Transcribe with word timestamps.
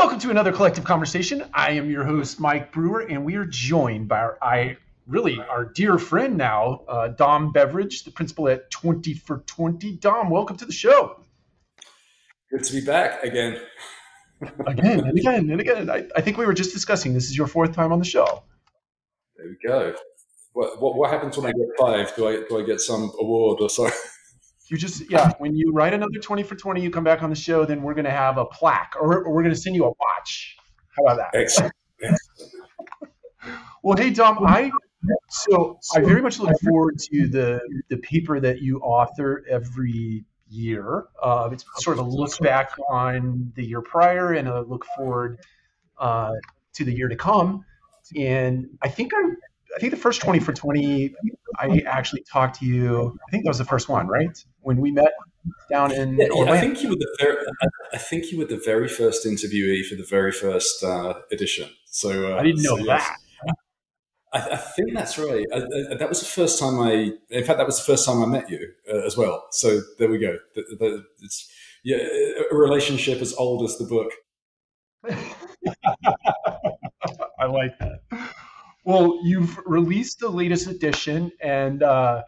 Welcome 0.00 0.18
to 0.20 0.30
another 0.30 0.50
collective 0.50 0.82
conversation. 0.84 1.44
I 1.52 1.72
am 1.72 1.90
your 1.90 2.04
host, 2.04 2.40
Mike 2.40 2.72
Brewer, 2.72 3.00
and 3.00 3.22
we 3.22 3.34
are 3.34 3.44
joined 3.44 4.08
by 4.08 4.20
our 4.20 4.38
I 4.40 4.78
really 5.06 5.38
our 5.38 5.66
dear 5.66 5.98
friend 5.98 6.38
now, 6.38 6.84
uh, 6.88 7.08
Dom 7.08 7.52
Beveridge, 7.52 8.04
the 8.04 8.10
principal 8.10 8.48
at 8.48 8.70
20 8.70 9.12
for 9.12 9.40
20. 9.40 9.96
Dom, 9.96 10.30
welcome 10.30 10.56
to 10.56 10.64
the 10.64 10.72
show. 10.72 11.20
Good 12.50 12.64
to 12.64 12.72
be 12.72 12.80
back 12.80 13.22
again. 13.24 13.60
again 14.66 15.00
and 15.00 15.18
again 15.18 15.50
and 15.50 15.60
again. 15.60 15.90
I, 15.90 16.06
I 16.16 16.22
think 16.22 16.38
we 16.38 16.46
were 16.46 16.54
just 16.54 16.72
discussing 16.72 17.12
this 17.12 17.28
is 17.28 17.36
your 17.36 17.46
fourth 17.46 17.74
time 17.74 17.92
on 17.92 17.98
the 17.98 18.04
show. 18.06 18.42
There 19.36 19.48
we 19.48 19.68
go. 19.68 19.94
What, 20.54 20.80
what, 20.80 20.96
what 20.96 21.10
happens 21.10 21.36
when 21.36 21.44
I 21.44 21.52
get 21.52 21.66
five? 21.78 22.16
Do 22.16 22.26
I 22.26 22.42
do 22.48 22.58
I 22.58 22.62
get 22.64 22.80
some 22.80 23.12
award 23.20 23.58
or 23.60 23.68
something? 23.68 23.92
You 24.70 24.78
just 24.78 25.10
yeah. 25.10 25.32
When 25.38 25.56
you 25.56 25.72
write 25.72 25.94
another 25.94 26.18
twenty 26.20 26.44
for 26.44 26.54
twenty, 26.54 26.80
you 26.80 26.90
come 26.90 27.02
back 27.02 27.24
on 27.24 27.30
the 27.30 27.36
show. 27.36 27.64
Then 27.64 27.82
we're 27.82 27.94
gonna 27.94 28.08
have 28.10 28.38
a 28.38 28.44
plaque, 28.44 28.94
or, 28.98 29.24
or 29.24 29.32
we're 29.32 29.42
gonna 29.42 29.56
send 29.56 29.74
you 29.74 29.84
a 29.84 29.88
watch. 29.88 30.56
How 30.96 31.04
about 31.04 31.16
that? 31.16 31.38
Excellent. 31.38 31.72
well, 33.82 33.96
hey 33.96 34.10
Dom, 34.10 34.38
I 34.46 34.70
so 35.28 35.80
I 35.94 36.00
very 36.00 36.22
much 36.22 36.38
look 36.38 36.56
forward 36.60 36.98
to 37.10 37.26
the 37.26 37.60
the 37.88 37.96
paper 37.96 38.38
that 38.38 38.62
you 38.62 38.78
author 38.78 39.44
every 39.50 40.24
year. 40.48 41.06
Uh, 41.20 41.48
it's 41.52 41.64
sort 41.78 41.98
of 41.98 42.06
a 42.06 42.08
look 42.08 42.38
back 42.38 42.70
on 42.88 43.52
the 43.56 43.64
year 43.64 43.80
prior 43.80 44.34
and 44.34 44.46
a 44.46 44.60
look 44.62 44.84
forward 44.96 45.40
uh, 45.98 46.32
to 46.74 46.84
the 46.84 46.92
year 46.92 47.08
to 47.08 47.16
come. 47.16 47.64
And 48.16 48.68
I 48.82 48.88
think 48.88 49.12
I 49.14 49.30
think 49.80 49.92
the 49.92 49.98
first 49.98 50.20
20 50.20 50.38
for 50.40 50.52
20, 50.52 51.14
I 51.58 51.82
actually 51.86 52.22
talked 52.22 52.60
to 52.60 52.66
you. 52.66 53.18
I 53.26 53.30
think 53.30 53.44
that 53.44 53.50
was 53.50 53.58
the 53.58 53.64
first 53.64 53.88
one, 53.88 54.06
right? 54.06 54.44
When 54.60 54.78
we 54.78 54.90
met 54.92 55.12
down 55.70 55.92
in 55.92 56.16
yeah, 56.18 56.28
yeah, 56.32 56.52
I 56.52 56.60
think 56.60 56.82
you 56.82 56.90
were 56.90 56.96
the 56.96 57.16
very, 57.18 57.36
I 57.92 57.98
think 57.98 58.30
you 58.30 58.38
were 58.38 58.44
the 58.44 58.60
very 58.64 58.88
first 58.88 59.26
interviewee 59.26 59.84
for 59.86 59.96
the 59.96 60.04
very 60.04 60.32
first 60.32 60.84
uh, 60.84 61.14
edition. 61.32 61.68
So 61.86 62.34
uh, 62.34 62.38
I 62.38 62.42
didn't 62.42 62.62
know 62.62 62.76
so, 62.76 62.84
that. 62.84 63.16
Yes. 63.46 63.56
I, 64.32 64.38
I, 64.54 64.56
think 64.56 64.94
that's 64.94 65.18
right. 65.18 65.44
I, 65.52 65.56
I, 65.56 65.96
that 65.96 66.08
was 66.08 66.20
the 66.20 66.26
first 66.26 66.60
time 66.60 66.78
I, 66.78 67.12
in 67.30 67.44
fact, 67.44 67.58
that 67.58 67.66
was 67.66 67.78
the 67.78 67.84
first 67.84 68.06
time 68.06 68.22
I 68.22 68.26
met 68.26 68.48
you 68.48 68.72
uh, 68.92 68.98
as 68.98 69.16
well. 69.16 69.46
So 69.50 69.80
there 69.98 70.08
we 70.08 70.18
go. 70.18 70.38
The, 70.54 70.62
the, 70.78 71.04
it's 71.22 71.50
yeah, 71.82 71.98
a 72.50 72.54
relationship 72.54 73.20
as 73.20 73.34
old 73.34 73.64
as 73.64 73.76
the 73.78 73.84
book. 73.84 74.12
I 77.38 77.46
like 77.46 77.78
that. 77.78 78.34
Well, 78.84 79.20
you've 79.22 79.58
released 79.66 80.20
the 80.20 80.28
latest 80.28 80.66
edition, 80.66 81.32
and 81.40 81.82
uh, 81.82 82.22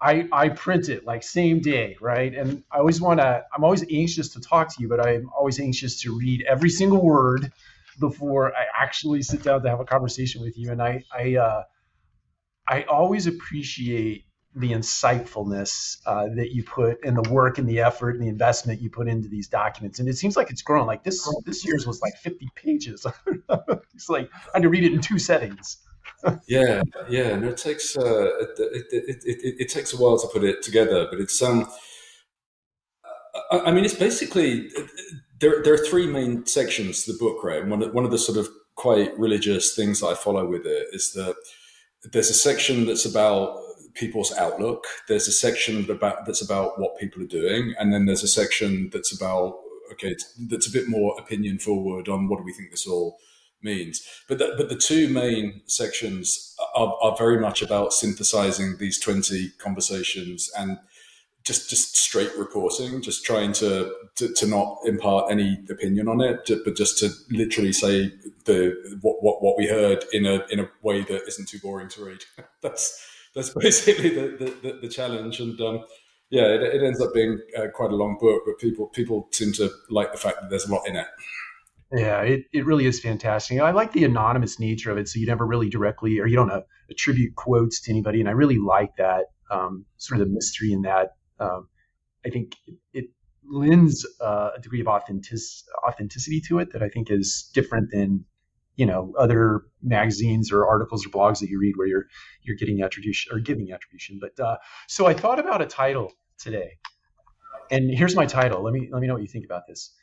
I 0.00 0.28
I 0.32 0.48
print 0.48 0.88
it 0.88 1.04
like 1.04 1.22
same 1.22 1.60
day, 1.60 1.96
right? 2.00 2.34
And 2.34 2.64
I 2.72 2.78
always 2.78 3.00
want 3.00 3.20
to. 3.20 3.44
I'm 3.54 3.62
always 3.62 3.84
anxious 3.90 4.30
to 4.30 4.40
talk 4.40 4.68
to 4.74 4.82
you, 4.82 4.88
but 4.88 5.00
I'm 5.00 5.30
always 5.36 5.60
anxious 5.60 6.00
to 6.02 6.18
read 6.18 6.44
every 6.48 6.70
single 6.70 7.02
word 7.02 7.52
before 8.00 8.52
I 8.54 8.64
actually 8.76 9.22
sit 9.22 9.42
down 9.42 9.62
to 9.62 9.68
have 9.68 9.78
a 9.78 9.84
conversation 9.84 10.42
with 10.42 10.58
you. 10.58 10.72
And 10.72 10.82
I 10.82 11.04
I 11.16 11.36
uh, 11.36 11.62
I 12.66 12.82
always 12.82 13.28
appreciate 13.28 14.24
the 14.56 14.72
insightfulness 14.72 15.98
uh, 16.04 16.26
that 16.34 16.50
you 16.52 16.64
put 16.64 16.98
and 17.04 17.16
the 17.16 17.30
work 17.30 17.58
and 17.58 17.68
the 17.68 17.80
effort 17.80 18.16
and 18.16 18.22
the 18.22 18.28
investment 18.28 18.82
you 18.82 18.90
put 18.90 19.06
into 19.06 19.28
these 19.28 19.46
documents. 19.48 20.00
And 20.00 20.08
it 20.08 20.18
seems 20.18 20.36
like 20.36 20.50
it's 20.50 20.62
grown. 20.62 20.86
Like 20.88 21.04
this 21.04 21.32
this 21.46 21.64
year's 21.64 21.86
was 21.86 22.02
like 22.02 22.16
50 22.16 22.48
pages. 22.56 23.06
it's 23.94 24.08
like 24.08 24.28
I 24.52 24.58
had 24.58 24.62
to 24.62 24.68
read 24.68 24.82
it 24.82 24.92
in 24.92 25.00
two 25.00 25.20
settings 25.20 25.78
yeah, 26.46 26.82
yeah, 27.08 27.28
and 27.28 27.44
it 27.44 27.56
takes 27.56 27.96
uh, 27.96 28.30
it, 28.40 28.50
it, 28.58 29.24
it, 29.24 29.54
it, 29.60 29.68
takes 29.68 29.92
a 29.92 29.96
while 29.96 30.18
to 30.18 30.28
put 30.28 30.44
it 30.44 30.62
together, 30.62 31.06
but 31.10 31.20
it's 31.20 31.42
um, 31.42 31.68
I, 33.50 33.60
I 33.60 33.70
mean, 33.72 33.84
it's 33.84 33.94
basically 33.94 34.70
there. 35.40 35.62
There 35.62 35.74
are 35.74 35.86
three 35.86 36.06
main 36.06 36.46
sections 36.46 37.04
to 37.04 37.12
the 37.12 37.18
book, 37.18 37.42
right? 37.42 37.62
And 37.62 37.70
one 37.70 37.82
of, 37.82 37.94
one 37.94 38.04
of 38.04 38.10
the 38.10 38.18
sort 38.18 38.38
of 38.38 38.48
quite 38.74 39.16
religious 39.18 39.74
things 39.74 40.00
that 40.00 40.08
I 40.08 40.14
follow 40.14 40.46
with 40.48 40.66
it 40.66 40.88
is 40.92 41.12
that 41.12 41.34
there's 42.12 42.30
a 42.30 42.34
section 42.34 42.86
that's 42.86 43.04
about 43.04 43.58
people's 43.94 44.32
outlook. 44.32 44.84
There's 45.08 45.28
a 45.28 45.32
section 45.32 45.88
about 45.90 46.24
that's 46.26 46.42
about 46.42 46.78
what 46.80 46.98
people 46.98 47.22
are 47.22 47.26
doing, 47.26 47.74
and 47.78 47.92
then 47.92 48.06
there's 48.06 48.22
a 48.22 48.28
section 48.28 48.90
that's 48.92 49.14
about 49.14 49.58
okay, 49.92 50.16
that's 50.48 50.68
a 50.68 50.72
bit 50.72 50.88
more 50.88 51.18
opinion 51.18 51.58
forward 51.58 52.08
on 52.08 52.28
what 52.28 52.38
do 52.38 52.44
we 52.44 52.52
think 52.52 52.70
this 52.70 52.86
all 52.86 53.18
means. 53.62 54.06
But 54.28 54.38
the, 54.38 54.54
but 54.56 54.68
the 54.68 54.76
two 54.76 55.08
main 55.08 55.62
sections 55.66 56.54
are, 56.74 56.94
are 57.02 57.16
very 57.16 57.38
much 57.38 57.62
about 57.62 57.92
synthesizing 57.92 58.76
these 58.78 58.98
20 58.98 59.50
conversations 59.58 60.50
and 60.56 60.78
just 61.44 61.68
just 61.68 61.96
straight 61.96 62.30
reporting, 62.38 63.02
just 63.02 63.24
trying 63.24 63.52
to, 63.52 63.92
to, 64.16 64.32
to 64.34 64.46
not 64.46 64.78
impart 64.84 65.30
any 65.30 65.58
opinion 65.70 66.08
on 66.08 66.20
it, 66.20 66.48
but 66.64 66.76
just 66.76 66.98
to 66.98 67.10
literally 67.30 67.72
say 67.72 68.12
the 68.44 68.76
what, 69.00 69.22
what, 69.22 69.42
what 69.42 69.58
we 69.58 69.66
heard 69.66 70.04
in 70.12 70.24
a 70.24 70.44
in 70.50 70.60
a 70.60 70.68
way 70.82 71.02
that 71.02 71.22
isn't 71.26 71.48
too 71.48 71.58
boring 71.58 71.88
to 71.88 72.04
read. 72.04 72.20
that's 72.62 73.04
that's 73.34 73.50
basically 73.50 74.10
the, 74.10 74.54
the, 74.62 74.78
the 74.82 74.88
challenge. 74.88 75.40
And 75.40 75.60
um, 75.60 75.84
yeah, 76.30 76.44
it, 76.44 76.62
it, 76.62 76.82
ends 76.82 77.00
up 77.00 77.12
being 77.12 77.40
uh, 77.58 77.68
quite 77.74 77.90
a 77.90 77.96
long 77.96 78.18
book, 78.20 78.42
but 78.46 78.58
people 78.58 78.86
people 78.86 79.28
seem 79.32 79.52
to 79.54 79.70
like 79.90 80.12
the 80.12 80.18
fact 80.18 80.40
that 80.40 80.50
there's 80.50 80.66
a 80.66 80.72
lot 80.72 80.86
in 80.86 80.96
it. 80.96 81.06
Yeah, 81.92 82.22
it, 82.22 82.44
it 82.52 82.64
really 82.64 82.86
is 82.86 83.00
fantastic. 83.00 83.60
I 83.60 83.70
like 83.72 83.92
the 83.92 84.04
anonymous 84.04 84.58
nature 84.58 84.90
of 84.90 84.96
it, 84.96 85.08
so 85.08 85.18
you 85.18 85.26
never 85.26 85.46
really 85.46 85.68
directly 85.68 86.18
or 86.20 86.26
you 86.26 86.36
don't 86.36 86.50
uh, 86.50 86.62
attribute 86.90 87.34
quotes 87.36 87.82
to 87.82 87.90
anybody, 87.90 88.20
and 88.20 88.28
I 88.28 88.32
really 88.32 88.58
like 88.58 88.96
that 88.96 89.26
um, 89.50 89.84
sort 89.98 90.20
of 90.20 90.26
the 90.26 90.32
mystery 90.32 90.72
in 90.72 90.82
that. 90.82 91.10
Um, 91.38 91.68
I 92.24 92.30
think 92.30 92.56
it, 92.66 92.76
it 92.94 93.04
lends 93.46 94.06
uh, 94.22 94.50
a 94.56 94.60
degree 94.60 94.80
of 94.80 94.88
authentic, 94.88 95.38
authenticity 95.86 96.40
to 96.48 96.60
it 96.60 96.72
that 96.72 96.82
I 96.82 96.88
think 96.88 97.10
is 97.10 97.50
different 97.52 97.90
than 97.90 98.24
you 98.76 98.86
know 98.86 99.12
other 99.18 99.64
magazines 99.82 100.50
or 100.50 100.66
articles 100.66 101.04
or 101.04 101.10
blogs 101.10 101.40
that 101.40 101.50
you 101.50 101.58
read 101.58 101.74
where 101.76 101.86
you're 101.86 102.06
you're 102.42 102.56
getting 102.56 102.82
attribution 102.82 103.36
or 103.36 103.38
giving 103.38 103.70
attribution. 103.70 104.18
But 104.18 104.42
uh, 104.42 104.56
so 104.88 105.06
I 105.06 105.12
thought 105.12 105.38
about 105.38 105.60
a 105.60 105.66
title 105.66 106.10
today, 106.38 106.78
and 107.70 107.90
here's 107.90 108.16
my 108.16 108.24
title. 108.24 108.62
Let 108.62 108.72
me 108.72 108.88
let 108.90 109.02
me 109.02 109.08
know 109.08 109.14
what 109.14 109.22
you 109.22 109.28
think 109.28 109.44
about 109.44 109.66
this. 109.68 109.94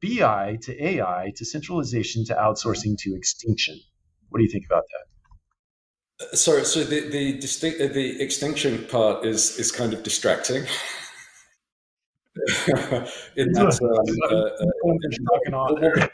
BI 0.00 0.58
to 0.62 0.84
AI 0.84 1.32
to 1.36 1.44
centralization 1.44 2.24
to 2.26 2.34
outsourcing 2.34 2.96
to 2.98 3.16
extinction. 3.16 3.78
What 4.28 4.38
do 4.38 4.44
you 4.44 4.50
think 4.50 4.66
about 4.66 4.84
that? 4.88 5.08
Uh, 6.20 6.36
sorry, 6.36 6.64
so 6.64 6.84
the 6.84 7.08
the 7.08 7.38
distinct, 7.38 7.80
uh, 7.80 7.88
the 7.88 8.20
extinction 8.20 8.84
part 8.86 9.24
is 9.24 9.58
is 9.58 9.72
kind 9.72 9.92
of 9.92 10.02
distracting. 10.02 10.66
In 13.36 13.52
that, 13.52 13.80
um, 13.82 13.90
uh, 14.30 16.02
uh, 16.02 16.08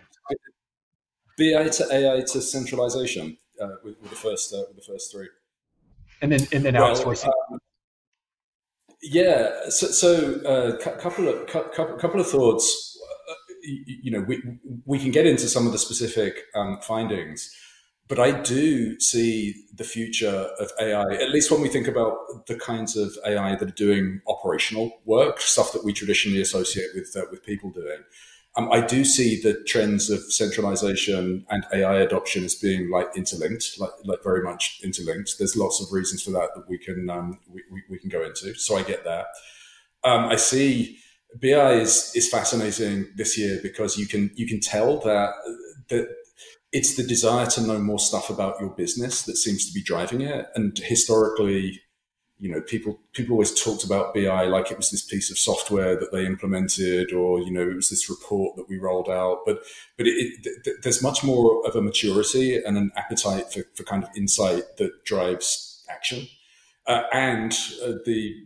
BI 1.36 1.68
to 1.68 1.92
AI 1.92 2.20
to 2.20 2.40
centralization 2.40 3.36
uh, 3.60 3.68
with, 3.84 4.00
with, 4.00 4.10
the 4.10 4.16
first 4.16 4.54
uh, 4.54 4.62
with 4.68 4.76
the 4.76 4.92
first 4.92 5.12
three, 5.12 5.28
and 6.22 6.32
then 6.32 6.46
and 6.52 6.64
then 6.64 6.74
outsourcing. 6.74 7.26
Well, 7.26 7.34
um, 7.52 7.58
yeah, 9.02 9.68
so, 9.68 9.88
so 9.88 10.40
a 10.46 10.78
couple 10.78 11.28
of 11.28 11.46
couple, 11.46 11.96
couple 11.96 12.20
of 12.20 12.26
thoughts 12.26 12.98
you 13.64 14.10
know, 14.10 14.20
we, 14.20 14.42
we 14.84 14.98
can 14.98 15.10
get 15.10 15.26
into 15.26 15.48
some 15.48 15.66
of 15.66 15.72
the 15.72 15.78
specific 15.78 16.44
um, 16.54 16.78
findings, 16.80 17.54
but 18.06 18.18
I 18.18 18.32
do 18.42 19.00
see 19.00 19.54
the 19.74 19.84
future 19.84 20.50
of 20.60 20.70
AI, 20.78 21.14
at 21.14 21.30
least 21.30 21.50
when 21.50 21.62
we 21.62 21.68
think 21.68 21.88
about 21.88 22.46
the 22.46 22.56
kinds 22.56 22.96
of 22.96 23.16
AI 23.26 23.56
that 23.56 23.68
are 23.68 23.72
doing 23.72 24.20
operational 24.28 25.00
work, 25.06 25.40
stuff 25.40 25.72
that 25.72 25.84
we 25.84 25.92
traditionally 25.92 26.42
associate 26.42 26.90
with, 26.94 27.16
uh, 27.16 27.22
with 27.30 27.42
people 27.42 27.70
doing. 27.70 28.00
Um, 28.56 28.70
I 28.70 28.80
do 28.80 29.04
see 29.04 29.40
the 29.40 29.54
trends 29.64 30.10
of 30.10 30.20
centralization 30.32 31.44
and 31.50 31.66
AI 31.72 31.96
adoption 31.96 32.44
as 32.44 32.54
being 32.54 32.88
like 32.88 33.08
interlinked, 33.16 33.80
like, 33.80 33.90
like 34.04 34.22
very 34.22 34.42
much 34.42 34.80
interlinked. 34.84 35.34
There's 35.38 35.56
lots 35.56 35.82
of 35.82 35.90
reasons 35.90 36.22
for 36.22 36.30
that 36.32 36.50
that 36.54 36.68
we 36.68 36.78
can 36.78 37.10
um, 37.10 37.40
we, 37.52 37.62
we, 37.72 37.82
we, 37.90 37.98
can 37.98 38.10
go 38.10 38.22
into. 38.22 38.54
So 38.54 38.76
I 38.76 38.84
get 38.84 39.02
that. 39.04 39.26
Um, 40.04 40.26
I 40.26 40.36
see 40.36 40.98
BI 41.40 41.72
is 41.74 42.12
is 42.14 42.28
fascinating 42.28 43.08
this 43.16 43.36
year 43.38 43.60
because 43.62 43.96
you 43.96 44.06
can 44.06 44.30
you 44.34 44.46
can 44.46 44.60
tell 44.60 45.00
that 45.00 45.34
that 45.88 46.08
it's 46.74 46.96
the 46.96 47.04
desire 47.04 47.46
to 47.46 47.62
know 47.62 47.78
more 47.78 48.00
stuff 48.00 48.30
about 48.30 48.60
your 48.60 48.70
business 48.70 49.22
that 49.22 49.36
seems 49.36 49.64
to 49.66 49.72
be 49.72 49.82
driving 49.82 50.22
it. 50.22 50.46
And 50.56 50.76
historically, 50.76 51.80
you 52.38 52.50
know, 52.50 52.60
people 52.60 52.98
people 53.12 53.34
always 53.34 53.54
talked 53.62 53.84
about 53.84 54.12
BI 54.12 54.44
like 54.46 54.72
it 54.72 54.76
was 54.76 54.90
this 54.90 55.04
piece 55.04 55.30
of 55.30 55.38
software 55.38 55.98
that 55.98 56.10
they 56.10 56.26
implemented, 56.26 57.12
or 57.12 57.38
you 57.38 57.52
know, 57.52 57.62
it 57.62 57.76
was 57.76 57.90
this 57.90 58.10
report 58.10 58.56
that 58.56 58.68
we 58.68 58.76
rolled 58.76 59.08
out. 59.08 59.42
But 59.46 59.62
but 59.96 60.08
it, 60.08 60.34
it, 60.44 60.82
there's 60.82 61.00
much 61.00 61.22
more 61.22 61.64
of 61.64 61.76
a 61.76 61.80
maturity 61.80 62.56
and 62.56 62.76
an 62.76 62.90
appetite 62.96 63.52
for, 63.52 63.62
for 63.76 63.84
kind 63.84 64.02
of 64.02 64.10
insight 64.16 64.76
that 64.78 65.04
drives 65.04 65.84
action. 65.88 66.26
Uh, 66.86 67.02
and 67.12 67.52
uh, 67.82 67.92
the, 68.04 68.44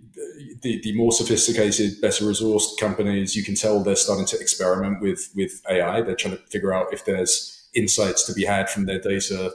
the, 0.63 0.81
the 0.83 0.95
more 0.95 1.13
sophisticated, 1.13 2.01
better 2.01 2.25
resourced 2.25 2.79
companies, 2.79 3.35
you 3.35 3.43
can 3.43 3.55
tell 3.55 3.83
they're 3.83 3.97
starting 3.97 4.27
to 4.27 4.39
experiment 4.39 5.01
with 5.01 5.31
with 5.35 5.61
AI. 5.69 6.03
They're 6.03 6.15
trying 6.15 6.37
to 6.37 6.43
figure 6.45 6.73
out 6.73 6.93
if 6.93 7.05
there's 7.05 7.69
insights 7.75 8.23
to 8.25 8.33
be 8.33 8.45
had 8.45 8.71
from 8.71 8.87
their 8.87 9.01
data 9.01 9.53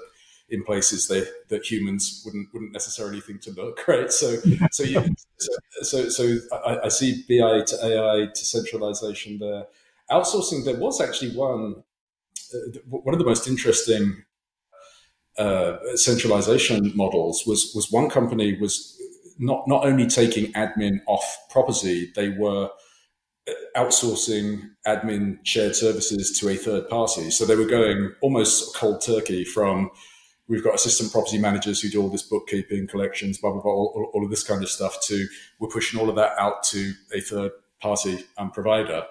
in 0.49 0.63
places 0.63 1.07
they, 1.07 1.23
that 1.49 1.65
humans 1.65 2.21
wouldn't 2.25 2.49
wouldn't 2.53 2.73
necessarily 2.73 3.21
think 3.21 3.41
to 3.41 3.51
look. 3.51 3.83
Right. 3.87 4.11
So 4.11 4.37
so 4.71 4.83
you, 4.83 5.15
so, 5.81 6.09
so, 6.09 6.37
I, 6.65 6.85
I 6.85 6.87
see 6.89 7.23
BI 7.27 7.61
to 7.61 7.85
AI 7.85 8.27
to 8.27 8.45
centralization 8.45 9.39
there. 9.39 9.65
Outsourcing. 10.11 10.65
There 10.65 10.77
was 10.77 11.01
actually 11.01 11.35
one 11.35 11.83
uh, 12.53 12.79
one 12.89 13.13
of 13.13 13.19
the 13.19 13.25
most 13.25 13.47
interesting 13.47 14.23
uh, 15.37 15.77
centralization 15.95 16.91
models 16.95 17.43
was 17.45 17.71
was 17.75 17.91
one 17.91 18.09
company 18.09 18.57
was 18.59 18.97
not 19.39 19.67
not 19.67 19.85
only 19.85 20.07
taking 20.07 20.51
admin 20.53 20.99
off 21.07 21.37
property, 21.49 22.11
they 22.15 22.29
were 22.29 22.69
uh, 23.47 23.53
outsourcing 23.75 24.69
admin 24.85 25.39
shared 25.43 25.75
services 25.75 26.37
to 26.39 26.49
a 26.49 26.55
third 26.55 26.87
party. 26.89 27.31
So 27.31 27.45
they 27.45 27.55
were 27.55 27.65
going 27.65 28.13
almost 28.21 28.75
cold 28.75 29.01
turkey 29.01 29.43
from 29.43 29.89
we've 30.47 30.63
got 30.63 30.75
assistant 30.75 31.11
property 31.11 31.39
managers 31.39 31.81
who 31.81 31.89
do 31.89 32.01
all 32.01 32.09
this 32.09 32.23
bookkeeping, 32.23 32.87
collections, 32.87 33.39
blah 33.39 33.51
blah 33.51 33.61
blah, 33.61 33.71
all, 33.71 34.11
all 34.13 34.23
of 34.23 34.29
this 34.29 34.43
kind 34.43 34.61
of 34.61 34.69
stuff. 34.69 34.97
To 35.07 35.27
we're 35.59 35.69
pushing 35.69 35.99
all 35.99 36.09
of 36.09 36.15
that 36.15 36.33
out 36.37 36.63
to 36.65 36.93
a 37.13 37.21
third 37.21 37.51
party 37.81 38.23
um, 38.37 38.51
provider. 38.51 39.03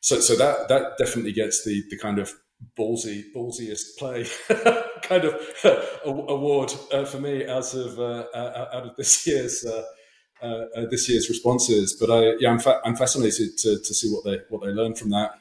So 0.00 0.20
so 0.20 0.36
that 0.36 0.68
that 0.68 0.98
definitely 0.98 1.32
gets 1.32 1.64
the 1.64 1.82
the 1.88 1.96
kind 1.96 2.18
of 2.18 2.34
ballsy 2.78 3.24
ballsiest 3.34 3.98
play 3.98 4.26
kind 5.02 5.24
of 5.24 5.34
award 6.04 6.72
uh, 6.92 7.04
for 7.04 7.20
me 7.20 7.46
out 7.46 7.74
of 7.74 7.98
uh, 7.98 8.24
out 8.34 8.86
of 8.86 8.96
this 8.96 9.26
year's. 9.26 9.64
Uh, 9.64 9.82
uh, 10.42 10.66
uh, 10.76 10.86
this 10.90 11.08
year's 11.08 11.28
responses, 11.28 11.96
but 12.00 12.10
I, 12.10 12.34
yeah, 12.40 12.50
I'm, 12.50 12.58
fa- 12.58 12.80
I'm 12.84 12.96
fascinated 12.96 13.56
to, 13.58 13.78
to 13.78 13.94
see 13.94 14.10
what 14.10 14.24
they 14.24 14.40
what 14.48 14.60
they 14.60 14.72
learn 14.72 14.92
from 14.96 15.10
that. 15.10 15.34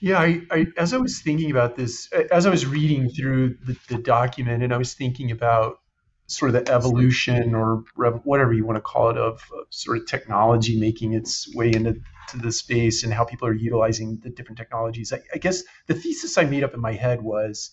Yeah, 0.00 0.20
I, 0.20 0.40
I, 0.50 0.66
as 0.78 0.94
I 0.94 0.96
was 0.96 1.20
thinking 1.20 1.50
about 1.50 1.76
this, 1.76 2.10
as 2.32 2.46
I 2.46 2.50
was 2.50 2.64
reading 2.64 3.10
through 3.10 3.58
the, 3.66 3.76
the 3.88 3.98
document, 3.98 4.62
and 4.62 4.72
I 4.72 4.78
was 4.78 4.94
thinking 4.94 5.30
about 5.30 5.80
sort 6.28 6.54
of 6.54 6.64
the 6.64 6.72
evolution 6.72 7.54
or 7.54 7.82
rev, 7.96 8.20
whatever 8.24 8.52
you 8.52 8.64
want 8.64 8.76
to 8.76 8.82
call 8.82 9.08
it 9.10 9.16
of, 9.16 9.42
of, 9.56 9.66
sort 9.70 9.98
of 9.98 10.06
technology 10.06 10.78
making 10.78 11.14
its 11.14 11.52
way 11.54 11.72
into 11.72 11.94
to 12.28 12.36
the 12.36 12.52
space 12.52 13.02
and 13.02 13.12
how 13.12 13.24
people 13.24 13.48
are 13.48 13.54
utilizing 13.54 14.18
the 14.22 14.28
different 14.28 14.58
technologies. 14.58 15.12
I, 15.12 15.20
I 15.34 15.38
guess 15.38 15.64
the 15.86 15.94
thesis 15.94 16.36
I 16.36 16.44
made 16.44 16.62
up 16.62 16.74
in 16.74 16.80
my 16.80 16.92
head 16.92 17.22
was 17.22 17.70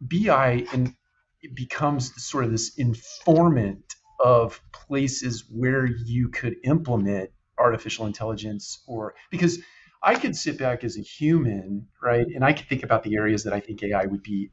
BI 0.00 0.66
and 0.72 0.94
it 1.42 1.54
becomes 1.54 2.10
sort 2.22 2.44
of 2.44 2.50
this 2.50 2.74
informant 2.76 3.94
of 4.18 4.62
places 4.72 5.44
where 5.50 5.84
you 5.84 6.30
could 6.30 6.56
implement 6.64 7.28
artificial 7.58 8.06
intelligence 8.06 8.82
or 8.86 9.14
because 9.30 9.58
I 10.02 10.14
could 10.14 10.34
sit 10.34 10.58
back 10.58 10.84
as 10.84 10.96
a 10.96 11.02
human, 11.02 11.88
right, 12.02 12.26
and 12.26 12.42
I 12.42 12.54
could 12.54 12.68
think 12.68 12.82
about 12.82 13.02
the 13.02 13.16
areas 13.16 13.44
that 13.44 13.52
I 13.52 13.60
think 13.60 13.82
AI 13.82 14.06
would 14.06 14.22
be 14.22 14.50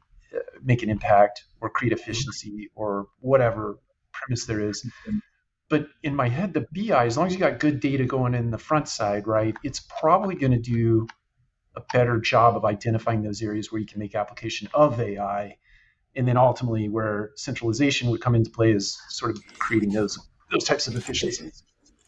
make 0.62 0.82
an 0.82 0.90
impact 0.90 1.44
or 1.60 1.70
create 1.70 1.92
efficiency 1.92 2.70
or 2.74 3.08
whatever 3.20 3.78
premise 4.12 4.46
there 4.46 4.60
is. 4.60 4.88
But 5.68 5.86
in 6.02 6.14
my 6.14 6.28
head, 6.28 6.52
the 6.52 6.66
BI, 6.72 7.06
as 7.06 7.16
long 7.16 7.26
as 7.26 7.32
you 7.32 7.38
got 7.38 7.58
good 7.58 7.80
data 7.80 8.04
going 8.04 8.34
in 8.34 8.50
the 8.50 8.58
front 8.58 8.88
side, 8.88 9.26
right, 9.26 9.56
it's 9.64 9.80
probably 9.80 10.34
going 10.34 10.52
to 10.52 10.58
do 10.58 11.06
a 11.74 11.82
better 11.92 12.20
job 12.20 12.56
of 12.56 12.64
identifying 12.64 13.22
those 13.22 13.40
areas 13.40 13.72
where 13.72 13.80
you 13.80 13.86
can 13.86 13.98
make 13.98 14.14
application 14.14 14.68
of 14.74 15.00
AI, 15.00 15.56
and 16.14 16.28
then 16.28 16.36
ultimately 16.36 16.88
where 16.88 17.30
centralization 17.36 18.10
would 18.10 18.20
come 18.20 18.34
into 18.34 18.50
play 18.50 18.72
is 18.72 18.98
sort 19.08 19.30
of 19.30 19.42
creating 19.58 19.90
those 19.90 20.18
those 20.50 20.64
types 20.64 20.86
of 20.86 20.94
efficiencies 20.96 21.62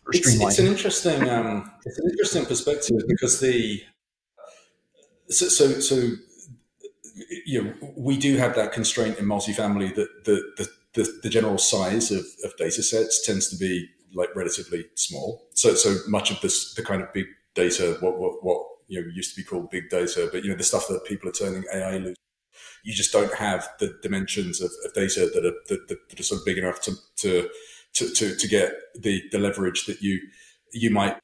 or 0.06 0.14
it's, 0.14 0.34
it's 0.34 0.58
an 0.58 0.66
interesting 0.66 1.28
um, 1.30 1.70
it's 1.86 1.98
an 1.98 2.10
interesting 2.10 2.44
perspective 2.44 3.00
because 3.08 3.40
the 3.40 3.82
so, 5.28 5.48
so, 5.48 5.80
so 5.80 6.12
you 7.46 7.62
know 7.62 7.74
we 7.96 8.16
do 8.16 8.36
have 8.36 8.54
that 8.54 8.72
constraint 8.72 9.18
in 9.18 9.26
multifamily 9.26 9.94
that 9.94 10.24
the 10.24 10.42
the, 10.56 10.68
the, 10.94 11.20
the 11.22 11.28
general 11.28 11.58
size 11.58 12.10
of, 12.10 12.24
of 12.44 12.56
data 12.56 12.82
sets 12.82 13.24
tends 13.24 13.48
to 13.48 13.56
be 13.56 13.88
like 14.14 14.34
relatively 14.34 14.84
small. 14.94 15.46
So 15.54 15.74
so 15.74 15.96
much 16.08 16.30
of 16.30 16.40
this 16.40 16.74
the 16.74 16.82
kind 16.82 17.02
of 17.02 17.12
big 17.12 17.26
data 17.54 17.96
what 18.00 18.18
what 18.18 18.44
what 18.44 18.66
you 18.88 19.00
know 19.00 19.08
used 19.14 19.34
to 19.34 19.40
be 19.40 19.44
called 19.44 19.70
big 19.70 19.90
data, 19.90 20.28
but 20.32 20.44
you 20.44 20.50
know 20.50 20.56
the 20.56 20.64
stuff 20.64 20.88
that 20.88 21.04
people 21.04 21.28
are 21.28 21.32
turning 21.32 21.64
AI 21.72 21.98
loose. 21.98 22.16
You 22.84 22.92
just 22.92 23.12
don't 23.12 23.34
have 23.34 23.68
the 23.80 23.98
dimensions 24.02 24.60
of, 24.60 24.70
of 24.84 24.92
data 24.94 25.30
that 25.32 25.44
are 25.44 25.54
that, 25.68 25.88
that, 25.88 26.20
are 26.20 26.22
sort 26.22 26.40
of 26.40 26.44
big 26.44 26.58
enough 26.58 26.80
to, 26.82 26.92
to 27.16 27.48
to, 27.94 28.10
to, 28.10 28.34
to 28.34 28.48
get 28.48 28.72
the, 29.00 29.22
the 29.30 29.38
leverage 29.38 29.86
that 29.86 30.02
you 30.02 30.20
you 30.72 30.90
might 30.90 31.16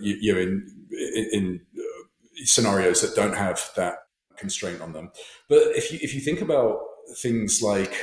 you, 0.00 0.16
you 0.20 0.34
know, 0.34 0.40
in 0.40 0.86
in 1.32 1.60
uh, 1.78 2.44
scenarios 2.44 3.02
that 3.02 3.14
don't 3.14 3.36
have 3.36 3.70
that 3.76 3.98
constraint 4.38 4.80
on 4.80 4.92
them. 4.92 5.10
But 5.48 5.58
if 5.76 5.92
you 5.92 5.98
if 6.02 6.14
you 6.14 6.20
think 6.20 6.40
about 6.40 6.78
things 7.18 7.62
like 7.62 7.94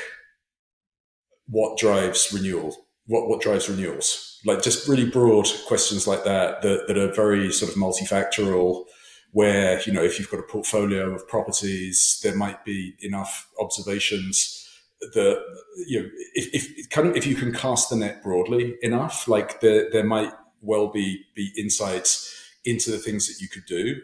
what 1.47 1.77
drives 1.77 2.31
renewal, 2.33 2.75
what 3.07 3.27
what 3.27 3.41
drives 3.41 3.69
renewals, 3.69 4.39
like 4.45 4.61
just 4.61 4.87
really 4.87 5.09
broad 5.09 5.47
questions 5.67 6.07
like 6.07 6.23
that 6.23 6.61
that, 6.61 6.87
that 6.87 6.97
are 6.97 7.13
very 7.13 7.51
sort 7.51 7.71
of 7.71 7.77
multifactorial 7.77 8.85
where 9.31 9.81
you 9.81 9.91
know 9.91 10.03
if 10.03 10.19
you've 10.19 10.29
got 10.29 10.39
a 10.39 10.43
portfolio 10.43 11.11
of 11.11 11.27
properties 11.27 12.19
there 12.21 12.35
might 12.35 12.63
be 12.63 12.93
enough 13.01 13.49
observations 13.59 14.63
the 15.11 15.41
you 15.87 16.01
know 16.01 16.09
if, 16.33 16.53
if 16.53 16.89
kind 16.89 17.09
of 17.09 17.15
if 17.15 17.27
you 17.27 17.35
can 17.35 17.53
cast 17.53 17.89
the 17.89 17.95
net 17.95 18.23
broadly 18.23 18.75
enough, 18.81 19.27
like 19.27 19.59
there 19.61 19.89
there 19.91 20.03
might 20.03 20.31
well 20.61 20.87
be 20.87 21.23
be 21.35 21.51
insights 21.57 22.31
into 22.65 22.91
the 22.91 22.97
things 22.97 23.27
that 23.27 23.41
you 23.41 23.49
could 23.49 23.65
do 23.65 24.01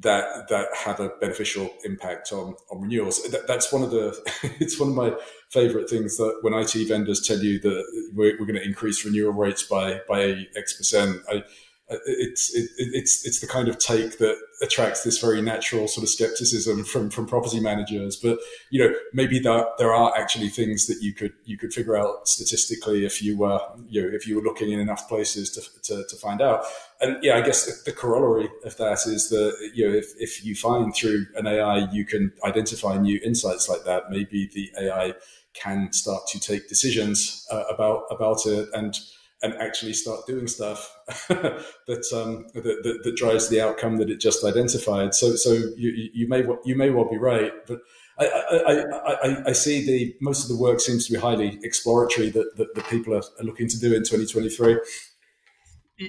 that 0.00 0.48
that 0.48 0.68
have 0.74 1.00
a 1.00 1.08
beneficial 1.20 1.70
impact 1.84 2.32
on 2.32 2.54
on 2.70 2.80
renewals. 2.80 3.22
That, 3.30 3.46
that's 3.46 3.72
one 3.72 3.82
of 3.82 3.90
the 3.90 4.16
it's 4.60 4.78
one 4.78 4.90
of 4.90 4.94
my 4.94 5.14
favorite 5.50 5.90
things 5.90 6.16
that 6.16 6.38
when 6.42 6.54
IT 6.54 6.72
vendors 6.88 7.20
tell 7.26 7.38
you 7.38 7.58
that 7.60 8.10
we're, 8.14 8.38
we're 8.38 8.46
going 8.46 8.54
to 8.58 8.64
increase 8.64 9.04
renewal 9.04 9.32
rates 9.32 9.62
by 9.62 10.00
by 10.08 10.46
X 10.56 10.76
percent. 10.76 11.20
I, 11.28 11.42
it's 11.90 12.54
it, 12.54 12.70
it's 12.76 13.26
it's 13.26 13.40
the 13.40 13.46
kind 13.46 13.68
of 13.68 13.78
take 13.78 14.18
that 14.18 14.38
attracts 14.60 15.04
this 15.04 15.18
very 15.18 15.40
natural 15.40 15.88
sort 15.88 16.02
of 16.02 16.10
skepticism 16.10 16.84
from 16.84 17.08
from 17.08 17.26
property 17.26 17.60
managers. 17.60 18.16
But 18.16 18.38
you 18.70 18.84
know, 18.84 18.94
maybe 19.14 19.38
that 19.40 19.78
there 19.78 19.94
are 19.94 20.14
actually 20.16 20.50
things 20.50 20.86
that 20.86 20.98
you 21.00 21.14
could 21.14 21.32
you 21.44 21.56
could 21.56 21.72
figure 21.72 21.96
out 21.96 22.28
statistically 22.28 23.06
if 23.06 23.22
you 23.22 23.38
were 23.38 23.60
you 23.88 24.02
know 24.02 24.08
if 24.08 24.26
you 24.26 24.36
were 24.36 24.42
looking 24.42 24.70
in 24.70 24.80
enough 24.80 25.08
places 25.08 25.50
to 25.52 25.62
to, 25.84 26.04
to 26.06 26.16
find 26.16 26.42
out. 26.42 26.64
And 27.00 27.16
yeah, 27.22 27.36
I 27.36 27.40
guess 27.40 27.64
the, 27.64 27.90
the 27.90 27.96
corollary 27.96 28.50
of 28.64 28.76
that 28.76 29.06
is 29.06 29.30
that 29.30 29.70
you 29.72 29.88
know 29.88 29.94
if 29.94 30.12
if 30.18 30.44
you 30.44 30.54
find 30.54 30.94
through 30.94 31.26
an 31.36 31.46
AI 31.46 31.90
you 31.90 32.04
can 32.04 32.32
identify 32.44 32.98
new 32.98 33.18
insights 33.24 33.68
like 33.68 33.84
that, 33.84 34.10
maybe 34.10 34.50
the 34.52 34.70
AI 34.78 35.14
can 35.54 35.90
start 35.92 36.26
to 36.28 36.38
take 36.38 36.68
decisions 36.68 37.46
uh, 37.50 37.64
about 37.70 38.04
about 38.10 38.44
it 38.44 38.68
and 38.74 38.98
and 39.42 39.54
actually 39.54 39.92
start 39.92 40.26
doing 40.26 40.46
stuff 40.46 40.92
that, 41.28 42.04
um, 42.12 42.46
that, 42.54 42.62
that, 42.62 43.00
that 43.04 43.16
drives 43.16 43.48
the 43.48 43.60
outcome 43.60 43.96
that 43.98 44.10
it 44.10 44.20
just 44.20 44.44
identified. 44.44 45.14
So 45.14 45.36
so 45.36 45.52
you 45.52 46.10
you 46.12 46.28
may 46.28 46.44
you 46.64 46.76
may 46.76 46.90
well 46.90 47.08
be 47.08 47.18
right, 47.18 47.52
but. 47.66 47.80
I, 48.20 48.26
I, 48.26 48.72
I, 49.06 49.42
I, 49.46 49.52
see 49.52 49.86
the 49.86 50.12
most 50.20 50.42
of 50.42 50.48
the 50.48 50.60
work 50.60 50.80
seems 50.80 51.06
to 51.06 51.12
be 51.12 51.20
highly 51.20 51.60
exploratory 51.62 52.30
that, 52.30 52.56
that, 52.56 52.74
that 52.74 52.84
people 52.88 53.14
are, 53.14 53.22
are 53.38 53.44
looking 53.44 53.68
to 53.68 53.78
do 53.78 53.94
in 53.94 54.00
2023. 54.00 54.80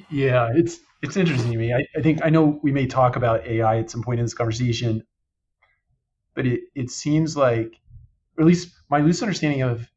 Yeah, 0.10 0.50
it's 0.56 0.80
it's 1.02 1.18
interesting 1.18 1.52
to 1.52 1.58
me. 1.58 1.74
I, 1.74 1.86
I 1.96 2.02
think 2.02 2.20
I 2.24 2.30
know 2.30 2.60
we 2.62 2.72
may 2.72 2.86
talk 2.86 3.16
about 3.16 3.46
AI 3.46 3.78
at 3.78 3.90
some 3.90 4.04
point 4.04 4.20
in 4.20 4.26
this 4.26 4.34
conversation, 4.34 5.04
but 6.36 6.46
it, 6.46 6.62
it 6.76 6.92
seems 6.92 7.38
like, 7.38 7.80
or 8.38 8.42
at 8.42 8.48
least 8.48 8.70
my 8.90 9.00
loose 9.00 9.22
understanding 9.22 9.62
of 9.62 9.88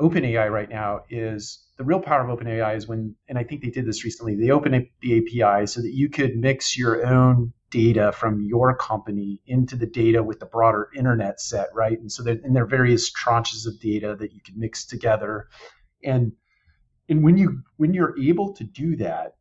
OpenAI 0.00 0.50
right 0.50 0.68
now 0.68 1.00
is 1.08 1.66
the 1.78 1.84
real 1.84 2.00
power 2.00 2.26
of 2.26 2.38
OpenAI 2.38 2.76
is 2.76 2.86
when, 2.86 3.14
and 3.28 3.38
I 3.38 3.44
think 3.44 3.62
they 3.62 3.70
did 3.70 3.86
this 3.86 4.04
recently, 4.04 4.36
they 4.36 4.50
opened 4.50 4.86
the 5.00 5.18
API 5.18 5.66
so 5.66 5.80
that 5.80 5.92
you 5.92 6.08
could 6.08 6.36
mix 6.36 6.76
your 6.76 7.06
own 7.06 7.52
data 7.70 8.12
from 8.12 8.40
your 8.40 8.76
company 8.76 9.40
into 9.46 9.76
the 9.76 9.86
data 9.86 10.22
with 10.22 10.38
the 10.38 10.46
broader 10.46 10.88
internet 10.94 11.40
set, 11.40 11.68
right? 11.74 11.98
And 11.98 12.10
so 12.10 12.22
that, 12.24 12.42
and 12.42 12.54
there 12.54 12.64
are 12.64 12.68
various 12.68 13.10
tranches 13.12 13.66
of 13.66 13.80
data 13.80 14.16
that 14.18 14.32
you 14.32 14.40
can 14.40 14.58
mix 14.58 14.84
together. 14.84 15.48
And 16.04 16.32
and 17.08 17.22
when 17.22 17.36
you 17.36 17.62
when 17.76 17.94
you're 17.94 18.18
able 18.18 18.52
to 18.54 18.64
do 18.64 18.96
that, 18.96 19.36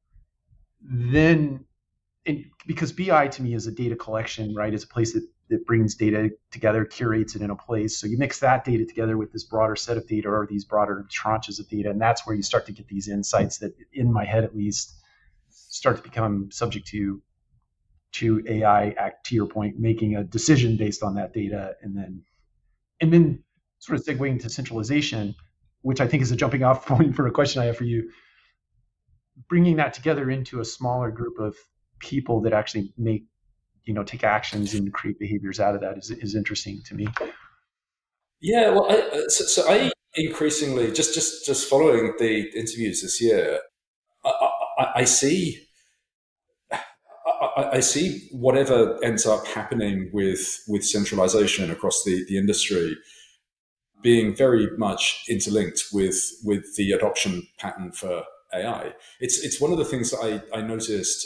then 0.81 1.65
and 2.25 2.45
because 2.65 2.91
BI 2.91 3.27
to 3.27 3.41
me 3.43 3.53
is 3.53 3.67
a 3.67 3.71
data 3.71 3.95
collection, 3.95 4.53
right? 4.55 4.73
It's 4.73 4.83
a 4.83 4.87
place 4.87 5.13
that 5.13 5.27
that 5.49 5.65
brings 5.65 5.95
data 5.95 6.31
together, 6.51 6.85
curates 6.85 7.35
it 7.35 7.41
in 7.41 7.51
a 7.51 7.55
place. 7.55 7.99
So 7.99 8.07
you 8.07 8.17
mix 8.17 8.39
that 8.39 8.65
data 8.65 8.85
together 8.85 9.17
with 9.17 9.31
this 9.31 9.43
broader 9.43 9.75
set 9.75 9.97
of 9.97 10.07
data 10.07 10.27
or 10.27 10.47
these 10.49 10.65
broader 10.65 11.05
tranches 11.09 11.59
of 11.59 11.69
data, 11.69 11.89
and 11.89 12.01
that's 12.01 12.25
where 12.25 12.35
you 12.35 12.41
start 12.41 12.65
to 12.65 12.71
get 12.71 12.87
these 12.87 13.07
insights 13.07 13.59
that, 13.59 13.73
in 13.93 14.11
my 14.11 14.25
head 14.25 14.43
at 14.43 14.55
least, 14.55 14.95
start 15.49 15.97
to 15.97 16.03
become 16.03 16.49
subject 16.51 16.87
to 16.87 17.21
to 18.13 18.43
AI. 18.47 18.89
Act 18.91 19.27
to 19.27 19.35
your 19.35 19.45
point, 19.45 19.77
making 19.77 20.15
a 20.15 20.23
decision 20.23 20.77
based 20.77 21.03
on 21.03 21.15
that 21.15 21.33
data, 21.33 21.75
and 21.81 21.95
then 21.95 22.23
and 23.01 23.13
then 23.13 23.43
sort 23.79 23.99
of 23.99 24.05
segueing 24.05 24.41
to 24.41 24.49
centralization, 24.49 25.35
which 25.81 26.01
I 26.01 26.07
think 26.07 26.23
is 26.23 26.31
a 26.31 26.35
jumping 26.35 26.63
off 26.63 26.85
point 26.87 27.15
for 27.15 27.27
a 27.27 27.31
question 27.31 27.61
I 27.61 27.65
have 27.65 27.77
for 27.77 27.83
you. 27.83 28.09
Bringing 29.49 29.75
that 29.75 29.93
together 29.93 30.29
into 30.29 30.59
a 30.59 30.65
smaller 30.65 31.11
group 31.11 31.39
of 31.39 31.55
people 31.99 32.41
that 32.41 32.53
actually 32.53 32.93
make 32.97 33.25
you 33.85 33.93
know 33.93 34.03
take 34.03 34.23
actions 34.23 34.73
and 34.73 34.93
create 34.93 35.19
behaviors 35.19 35.59
out 35.59 35.75
of 35.75 35.81
that 35.81 35.97
is, 35.97 36.11
is 36.11 36.35
interesting 36.35 36.81
to 36.85 36.95
me 36.95 37.07
yeah 38.41 38.69
well 38.69 38.87
I, 38.89 38.95
uh, 38.95 39.27
so, 39.27 39.45
so, 39.45 39.69
i 39.69 39.91
increasingly 40.15 40.91
just 40.91 41.13
just 41.13 41.45
just 41.45 41.69
following 41.69 42.13
the 42.17 42.49
interviews 42.57 43.01
this 43.01 43.21
year 43.21 43.59
i, 44.23 44.49
I, 44.79 44.85
I 44.95 45.03
see 45.03 45.61
I, 46.71 47.69
I, 47.73 47.79
see 47.79 48.27
whatever 48.31 48.97
ends 49.03 49.25
up 49.25 49.45
happening 49.47 50.09
with 50.13 50.63
with 50.67 50.85
centralization 50.85 51.69
across 51.69 52.03
the, 52.03 52.25
the 52.29 52.37
industry 52.37 52.95
being 54.01 54.35
very 54.35 54.69
much 54.77 55.23
interlinked 55.27 55.85
with 55.91 56.21
with 56.43 56.75
the 56.75 56.91
adoption 56.91 57.47
pattern 57.57 57.91
for 57.91 58.23
AI. 58.53 58.93
It's 59.19 59.43
it's 59.43 59.59
one 59.59 59.71
of 59.71 59.77
the 59.77 59.85
things 59.85 60.11
that 60.11 60.43
I, 60.53 60.57
I 60.57 60.61
noticed. 60.61 61.25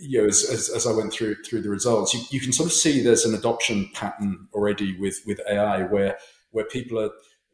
You 0.00 0.22
know, 0.22 0.28
as, 0.28 0.44
as, 0.50 0.68
as, 0.70 0.86
I 0.86 0.92
went 0.92 1.12
through 1.12 1.36
through 1.42 1.62
the 1.62 1.70
results, 1.70 2.12
you, 2.12 2.20
you 2.30 2.40
can 2.40 2.52
sort 2.52 2.66
of 2.66 2.72
see 2.72 3.00
there's 3.00 3.24
an 3.24 3.34
adoption 3.34 3.90
pattern 3.94 4.48
already 4.52 4.98
with 4.98 5.20
with 5.26 5.40
AI 5.48 5.84
where 5.84 6.18
where 6.50 6.64
people 6.66 7.00
are 7.00 7.10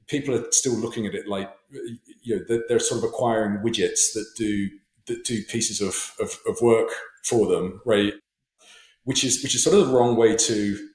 people 0.08 0.34
are 0.34 0.50
still 0.50 0.74
looking 0.74 1.06
at 1.06 1.14
it 1.14 1.28
like 1.28 1.50
you 2.22 2.36
know 2.36 2.44
they're, 2.48 2.64
they're 2.68 2.78
sort 2.80 2.98
of 3.02 3.08
acquiring 3.08 3.58
widgets 3.58 4.12
that 4.14 4.26
do 4.36 4.68
that 5.06 5.24
do 5.24 5.42
pieces 5.44 5.80
of, 5.80 6.14
of, 6.20 6.38
of 6.48 6.60
work 6.62 6.88
for 7.24 7.46
them, 7.46 7.80
right? 7.84 8.14
Which 9.04 9.24
is 9.24 9.42
which 9.42 9.54
is 9.54 9.64
sort 9.64 9.76
of 9.76 9.88
the 9.88 9.94
wrong 9.94 10.16
way 10.16 10.36
to 10.36 10.88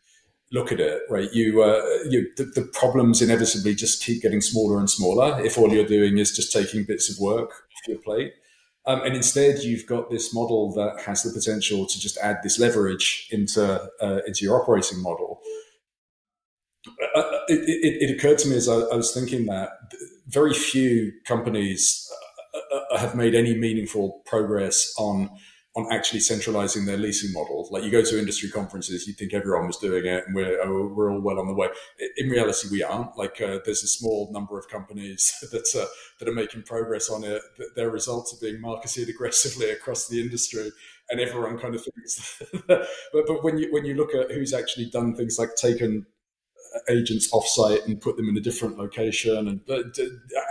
look 0.51 0.71
at 0.71 0.79
it, 0.79 1.01
right? 1.09 1.31
You, 1.33 1.63
uh, 1.63 1.81
you 2.09 2.31
the, 2.37 2.45
the, 2.45 2.69
problems 2.73 3.21
inevitably 3.21 3.75
just 3.75 4.03
keep 4.03 4.21
getting 4.21 4.41
smaller 4.41 4.79
and 4.79 4.89
smaller 4.89 5.43
if 5.43 5.57
all 5.57 5.71
you're 5.71 5.85
doing 5.85 6.17
is 6.17 6.35
just 6.35 6.53
taking 6.53 6.85
bits 6.85 7.09
of 7.09 7.19
work 7.19 7.49
off 7.49 7.87
your 7.87 7.97
plate. 7.97 8.33
Um, 8.87 9.01
and 9.01 9.15
instead, 9.15 9.59
you've 9.59 9.87
got 9.87 10.11
this 10.11 10.33
model 10.33 10.71
that 10.73 11.01
has 11.05 11.23
the 11.23 11.31
potential 11.31 11.87
to 11.87 11.99
just 11.99 12.17
add 12.17 12.37
this 12.43 12.59
leverage 12.59 13.27
into 13.31 13.89
uh, 14.01 14.19
into 14.27 14.45
your 14.45 14.61
operating 14.61 15.01
model. 15.01 15.39
Uh, 17.15 17.19
uh 17.19 17.39
it, 17.47 17.67
it, 17.67 18.09
it, 18.09 18.15
occurred 18.15 18.37
to 18.39 18.47
me 18.47 18.55
as 18.55 18.69
I, 18.69 18.75
I 18.75 18.95
was 18.95 19.11
thinking 19.11 19.47
that 19.47 19.69
very 20.27 20.53
few 20.53 21.13
companies 21.25 22.07
uh, 22.53 22.97
have 22.97 23.15
made 23.15 23.33
any 23.33 23.55
meaningful 23.55 24.21
progress 24.25 24.93
on 24.99 25.31
on 25.75 25.91
actually 25.91 26.21
centralizing 26.21 26.85
their 26.85 26.97
leasing 26.97 27.33
model. 27.33 27.67
Like 27.69 27.83
you 27.83 27.91
go 27.91 28.01
to 28.01 28.17
industry 28.17 28.49
conferences, 28.49 29.07
you 29.07 29.13
think 29.13 29.33
everyone 29.33 29.67
was 29.67 29.77
doing 29.77 30.05
it, 30.05 30.23
and 30.25 30.33
we're 30.33 30.61
oh, 30.61 30.93
we're 30.95 31.11
all 31.11 31.19
well 31.19 31.39
on 31.39 31.47
the 31.47 31.53
way. 31.53 31.67
In 32.17 32.29
reality, 32.29 32.69
we 32.71 32.81
aren't. 32.81 33.17
Like 33.17 33.41
uh, 33.41 33.59
there's 33.65 33.83
a 33.83 33.87
small 33.87 34.29
number 34.31 34.57
of 34.57 34.69
companies 34.69 35.33
that 35.51 35.67
uh, 35.77 35.85
that 36.19 36.29
are 36.29 36.33
making 36.33 36.63
progress 36.63 37.09
on 37.09 37.23
it. 37.25 37.41
Their 37.75 37.89
results 37.89 38.33
are 38.33 38.39
being 38.41 38.61
marketed 38.61 39.09
aggressively 39.15 39.69
across 39.69 40.07
the 40.07 40.21
industry, 40.21 40.71
and 41.09 41.19
everyone 41.19 41.59
kind 41.59 41.75
of 41.75 41.83
thinks. 41.83 42.41
but 42.67 42.87
but 43.11 43.43
when 43.43 43.57
you 43.57 43.67
when 43.71 43.83
you 43.85 43.95
look 43.95 44.15
at 44.15 44.31
who's 44.31 44.53
actually 44.53 44.89
done 44.89 45.13
things 45.13 45.37
like 45.37 45.55
taken 45.55 46.05
agents 46.89 47.31
offsite 47.31 47.85
and 47.85 48.01
put 48.01 48.17
them 48.17 48.27
in 48.27 48.35
a 48.35 48.41
different 48.41 48.77
location 48.77 49.47
and 49.47 49.61
uh, 49.69 49.81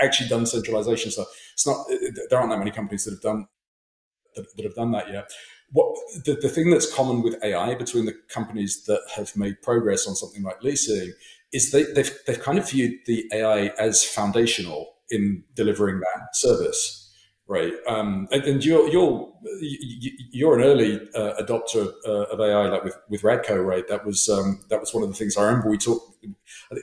actually 0.02 0.28
done 0.28 0.46
centralization 0.46 1.10
stuff. 1.10 1.26
It's 1.52 1.66
not 1.66 1.86
there 2.30 2.38
aren't 2.38 2.50
that 2.50 2.58
many 2.58 2.70
companies 2.70 3.04
that 3.04 3.12
have 3.12 3.20
done 3.20 3.46
that, 4.34 4.56
that 4.56 4.64
have 4.64 4.74
done 4.74 4.92
that 4.92 5.10
yet. 5.10 5.30
What 5.72 5.96
the, 6.24 6.34
the 6.34 6.48
thing 6.48 6.70
that's 6.70 6.92
common 6.92 7.22
with 7.22 7.42
AI 7.42 7.74
between 7.74 8.04
the 8.04 8.14
companies 8.28 8.84
that 8.84 9.00
have 9.16 9.36
made 9.36 9.60
progress 9.62 10.06
on 10.06 10.14
something 10.14 10.42
like 10.42 10.62
leasing 10.62 11.12
is 11.52 11.70
they, 11.70 11.84
they've 11.84 12.12
they've 12.26 12.40
kind 12.40 12.58
of 12.58 12.68
viewed 12.68 12.92
the 13.06 13.28
AI 13.32 13.66
as 13.78 14.04
foundational 14.04 14.94
in 15.10 15.44
delivering 15.54 16.00
that 16.00 16.34
service 16.34 17.03
right? 17.46 17.72
Um, 17.86 18.28
and, 18.30 18.64
you're 18.64 18.88
you're 18.88 19.32
you're 20.30 20.58
an 20.58 20.64
early 20.64 21.00
uh, 21.14 21.34
adopter 21.42 21.92
uh, 22.06 22.24
of 22.24 22.40
AI, 22.40 22.68
like 22.68 22.84
with 22.84 22.96
with 23.08 23.22
Radco, 23.22 23.64
right? 23.64 23.86
That 23.88 24.06
was 24.06 24.28
um, 24.28 24.60
that 24.70 24.80
was 24.80 24.94
one 24.94 25.02
of 25.02 25.08
the 25.08 25.14
things 25.14 25.36
I 25.36 25.44
remember 25.44 25.70
we 25.70 25.78
talked. 25.78 26.16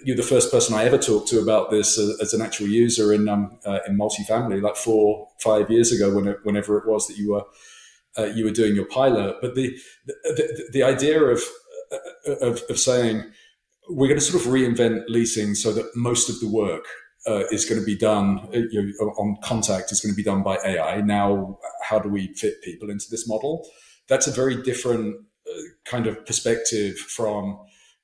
You're 0.04 0.18
the 0.18 0.24
first 0.24 0.52
person 0.52 0.76
I 0.76 0.84
ever 0.84 0.98
talked 0.98 1.30
to 1.30 1.40
about 1.40 1.72
this 1.72 1.98
as, 1.98 2.20
as 2.22 2.34
an 2.34 2.42
actual 2.42 2.68
user 2.68 3.14
in 3.14 3.28
um, 3.28 3.60
uh, 3.66 3.80
in 3.88 3.98
multifamily, 3.98 4.62
like 4.62 4.76
four 4.76 5.30
five 5.40 5.70
years 5.72 5.92
ago, 5.92 6.14
when 6.16 6.28
it, 6.28 6.40
whenever 6.44 6.78
it 6.78 6.88
was 6.88 7.08
that 7.08 7.18
you 7.18 7.32
were 7.32 7.44
uh, 8.18 8.26
you 8.26 8.46
were 8.46 8.52
doing 8.52 8.76
your 8.76 8.86
pilot. 8.86 9.38
But 9.42 9.56
the 9.56 9.76
the, 10.06 10.16
the, 10.24 10.70
the 10.74 10.84
idea 10.84 11.24
of, 11.24 11.42
uh, 11.92 12.36
of 12.42 12.62
of 12.70 12.78
saying 12.78 13.24
we're 13.90 14.08
going 14.08 14.20
to 14.20 14.26
sort 14.26 14.46
of 14.46 14.52
reinvent 14.52 15.06
leasing 15.08 15.56
so 15.56 15.74
that 15.74 15.86
most 15.96 16.30
of 16.30 16.40
the 16.40 16.48
work 16.48 16.86
uh, 17.28 17.44
is 17.52 17.66
going 17.66 17.80
to 17.80 17.86
be 17.86 17.98
done 17.98 18.40
uh, 18.54 18.58
you 18.72 18.94
know, 19.00 19.08
on 19.18 19.38
contact 19.44 19.92
is 19.92 20.02
going 20.02 20.12
to 20.12 20.16
be 20.16 20.24
done 20.24 20.44
by 20.44 20.58
AI. 20.66 21.02
Now, 21.02 21.60
how 21.84 22.00
do 22.00 22.10
we 22.10 22.34
fit 22.34 22.62
people 22.64 22.90
into 22.90 23.06
this 23.12 23.28
model? 23.28 23.68
That's 24.08 24.28
a 24.28 24.32
very 24.32 24.62
different 24.62 25.18
uh, 25.48 25.62
kind 25.86 26.08
of 26.08 26.26
perspective 26.26 26.98
from 26.98 27.60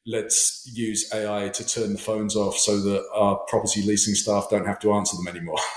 let's 0.05 0.69
use 0.73 1.11
AI 1.13 1.49
to 1.49 1.67
turn 1.67 1.93
the 1.93 1.99
phones 1.99 2.35
off 2.35 2.57
so 2.57 2.79
that 2.79 3.03
our 3.13 3.37
property 3.47 3.81
leasing 3.81 4.15
staff 4.15 4.47
don't 4.49 4.65
have 4.65 4.79
to 4.79 4.93
answer 4.93 5.17
them 5.17 5.27
anymore. 5.27 5.57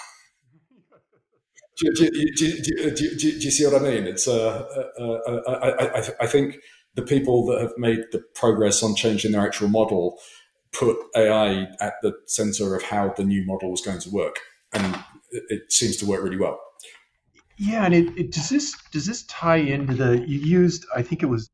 do, 1.79 1.93
do, 1.95 2.11
do, 2.37 3.17
do, 3.17 3.29
you 3.29 3.51
see 3.51 3.65
what 3.67 3.83
I 3.83 3.85
mean? 3.85 4.07
It's 4.07 4.29
uh, 4.29 4.67
uh, 4.99 5.05
uh 5.05 5.41
I, 5.49 5.99
I, 5.99 6.09
I 6.21 6.27
think 6.27 6.59
the 6.95 7.03
people 7.03 7.47
that 7.47 7.61
have 7.61 7.73
made 7.77 8.01
the 8.13 8.23
progress 8.35 8.83
on 8.83 8.95
changing 8.95 9.33
their 9.33 9.47
actual 9.47 9.69
model 9.69 10.19
put 10.73 10.97
AI 11.17 11.67
at 11.81 11.95
the 12.03 12.13
center 12.27 12.75
of 12.75 12.83
how 12.83 13.13
the 13.17 13.25
new 13.25 13.45
model 13.47 13.71
was 13.71 13.81
going 13.81 14.01
to 14.01 14.11
work, 14.11 14.39
and 14.73 14.97
it, 15.31 15.45
it 15.49 15.73
seems 15.73 15.97
to 15.99 16.07
work 16.07 16.23
really 16.23 16.39
well. 16.39 16.61
Yeah, 17.57 17.85
and 17.85 17.95
it, 17.95 18.17
it, 18.17 18.33
does 18.33 18.49
this 18.49 18.75
does 18.91 19.07
this 19.07 19.25
tie 19.25 19.57
into 19.57 19.95
the 19.95 20.25
you 20.27 20.39
used? 20.39 20.87
I 20.95 21.03
think 21.03 21.23
it 21.23 21.27
was 21.27 21.51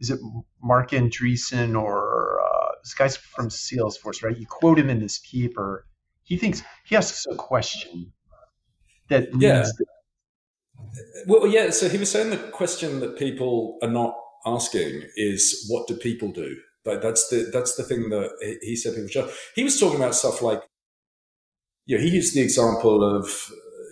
is 0.00 0.10
it 0.10 0.18
Marc 0.62 0.90
Andreessen 0.90 1.80
or 1.80 2.40
uh, 2.42 2.72
this 2.82 2.94
guy's 2.94 3.16
from 3.16 3.48
Salesforce, 3.48 4.22
right? 4.22 4.36
You 4.36 4.46
quote 4.46 4.78
him 4.78 4.90
in 4.90 5.00
this 5.00 5.20
paper. 5.30 5.86
He 6.24 6.36
thinks 6.36 6.62
he 6.84 6.96
asks 6.96 7.24
a 7.30 7.36
question 7.36 8.12
that 9.08 9.28
yeah. 9.38 9.64
well, 11.26 11.46
yeah. 11.46 11.70
So 11.70 11.88
he 11.88 11.98
was 11.98 12.10
saying 12.10 12.30
the 12.30 12.38
question 12.38 13.00
that 13.00 13.18
people 13.18 13.78
are 13.82 13.90
not 13.90 14.14
asking 14.44 15.02
is, 15.16 15.66
"What 15.68 15.86
do 15.86 15.96
people 15.96 16.32
do?" 16.32 16.56
But 16.84 17.02
that's 17.02 17.28
the 17.28 17.50
that's 17.52 17.76
the 17.76 17.82
thing 17.82 18.10
that 18.10 18.58
he 18.62 18.76
said 18.76 18.94
people 18.94 19.08
show. 19.08 19.30
He 19.54 19.64
was 19.64 19.80
talking 19.80 19.96
about 19.96 20.14
stuff 20.14 20.42
like, 20.42 20.62
yeah, 21.86 21.98
he 21.98 22.08
used 22.08 22.34
the 22.34 22.42
example 22.42 23.02
of, 23.02 23.50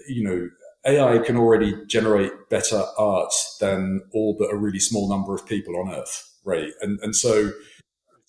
you 0.09 0.23
know, 0.23 0.51
AI 0.85 1.19
can 1.19 1.37
already 1.37 1.75
generate 1.87 2.33
better 2.51 2.83
art 2.99 3.33
than 3.61 4.03
all 4.13 4.37
but 4.39 4.53
a 4.53 4.57
really 4.57 4.81
small 4.81 5.09
number 5.09 5.35
of 5.35 5.47
people 5.47 5.77
on 5.81 5.95
Earth, 5.95 6.37
right? 6.45 6.73
And 6.83 6.99
and 7.01 7.17
so 7.17 7.53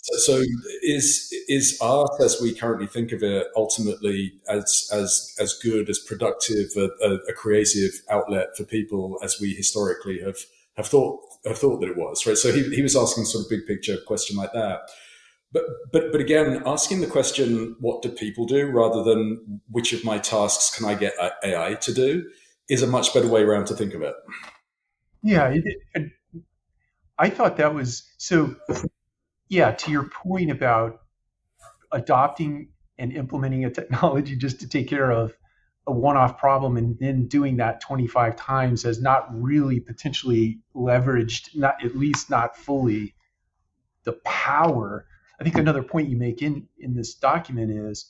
so 0.03 0.43
is 0.82 1.34
is 1.48 1.77
art 1.82 2.12
as 2.20 2.41
we 2.41 2.53
currently 2.53 2.88
think 2.88 3.12
of 3.13 3.24
it 3.24 3.48
ultimately 3.55 4.34
as 4.50 4.89
as 4.91 5.34
as 5.39 5.53
good 5.53 5.89
as 5.89 5.98
productive 5.98 6.72
a, 6.75 6.89
a, 7.01 7.15
a 7.29 7.34
creative 7.34 8.01
outlet 8.10 8.48
for 8.58 8.65
people 8.65 9.17
as 9.24 9.39
we 9.39 9.53
historically 9.53 10.20
have 10.20 10.39
have 10.75 10.88
thought 10.88 11.22
have 11.45 11.57
thought 11.57 11.79
that 11.81 11.89
it 11.89 11.97
was, 11.97 12.25
right? 12.25 12.38
So 12.38 12.51
he, 12.51 12.63
he 12.75 12.81
was 12.81 12.95
asking 12.95 13.25
sort 13.25 13.45
of 13.45 13.50
big 13.50 13.65
picture 13.67 13.97
question 14.05 14.38
like 14.38 14.53
that. 14.53 14.81
But, 15.51 15.63
but, 15.91 16.12
but 16.12 16.21
again, 16.21 16.63
asking 16.65 17.01
the 17.01 17.07
question, 17.07 17.75
what 17.79 18.01
do 18.01 18.09
people 18.09 18.45
do 18.45 18.67
rather 18.67 19.03
than 19.03 19.62
which 19.69 19.93
of 19.93 20.03
my 20.03 20.17
tasks 20.17 20.75
can 20.75 20.88
I 20.88 20.95
get 20.95 21.13
AI 21.43 21.75
to 21.75 21.93
do 21.93 22.29
is 22.69 22.81
a 22.81 22.88
much 22.88 23.13
better 23.13 23.27
way 23.27 23.43
around 23.43 23.65
to 23.67 23.75
think 23.75 23.93
of 23.93 24.01
it. 24.01 24.15
Yeah. 25.21 25.53
I 27.19 27.29
thought 27.29 27.57
that 27.57 27.73
was 27.73 28.12
so, 28.17 28.55
yeah, 29.47 29.71
to 29.71 29.91
your 29.91 30.09
point 30.09 30.50
about 30.50 31.01
adopting 31.91 32.69
and 32.97 33.13
implementing 33.13 33.65
a 33.65 33.69
technology 33.69 34.35
just 34.38 34.59
to 34.62 34.67
take 34.67 34.88
care 34.88 35.12
of 35.12 35.33
a 35.85 35.91
one-off 35.91 36.37
problem 36.37 36.77
and 36.77 36.97
then 36.99 37.27
doing 37.27 37.57
that 37.57 37.81
25 37.81 38.35
times 38.35 38.83
has 38.83 39.01
not 39.01 39.27
really 39.31 39.79
potentially 39.79 40.59
leveraged 40.75 41.55
not 41.55 41.83
at 41.83 41.95
least 41.95 42.29
not 42.29 42.55
fully 42.55 43.13
the 44.05 44.13
power. 44.23 45.05
I 45.39 45.43
think 45.43 45.57
another 45.57 45.83
point 45.83 46.09
you 46.09 46.17
make 46.17 46.41
in 46.41 46.67
in 46.79 46.95
this 46.95 47.15
document 47.15 47.71
is 47.71 48.09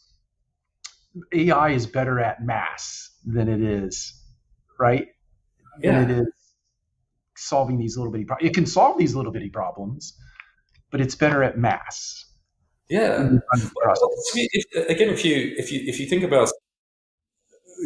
ai 1.31 1.69
is 1.69 1.85
better 1.85 2.19
at 2.19 2.43
mass 2.43 3.11
than 3.25 3.47
it 3.47 3.61
is 3.61 4.19
right? 4.79 5.07
Yeah. 5.81 6.01
than 6.01 6.11
it 6.11 6.19
is 6.21 6.33
solving 7.35 7.77
these 7.77 7.97
little 7.97 8.11
bitty 8.11 8.25
problems 8.25 8.49
it 8.49 8.53
can 8.53 8.65
solve 8.65 8.97
these 8.97 9.15
little 9.15 9.31
bitty 9.31 9.49
problems 9.49 10.17
but 10.93 11.01
it's 11.01 11.15
better 11.15 11.41
at 11.43 11.57
mass. 11.57 12.23
Yeah. 12.87 13.17
Well, 13.17 13.41
if, 14.35 14.89
again 14.89 15.09
if 15.09 15.25
you 15.25 15.55
if 15.57 15.71
you 15.71 15.81
if 15.87 15.99
you 15.99 16.05
think 16.05 16.23
about 16.23 16.49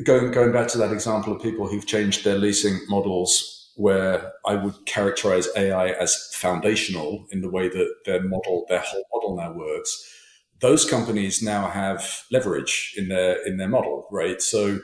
going 0.04 0.32
going 0.32 0.52
back 0.52 0.68
to 0.70 0.78
that 0.78 0.92
example 0.92 1.34
of 1.34 1.42
people 1.42 1.68
who've 1.68 1.86
changed 1.86 2.24
their 2.24 2.38
leasing 2.38 2.80
models, 2.88 3.72
where 3.76 4.34
I 4.46 4.56
would 4.56 4.86
characterize 4.86 5.48
AI 5.56 5.90
as 5.90 6.32
foundational 6.34 7.28
in 7.32 7.42
the 7.42 7.50
way 7.50 7.70
that 7.70 7.96
their 8.06 8.22
model, 8.24 8.66
their 8.70 8.80
whole 8.80 9.06
model 9.14 9.36
now 9.36 9.54
works. 9.54 10.14
Those 10.60 10.90
companies 10.90 11.44
now 11.44 11.70
have 11.70 12.24
leverage 12.32 12.94
in 12.98 13.10
their 13.10 13.46
in 13.46 13.58
their 13.58 13.68
model, 13.68 14.08
right? 14.12 14.42
So 14.42 14.80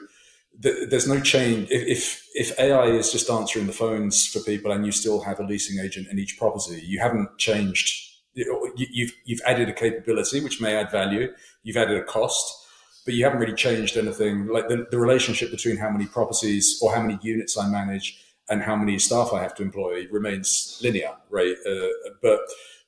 th- 0.62 0.88
there's 0.90 1.08
no 1.08 1.20
change. 1.20 1.68
If, 1.70 1.88
if 1.88 2.26
if 2.34 2.58
AI 2.58 2.86
is 2.86 3.12
just 3.12 3.30
answering 3.30 3.66
the 3.66 3.72
phones 3.72 4.26
for 4.26 4.40
people, 4.40 4.72
and 4.72 4.86
you 4.86 4.92
still 4.92 5.22
have 5.22 5.40
a 5.40 5.44
leasing 5.44 5.84
agent 5.84 6.08
in 6.08 6.18
each 6.18 6.38
property, 6.38 6.80
you 6.84 7.00
haven't 7.00 7.38
changed. 7.38 8.10
You've 8.34 9.12
you've 9.24 9.40
added 9.46 9.68
a 9.68 9.72
capability 9.72 10.40
which 10.40 10.60
may 10.60 10.74
add 10.74 10.90
value. 10.90 11.32
You've 11.62 11.76
added 11.76 11.96
a 11.96 12.04
cost 12.04 12.63
but 13.04 13.14
you 13.14 13.24
haven't 13.24 13.40
really 13.40 13.54
changed 13.54 13.96
anything. 13.96 14.46
Like 14.46 14.68
the, 14.68 14.86
the 14.90 14.98
relationship 14.98 15.50
between 15.50 15.76
how 15.76 15.90
many 15.90 16.06
properties 16.06 16.78
or 16.82 16.94
how 16.94 17.02
many 17.02 17.18
units 17.22 17.58
I 17.58 17.68
manage 17.68 18.20
and 18.48 18.62
how 18.62 18.76
many 18.76 18.98
staff 18.98 19.32
I 19.32 19.42
have 19.42 19.54
to 19.56 19.62
employ 19.62 20.06
remains 20.10 20.78
linear, 20.82 21.14
right? 21.30 21.54
Uh, 21.66 21.88
but 22.22 22.40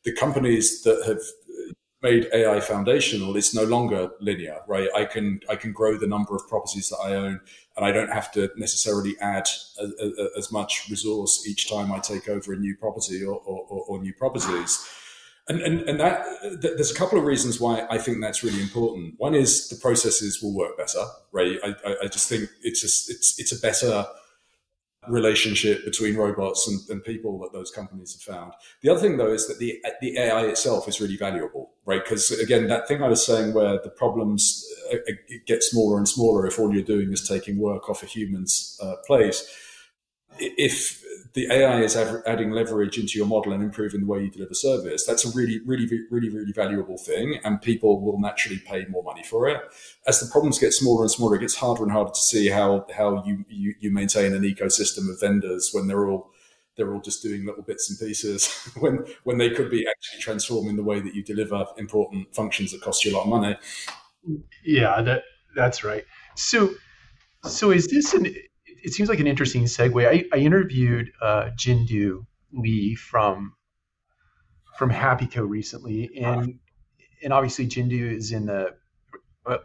the 0.04 0.12
companies 0.12 0.82
that 0.82 1.02
have 1.06 1.20
made 2.02 2.28
AI 2.32 2.60
foundational, 2.60 3.36
it's 3.36 3.54
no 3.54 3.64
longer 3.64 4.10
linear, 4.20 4.60
right? 4.68 4.88
I 4.94 5.04
can 5.04 5.40
I 5.48 5.56
can 5.56 5.72
grow 5.72 5.96
the 5.96 6.06
number 6.06 6.36
of 6.36 6.46
properties 6.48 6.88
that 6.90 6.98
I 6.98 7.14
own, 7.14 7.40
and 7.76 7.84
I 7.84 7.90
don't 7.92 8.12
have 8.12 8.30
to 8.32 8.50
necessarily 8.56 9.14
add 9.20 9.48
a, 9.80 9.84
a, 9.84 10.28
as 10.38 10.52
much 10.52 10.88
resource 10.90 11.44
each 11.46 11.68
time 11.68 11.90
I 11.92 11.98
take 11.98 12.28
over 12.28 12.52
a 12.52 12.56
new 12.56 12.76
property 12.76 13.24
or, 13.24 13.36
or, 13.44 13.84
or 13.88 14.02
new 14.02 14.12
properties. 14.12 14.86
And, 15.48 15.60
and, 15.60 15.82
and 15.82 16.00
that 16.00 16.26
there's 16.60 16.90
a 16.90 16.94
couple 16.94 17.18
of 17.18 17.24
reasons 17.24 17.60
why 17.60 17.86
I 17.88 17.98
think 17.98 18.20
that's 18.20 18.42
really 18.42 18.60
important. 18.60 19.14
One 19.18 19.34
is 19.34 19.68
the 19.68 19.76
processes 19.76 20.42
will 20.42 20.52
work 20.52 20.76
better, 20.76 21.04
right? 21.30 21.56
I, 21.62 21.96
I 22.02 22.06
just 22.08 22.28
think 22.28 22.50
it's 22.62 22.80
just 22.80 23.08
it's 23.08 23.38
it's 23.38 23.52
a 23.52 23.60
better 23.60 24.06
relationship 25.08 25.84
between 25.84 26.16
robots 26.16 26.66
and, 26.68 26.80
and, 26.90 27.04
people 27.04 27.38
that 27.38 27.52
those 27.52 27.70
companies 27.70 28.12
have 28.12 28.34
found. 28.34 28.52
The 28.82 28.88
other 28.88 29.00
thing, 29.00 29.16
though, 29.16 29.32
is 29.32 29.46
that 29.46 29.58
the 29.58 29.80
the 30.00 30.18
AI 30.18 30.46
itself 30.46 30.88
is 30.88 31.00
really 31.00 31.16
valuable, 31.16 31.70
right? 31.84 32.02
Because 32.02 32.30
again, 32.32 32.66
that 32.68 32.88
thing 32.88 33.02
I 33.02 33.08
was 33.08 33.24
saying, 33.24 33.54
where 33.54 33.80
the 33.82 33.90
problems 33.90 34.66
uh, 34.92 34.96
uh, 34.96 35.12
get 35.46 35.62
smaller 35.62 35.98
and 35.98 36.08
smaller 36.08 36.46
if 36.46 36.58
all 36.58 36.72
you're 36.72 36.82
doing 36.82 37.12
is 37.12 37.26
taking 37.26 37.58
work 37.58 37.88
off 37.88 38.02
a 38.02 38.06
human's 38.06 38.78
uh, 38.82 38.96
plate. 39.06 39.36
If 40.38 41.02
the 41.34 41.52
AI 41.52 41.82
is 41.82 41.96
adding 41.96 42.50
leverage 42.50 42.98
into 42.98 43.18
your 43.18 43.26
model 43.26 43.52
and 43.52 43.62
improving 43.62 44.00
the 44.00 44.06
way 44.06 44.22
you 44.22 44.30
deliver 44.30 44.54
service, 44.54 45.04
that's 45.04 45.24
a 45.24 45.30
really, 45.36 45.60
really, 45.66 45.86
really, 46.10 46.30
really 46.30 46.52
valuable 46.52 46.96
thing. 46.96 47.38
And 47.44 47.60
people 47.60 48.00
will 48.00 48.18
naturally 48.18 48.58
pay 48.58 48.86
more 48.86 49.02
money 49.02 49.22
for 49.22 49.46
it. 49.48 49.60
As 50.06 50.18
the 50.18 50.30
problems 50.30 50.58
get 50.58 50.72
smaller 50.72 51.02
and 51.02 51.10
smaller, 51.10 51.36
it 51.36 51.40
gets 51.40 51.54
harder 51.54 51.82
and 51.82 51.92
harder 51.92 52.12
to 52.12 52.20
see 52.20 52.48
how, 52.48 52.86
how 52.96 53.22
you, 53.26 53.44
you, 53.48 53.74
you 53.80 53.90
maintain 53.92 54.32
an 54.32 54.42
ecosystem 54.42 55.10
of 55.10 55.20
vendors 55.20 55.70
when 55.72 55.86
they're 55.86 56.08
all 56.08 56.30
they're 56.76 56.92
all 56.92 57.00
just 57.00 57.22
doing 57.22 57.46
little 57.46 57.62
bits 57.62 57.88
and 57.88 57.98
pieces 57.98 58.70
when 58.78 59.04
when 59.24 59.38
they 59.38 59.50
could 59.50 59.70
be 59.70 59.86
actually 59.88 60.20
transforming 60.20 60.76
the 60.76 60.82
way 60.82 61.00
that 61.00 61.14
you 61.14 61.22
deliver 61.22 61.64
important 61.78 62.34
functions 62.34 62.72
that 62.72 62.82
cost 62.82 63.04
you 63.04 63.12
a 63.12 63.16
lot 63.16 63.22
of 63.22 63.28
money. 63.28 63.56
Yeah, 64.64 65.00
that 65.02 65.22
that's 65.54 65.82
right. 65.82 66.04
So 66.36 66.70
so 67.44 67.70
is 67.70 67.88
this 67.88 68.12
an 68.14 68.26
it 68.86 68.92
seems 68.92 69.08
like 69.08 69.18
an 69.18 69.26
interesting 69.26 69.64
segue. 69.64 70.08
I, 70.08 70.24
I 70.32 70.38
interviewed 70.38 71.10
uh, 71.20 71.50
Jindou 71.56 72.24
Lee 72.52 72.94
from 72.94 73.54
from 74.78 74.90
HappyCo 74.90 75.46
recently, 75.46 76.08
and 76.22 76.60
and 77.20 77.32
obviously 77.32 77.66
Jindu 77.66 78.16
is 78.16 78.30
in 78.30 78.46
the 78.46 78.76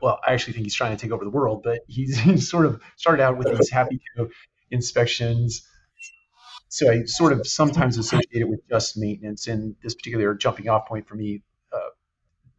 well, 0.01 0.19
I 0.25 0.33
actually 0.33 0.53
think 0.53 0.65
he's 0.65 0.73
trying 0.73 0.97
to 0.97 1.01
take 1.01 1.11
over 1.11 1.23
the 1.23 1.29
world, 1.29 1.61
but 1.63 1.81
he's, 1.87 2.17
he's 2.19 2.49
sort 2.49 2.65
of 2.65 2.81
started 2.97 3.21
out 3.21 3.37
with 3.37 3.47
these 3.47 3.71
HappyCo 3.71 4.29
inspections. 4.71 5.67
So 6.69 6.91
I 6.91 7.03
sort 7.05 7.33
of 7.33 7.45
sometimes 7.45 7.97
associate 7.99 8.41
it 8.41 8.49
with 8.49 8.61
just 8.69 8.97
maintenance, 8.97 9.47
and 9.47 9.75
this 9.83 9.93
particular 9.93 10.33
jumping 10.33 10.67
off 10.67 10.87
point 10.87 11.07
for 11.07 11.15
me, 11.15 11.43
uh, 11.71 11.89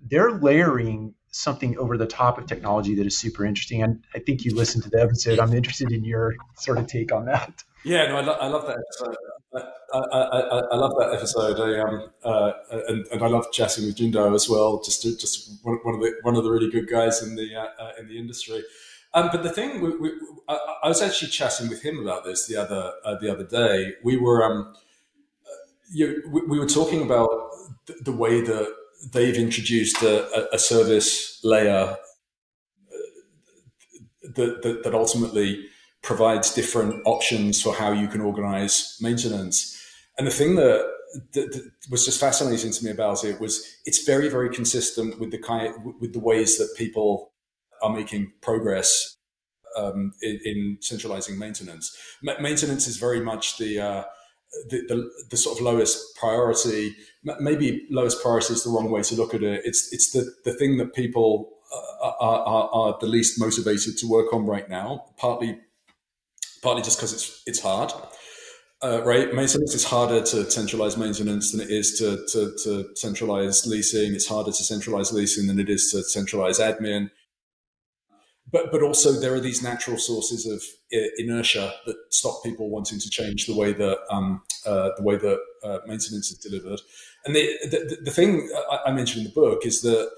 they're 0.00 0.30
layering 0.30 1.14
something 1.32 1.76
over 1.78 1.96
the 1.98 2.06
top 2.06 2.38
of 2.38 2.46
technology 2.46 2.94
that 2.94 3.06
is 3.06 3.18
super 3.18 3.44
interesting. 3.44 3.82
And 3.82 4.02
I 4.14 4.18
think 4.20 4.44
you 4.44 4.54
listened 4.54 4.84
to 4.84 4.90
the 4.90 5.00
episode. 5.00 5.40
I'm 5.40 5.52
interested 5.52 5.90
in 5.90 6.04
your 6.04 6.36
sort 6.56 6.78
of 6.78 6.86
take 6.86 7.10
on 7.10 7.24
that. 7.24 7.64
Yeah, 7.84 8.06
no, 8.06 8.18
I, 8.18 8.20
lo- 8.20 8.38
I 8.40 8.46
love 8.46 8.66
that 8.66 8.76
episode. 8.78 9.16
I, 9.54 9.98
I, 9.98 10.58
I, 10.72 10.76
love 10.76 10.92
that 10.98 11.10
episode. 11.14 11.58
I, 11.60 11.80
um, 11.80 12.10
uh, 12.24 12.52
and, 12.88 13.06
and 13.08 13.22
I 13.22 13.26
love 13.26 13.50
chatting 13.52 13.86
with 13.86 13.96
Jindou 13.96 14.34
as 14.34 14.48
well. 14.48 14.80
Just 14.82 15.02
to, 15.02 15.16
just 15.16 15.58
one, 15.62 15.78
of 15.84 16.00
the 16.00 16.14
one 16.22 16.36
of 16.36 16.44
the 16.44 16.50
really 16.50 16.70
good 16.70 16.88
guys 16.88 17.22
in 17.22 17.34
the 17.34 17.54
uh, 17.54 17.66
uh, 17.78 17.92
in 17.98 18.08
the 18.08 18.18
industry. 18.18 18.62
Um, 19.14 19.28
but 19.30 19.42
the 19.42 19.50
thing, 19.50 19.82
we, 19.82 19.96
we, 19.98 20.12
I, 20.48 20.76
I, 20.84 20.88
was 20.88 21.02
actually 21.02 21.28
chatting 21.28 21.68
with 21.68 21.82
him 21.82 21.98
about 21.98 22.24
this 22.24 22.46
the 22.46 22.56
other 22.56 22.92
uh, 23.04 23.16
the 23.20 23.30
other 23.30 23.44
day. 23.44 23.94
We 24.02 24.16
were 24.16 24.42
um, 24.42 24.74
uh, 25.44 25.50
you, 25.92 26.22
we, 26.30 26.40
we, 26.46 26.58
were 26.58 26.68
talking 26.68 27.02
about 27.02 27.28
the, 27.84 27.94
the 28.04 28.12
way 28.12 28.40
that 28.40 28.74
they've 29.10 29.36
introduced 29.36 30.02
a, 30.02 30.54
a 30.54 30.58
service 30.58 31.40
layer 31.42 31.96
uh, 31.96 31.96
that, 34.34 34.62
that, 34.62 34.82
that, 34.84 34.94
ultimately 34.94 35.66
provides 36.02 36.54
different 36.54 37.02
options 37.04 37.60
for 37.60 37.74
how 37.74 37.92
you 37.92 38.08
can 38.08 38.20
organize 38.20 38.96
maintenance. 39.00 39.78
And 40.18 40.26
the 40.26 40.30
thing 40.30 40.54
that, 40.56 40.88
that, 41.32 41.52
that, 41.52 41.70
was 41.90 42.04
just 42.04 42.20
fascinating 42.20 42.72
to 42.72 42.84
me 42.84 42.90
about 42.90 43.24
it 43.24 43.40
was 43.40 43.78
it's 43.84 44.04
very, 44.04 44.28
very 44.28 44.50
consistent 44.50 45.18
with 45.18 45.30
the 45.30 45.38
kind 45.38 45.74
with 46.00 46.12
the 46.12 46.20
ways 46.20 46.58
that 46.58 46.74
people 46.76 47.32
are 47.82 47.92
making 47.92 48.32
progress 48.40 49.16
um, 49.76 50.12
in, 50.22 50.38
in, 50.44 50.78
centralizing 50.80 51.38
maintenance. 51.38 51.96
Ma- 52.22 52.38
maintenance 52.40 52.86
is 52.86 52.96
very 52.96 53.20
much 53.20 53.58
the 53.58 53.80
uh, 53.80 54.04
the, 54.68 54.82
the, 54.88 55.10
the, 55.30 55.36
sort 55.36 55.58
of 55.58 55.64
lowest 55.64 56.16
priority. 56.16 56.94
Maybe 57.40 57.86
lowest 57.90 58.22
priority 58.22 58.54
is 58.54 58.64
the 58.64 58.70
wrong 58.70 58.90
way 58.90 59.02
to 59.02 59.14
look 59.14 59.34
at 59.34 59.42
it. 59.42 59.62
It's 59.64 59.92
it's 59.92 60.10
the, 60.10 60.32
the 60.44 60.52
thing 60.52 60.76
that 60.78 60.94
people 60.94 61.52
uh, 61.72 62.10
are, 62.20 62.40
are, 62.40 62.70
are 62.72 62.98
the 63.00 63.06
least 63.06 63.40
motivated 63.40 63.96
to 63.98 64.08
work 64.08 64.32
on 64.32 64.46
right 64.46 64.68
now. 64.68 65.06
Partly, 65.16 65.58
partly 66.62 66.82
just 66.82 66.98
because 66.98 67.12
it's 67.12 67.42
it's 67.46 67.60
hard. 67.60 67.92
Uh, 68.82 69.00
right, 69.04 69.32
maintenance 69.32 69.74
is 69.74 69.84
harder 69.84 70.20
to 70.22 70.50
centralize 70.50 70.96
maintenance 70.96 71.52
than 71.52 71.60
it 71.60 71.70
is 71.70 71.96
to, 71.98 72.26
to, 72.26 72.52
to 72.64 72.90
centralize 72.96 73.64
leasing. 73.64 74.12
It's 74.12 74.26
harder 74.26 74.50
to 74.50 74.64
centralize 74.64 75.12
leasing 75.12 75.46
than 75.46 75.60
it 75.60 75.70
is 75.70 75.92
to 75.92 76.02
centralize 76.02 76.58
admin 76.58 77.08
but 78.52 78.70
but 78.70 78.82
also 78.82 79.12
there 79.12 79.34
are 79.34 79.40
these 79.40 79.62
natural 79.62 79.98
sources 79.98 80.46
of 80.46 80.62
inertia 81.18 81.72
that 81.86 81.96
stop 82.10 82.42
people 82.44 82.68
wanting 82.68 83.00
to 83.00 83.10
change 83.10 83.46
the 83.46 83.56
way 83.56 83.72
that 83.72 83.98
um, 84.10 84.42
uh, 84.66 84.90
the 84.96 85.02
way 85.02 85.16
that 85.16 85.38
uh, 85.64 85.78
maintenance 85.86 86.30
is 86.30 86.38
delivered. 86.38 86.80
And 87.24 87.34
the, 87.34 87.56
the, 87.70 87.98
the 88.04 88.10
thing 88.10 88.50
I 88.84 88.92
mentioned 88.92 89.24
in 89.26 89.32
the 89.32 89.34
book 89.34 89.64
is 89.64 89.80
that 89.82 90.10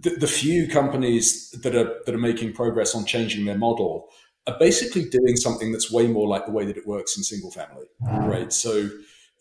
the, 0.00 0.10
the, 0.10 0.26
few 0.26 0.68
companies 0.68 1.50
that 1.50 1.74
are 1.74 2.00
that 2.06 2.14
are 2.14 2.18
making 2.18 2.54
progress 2.54 2.94
on 2.94 3.04
changing 3.04 3.44
their 3.44 3.58
model 3.58 4.08
are 4.46 4.56
basically 4.58 5.08
doing 5.08 5.36
something 5.36 5.72
that's 5.72 5.92
way 5.92 6.06
more 6.06 6.26
like 6.26 6.46
the 6.46 6.52
way 6.52 6.64
that 6.64 6.76
it 6.76 6.86
works 6.86 7.16
in 7.16 7.22
single 7.22 7.50
family, 7.50 7.86
right? 8.00 8.52
So, 8.52 8.88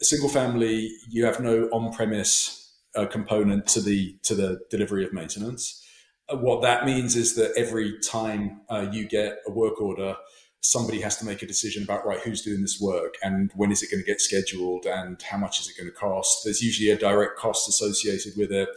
a 0.02 0.04
single 0.04 0.30
family, 0.30 0.92
you 1.10 1.26
have 1.26 1.40
no 1.40 1.70
on-premise 1.72 2.74
uh, 2.96 3.06
component 3.06 3.68
to 3.68 3.82
the 3.82 4.18
to 4.24 4.36
the 4.36 4.60
delivery 4.70 5.06
of 5.06 5.14
maintenance 5.14 5.83
what 6.30 6.62
that 6.62 6.86
means 6.86 7.16
is 7.16 7.36
that 7.36 7.54
every 7.58 8.00
time 8.00 8.62
uh, 8.70 8.88
you 8.92 9.08
get 9.08 9.40
a 9.46 9.52
work 9.52 9.82
order, 9.82 10.16
somebody 10.62 11.02
has 11.02 11.18
to 11.18 11.26
make 11.26 11.42
a 11.42 11.46
decision 11.46 11.84
about 11.84 12.06
right 12.06 12.22
who's 12.22 12.42
doing 12.42 12.62
this 12.62 12.80
work 12.80 13.16
and 13.22 13.52
when 13.56 13.70
is 13.70 13.84
it 13.84 13.92
going 13.92 14.02
to 14.02 14.08
get 14.10 14.22
scheduled 14.22 14.86
and 14.86 15.22
how 15.22 15.38
much 15.38 15.60
is 15.60 15.68
it 15.68 15.78
going 15.78 15.92
to 15.92 15.96
cost. 15.96 16.44
There's 16.44 16.62
usually 16.62 16.90
a 16.90 16.98
direct 16.98 17.38
cost 17.38 17.68
associated 17.68 18.34
with 18.38 18.52
it. 18.52 18.70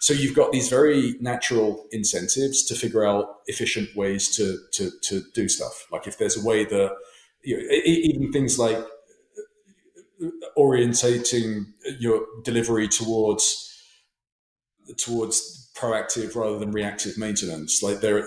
So 0.00 0.14
you've 0.14 0.34
got 0.34 0.52
these 0.52 0.68
very 0.68 1.16
natural 1.20 1.86
incentives 1.92 2.64
to 2.64 2.74
figure 2.74 3.04
out 3.04 3.40
efficient 3.46 3.94
ways 3.94 4.34
to 4.36 4.58
to, 4.72 4.90
to 5.02 5.22
do 5.34 5.48
stuff. 5.48 5.86
Like 5.92 6.06
if 6.06 6.18
there's 6.18 6.36
a 6.36 6.44
way 6.44 6.64
that 6.64 6.96
you 7.42 7.56
know, 7.56 7.62
even 7.84 8.32
things 8.32 8.58
like 8.58 8.76
uh, 8.76 10.26
orientating 10.58 11.66
your 11.98 12.22
delivery 12.42 12.88
towards 12.88 13.70
towards 14.96 15.63
proactive 15.76 16.36
rather 16.36 16.58
than 16.58 16.70
reactive 16.70 17.18
maintenance. 17.18 17.82
Like 17.82 18.00
there, 18.00 18.24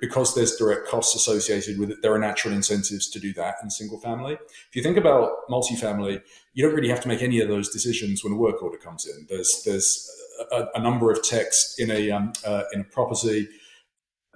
because 0.00 0.34
there's 0.34 0.56
direct 0.56 0.88
costs 0.88 1.14
associated 1.14 1.78
with 1.78 1.90
it, 1.90 1.98
there 2.02 2.14
are 2.14 2.18
natural 2.18 2.54
incentives 2.54 3.08
to 3.10 3.20
do 3.20 3.32
that 3.34 3.56
in 3.62 3.70
single 3.70 4.00
family. 4.00 4.34
If 4.34 4.74
you 4.74 4.82
think 4.82 4.96
about 4.96 5.30
multifamily, 5.50 6.22
you 6.54 6.64
don't 6.64 6.74
really 6.74 6.88
have 6.88 7.00
to 7.02 7.08
make 7.08 7.22
any 7.22 7.40
of 7.40 7.48
those 7.48 7.68
decisions 7.68 8.24
when 8.24 8.32
a 8.32 8.36
work 8.36 8.62
order 8.62 8.78
comes 8.78 9.06
in. 9.06 9.26
There's 9.28 9.62
there's 9.64 10.10
a, 10.50 10.66
a 10.74 10.80
number 10.80 11.10
of 11.10 11.22
techs 11.22 11.74
in 11.78 11.90
a 11.90 12.10
um, 12.10 12.32
uh, 12.44 12.64
in 12.72 12.80
a 12.80 12.84
property 12.84 13.48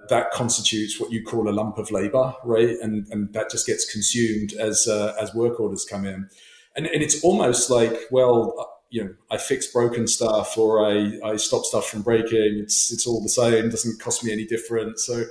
that 0.09 0.31
constitutes 0.31 0.99
what 0.99 1.11
you 1.11 1.23
call 1.23 1.49
a 1.49 1.51
lump 1.51 1.77
of 1.77 1.91
labor, 1.91 2.35
right? 2.43 2.77
And 2.81 3.07
and 3.09 3.33
that 3.33 3.49
just 3.49 3.65
gets 3.65 3.91
consumed 3.91 4.53
as 4.53 4.87
uh, 4.87 5.15
as 5.19 5.33
work 5.33 5.59
orders 5.59 5.85
come 5.89 6.05
in. 6.05 6.29
And, 6.75 6.85
and 6.85 7.01
it's 7.01 7.23
almost 7.23 7.71
like, 7.71 8.01
well, 8.11 8.76
you 8.89 9.03
know, 9.03 9.13
I 9.29 9.37
fix 9.37 9.67
broken 9.67 10.07
stuff 10.07 10.57
or 10.57 10.85
I, 10.85 11.19
I 11.23 11.35
stop 11.35 11.65
stuff 11.65 11.87
from 11.89 12.01
breaking. 12.01 12.59
It's 12.63 12.91
it's 12.91 13.05
all 13.05 13.21
the 13.21 13.29
same. 13.29 13.69
Doesn't 13.69 13.99
cost 13.99 14.23
me 14.23 14.31
any 14.31 14.45
different. 14.45 14.99
So 14.99 15.25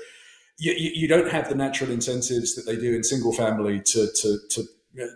you, 0.58 0.72
you 0.72 1.08
don't 1.08 1.30
have 1.30 1.48
the 1.48 1.54
natural 1.54 1.90
incentives 1.90 2.54
that 2.54 2.66
they 2.66 2.76
do 2.76 2.94
in 2.94 3.02
single 3.02 3.32
family 3.32 3.80
to 3.80 4.08
to 4.22 4.38
to 4.50 4.64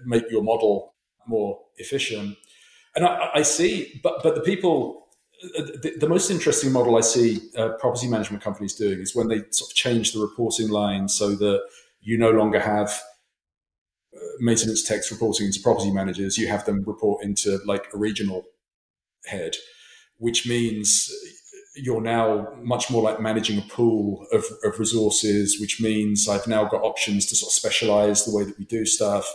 make 0.05 0.31
your 0.31 0.43
model 0.43 0.95
more 1.27 1.59
efficient. 1.77 2.37
And 2.97 3.07
I, 3.07 3.31
I 3.35 3.43
see, 3.43 4.01
but 4.03 4.23
but 4.23 4.35
the 4.35 4.43
people. 4.43 4.99
The, 5.57 5.95
the 5.99 6.07
most 6.07 6.31
interesting 6.31 6.71
model 6.71 6.99
I 6.99 7.01
see 7.01 7.39
uh, 7.57 7.71
property 7.81 8.07
management 8.09 8.43
companies 8.43 8.75
doing 8.75 9.01
is 9.01 9.17
when 9.17 9.29
they 9.29 9.39
sort 9.49 9.71
of 9.71 9.75
change 9.75 10.13
the 10.13 10.21
reporting 10.21 10.69
line 10.69 11.09
so 11.09 11.35
that 11.35 11.63
you 12.03 12.19
no 12.19 12.31
longer 12.31 12.61
have 12.61 13.01
maintenance 14.39 14.83
techs 14.83 15.11
reporting 15.11 15.47
into 15.47 15.61
property 15.63 15.91
managers, 15.91 16.39
you 16.39 16.49
have 16.49 16.65
them 16.65 16.83
report 16.87 17.23
into 17.25 17.61
like 17.67 17.87
a 17.95 17.99
regional 17.99 18.45
head, 19.27 19.57
which 20.19 20.49
means 20.49 21.13
you're 21.77 22.01
now 22.01 22.49
much 22.63 22.91
more 22.91 23.03
like 23.03 23.21
managing 23.21 23.59
a 23.59 23.63
pool 23.63 24.27
of, 24.33 24.45
of 24.65 24.79
resources, 24.79 25.59
which 25.61 25.81
means 25.81 26.29
I've 26.29 26.47
now 26.47 26.65
got 26.65 26.83
options 26.83 27.27
to 27.27 27.37
sort 27.37 27.51
of 27.51 27.55
specialize 27.55 28.25
the 28.25 28.37
way 28.37 28.45
that 28.45 28.59
we 28.59 28.65
do 28.65 28.85
stuff. 28.85 29.33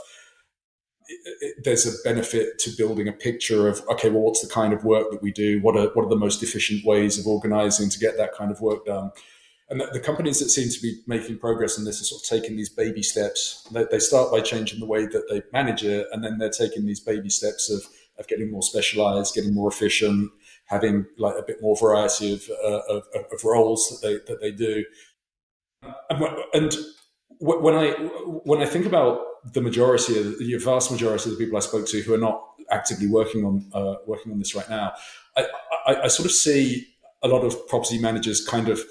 there's 1.63 1.85
a 1.87 2.03
benefit 2.03 2.59
to 2.59 2.71
building 2.77 3.07
a 3.07 3.13
picture 3.13 3.67
of 3.67 3.81
okay, 3.89 4.09
well, 4.09 4.23
what's 4.23 4.45
the 4.45 4.53
kind 4.53 4.73
of 4.73 4.83
work 4.83 5.11
that 5.11 5.21
we 5.21 5.31
do? 5.31 5.61
What 5.61 5.77
are 5.77 5.87
what 5.93 6.05
are 6.05 6.09
the 6.09 6.17
most 6.17 6.43
efficient 6.43 6.85
ways 6.85 7.17
of 7.17 7.27
organizing 7.27 7.89
to 7.89 7.99
get 7.99 8.17
that 8.17 8.33
kind 8.33 8.51
of 8.51 8.59
work 8.59 8.85
done? 8.85 9.11
And 9.69 9.81
the, 9.81 9.87
the 9.93 9.99
companies 9.99 10.39
that 10.39 10.49
seem 10.49 10.69
to 10.69 10.79
be 10.79 11.01
making 11.07 11.39
progress 11.39 11.77
in 11.77 11.85
this 11.85 11.99
are 11.99 12.05
sort 12.05 12.21
of 12.21 12.27
taking 12.27 12.55
these 12.55 12.69
baby 12.69 13.01
steps. 13.01 13.67
They, 13.71 13.85
they 13.89 13.99
start 13.99 14.31
by 14.31 14.41
changing 14.41 14.79
the 14.79 14.85
way 14.85 15.07
that 15.07 15.27
they 15.29 15.41
manage 15.51 15.83
it, 15.83 16.07
and 16.11 16.23
then 16.23 16.37
they're 16.37 16.49
taking 16.49 16.85
these 16.85 16.99
baby 16.99 17.29
steps 17.29 17.69
of 17.69 17.83
of 18.17 18.27
getting 18.27 18.49
more 18.49 18.61
specialized, 18.61 19.35
getting 19.35 19.53
more 19.53 19.69
efficient, 19.69 20.31
having 20.65 21.05
like 21.17 21.35
a 21.37 21.43
bit 21.43 21.61
more 21.61 21.75
variety 21.75 22.33
of 22.33 22.49
uh, 22.63 22.79
of, 22.89 23.03
of, 23.13 23.43
roles 23.43 23.89
that 23.89 24.07
they 24.07 24.33
that 24.33 24.41
they 24.41 24.51
do. 24.51 24.85
And 26.49 26.75
when 27.39 27.75
I 27.75 27.91
when 28.43 28.61
I 28.61 28.65
think 28.65 28.85
about 28.85 29.21
the 29.53 29.61
majority 29.61 30.19
of 30.19 30.39
the 30.39 30.55
vast 30.57 30.91
majority 30.91 31.29
of 31.29 31.37
the 31.37 31.43
people 31.43 31.57
I 31.57 31.61
spoke 31.61 31.87
to 31.87 32.01
who 32.01 32.13
are 32.13 32.19
not 32.19 32.41
actively 32.71 33.07
working 33.07 33.45
on 33.45 33.69
uh, 33.73 33.95
working 34.07 34.31
on 34.31 34.39
this 34.39 34.55
right 34.55 34.69
now, 34.69 34.93
I, 35.35 35.47
I, 35.85 36.01
I, 36.03 36.07
sort 36.07 36.25
of 36.25 36.31
see 36.31 36.87
a 37.21 37.27
lot 37.27 37.43
of 37.43 37.67
property 37.67 37.99
managers 37.99 38.45
kind 38.45 38.69
of 38.69 38.81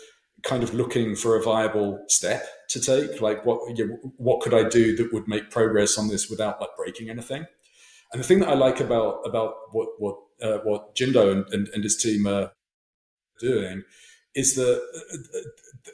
kind 0.44 0.62
of 0.62 0.74
looking 0.74 1.16
for 1.16 1.36
a 1.36 1.42
viable 1.42 2.04
step 2.08 2.46
to 2.68 2.80
take. 2.80 3.20
Like, 3.20 3.44
what 3.44 3.76
you 3.76 3.86
know, 3.86 4.12
what 4.16 4.40
could 4.40 4.54
I 4.54 4.68
do 4.68 4.96
that 4.96 5.12
would 5.12 5.26
make 5.26 5.50
progress 5.50 5.98
on 5.98 6.08
this 6.08 6.28
without 6.28 6.60
like 6.60 6.70
breaking 6.76 7.10
anything? 7.10 7.46
And 8.12 8.22
the 8.22 8.26
thing 8.26 8.40
that 8.40 8.48
I 8.48 8.54
like 8.54 8.80
about 8.80 9.22
about 9.24 9.54
what 9.72 9.88
what 9.98 10.16
uh, 10.42 10.58
what 10.58 10.94
Jindou 10.94 11.32
and, 11.32 11.46
and, 11.52 11.68
and 11.68 11.82
his 11.82 11.96
team 11.96 12.26
are 12.26 12.52
doing 13.40 13.82
is 14.34 14.54
that 14.54 14.80
uh, 14.80 15.38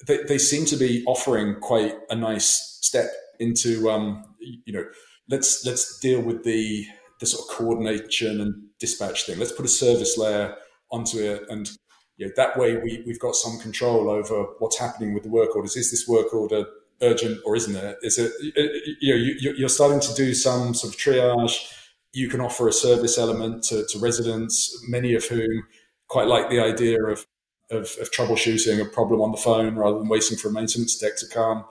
they, 0.06 0.22
they 0.24 0.38
seem 0.38 0.64
to 0.66 0.76
be 0.76 1.04
offering 1.06 1.56
quite 1.60 1.94
a 2.10 2.14
nice 2.14 2.78
step 2.82 3.10
into 3.38 3.90
um, 3.90 4.24
you 4.38 4.72
know 4.72 4.84
let's 5.28 5.64
let's 5.64 5.98
deal 6.00 6.20
with 6.20 6.44
the 6.44 6.86
the 7.20 7.26
sort 7.26 7.48
of 7.48 7.56
coordination 7.56 8.40
and 8.40 8.54
dispatch 8.78 9.26
thing. 9.26 9.38
Let's 9.38 9.52
put 9.52 9.64
a 9.64 9.68
service 9.68 10.18
layer 10.18 10.56
onto 10.90 11.18
it, 11.18 11.44
and 11.48 11.70
you 12.20 12.26
know, 12.26 12.33
that 12.37 12.59
way 12.59 12.76
we 12.76 13.02
we've 13.06 13.18
got 13.18 13.35
some 13.35 13.59
control 13.59 14.11
over 14.11 14.42
what's 14.59 14.78
happening 14.78 15.14
with 15.14 15.22
the 15.22 15.30
work 15.30 15.56
orders. 15.56 15.74
Is 15.74 15.90
this 15.90 16.06
work 16.06 16.35
order 16.35 16.66
urgent 17.00 17.40
or 17.46 17.56
isn't 17.56 17.74
it? 17.74 17.96
Is 18.02 18.18
it 18.18 18.30
uh, 18.30 18.61
uh, 18.61 18.66
you 19.00 19.14
know 19.14 19.16
you, 19.16 19.54
you're 19.56 19.70
starting 19.70 20.00
to 20.00 20.14
do 20.14 20.35
some 20.35 20.74
sort 20.74 20.94
of 20.94 21.00
triage. 21.00 21.72
You 22.12 22.28
can 22.28 22.42
offer 22.42 22.68
a 22.68 22.74
service 22.74 23.16
element 23.16 23.64
to, 23.64 23.87
to 23.87 23.98
residents, 23.98 24.85
many 24.87 25.14
of 25.14 25.24
whom 25.24 25.66
quite 26.09 26.26
like 26.26 26.50
the 26.50 26.61
idea 26.61 27.02
of 27.02 27.26
of, 27.70 27.88
of 27.98 28.11
troubleshooting 28.11 28.83
a 28.83 28.85
problem 28.85 29.22
on 29.22 29.30
the 29.30 29.38
phone 29.38 29.76
rather 29.76 29.98
than 29.98 30.09
waiting 30.09 30.37
for 30.37 30.48
a 30.48 30.52
maintenance 30.52 30.98
tech 30.98 31.16
to 31.20 31.26
come. 31.26 31.64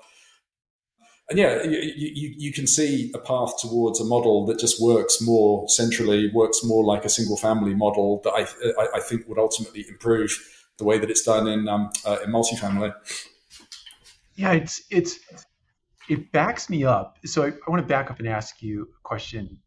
And 1.30 1.38
yeah, 1.38 1.62
you, 1.64 1.80
you, 1.80 2.34
you, 2.38 2.54
can 2.54 2.66
see 2.66 3.12
a 3.14 3.20
path 3.20 3.54
towards 3.62 4.02
a 4.02 4.04
model 4.04 4.48
that 4.48 4.58
just 4.58 4.82
works 4.82 5.22
more 5.22 5.70
centrally, 5.70 6.32
works 6.34 6.64
more 6.64 6.84
like 6.84 7.06
a 7.06 7.10
single 7.10 7.38
family 7.38 7.76
model 7.76 8.22
that 8.24 8.32
I, 8.32 8.82
I, 8.82 8.88
I 8.96 9.00
think 9.00 9.28
would 9.28 9.38
ultimately 9.38 9.86
improve 9.88 10.36
the 10.80 10.86
way 10.86 10.98
that 10.98 11.12
it's 11.12 11.22
done 11.22 11.48
in, 11.48 11.68
um, 11.68 11.92
uh, 12.04 12.18
in 12.24 12.32
multifamily. 12.32 12.94
Yeah, 14.36 14.54
it's, 14.54 14.82
it's, 14.90 15.20
it 16.10 16.32
backs 16.32 16.68
me 16.68 16.84
up. 16.84 17.20
So 17.26 17.44
I, 17.44 17.50
I 17.50 17.70
want 17.70 17.84
to 17.84 17.88
back 17.88 18.10
up 18.10 18.18
and 18.18 18.28
ask 18.28 18.64
you 18.64 18.84
a 18.84 19.02
question 19.04 19.60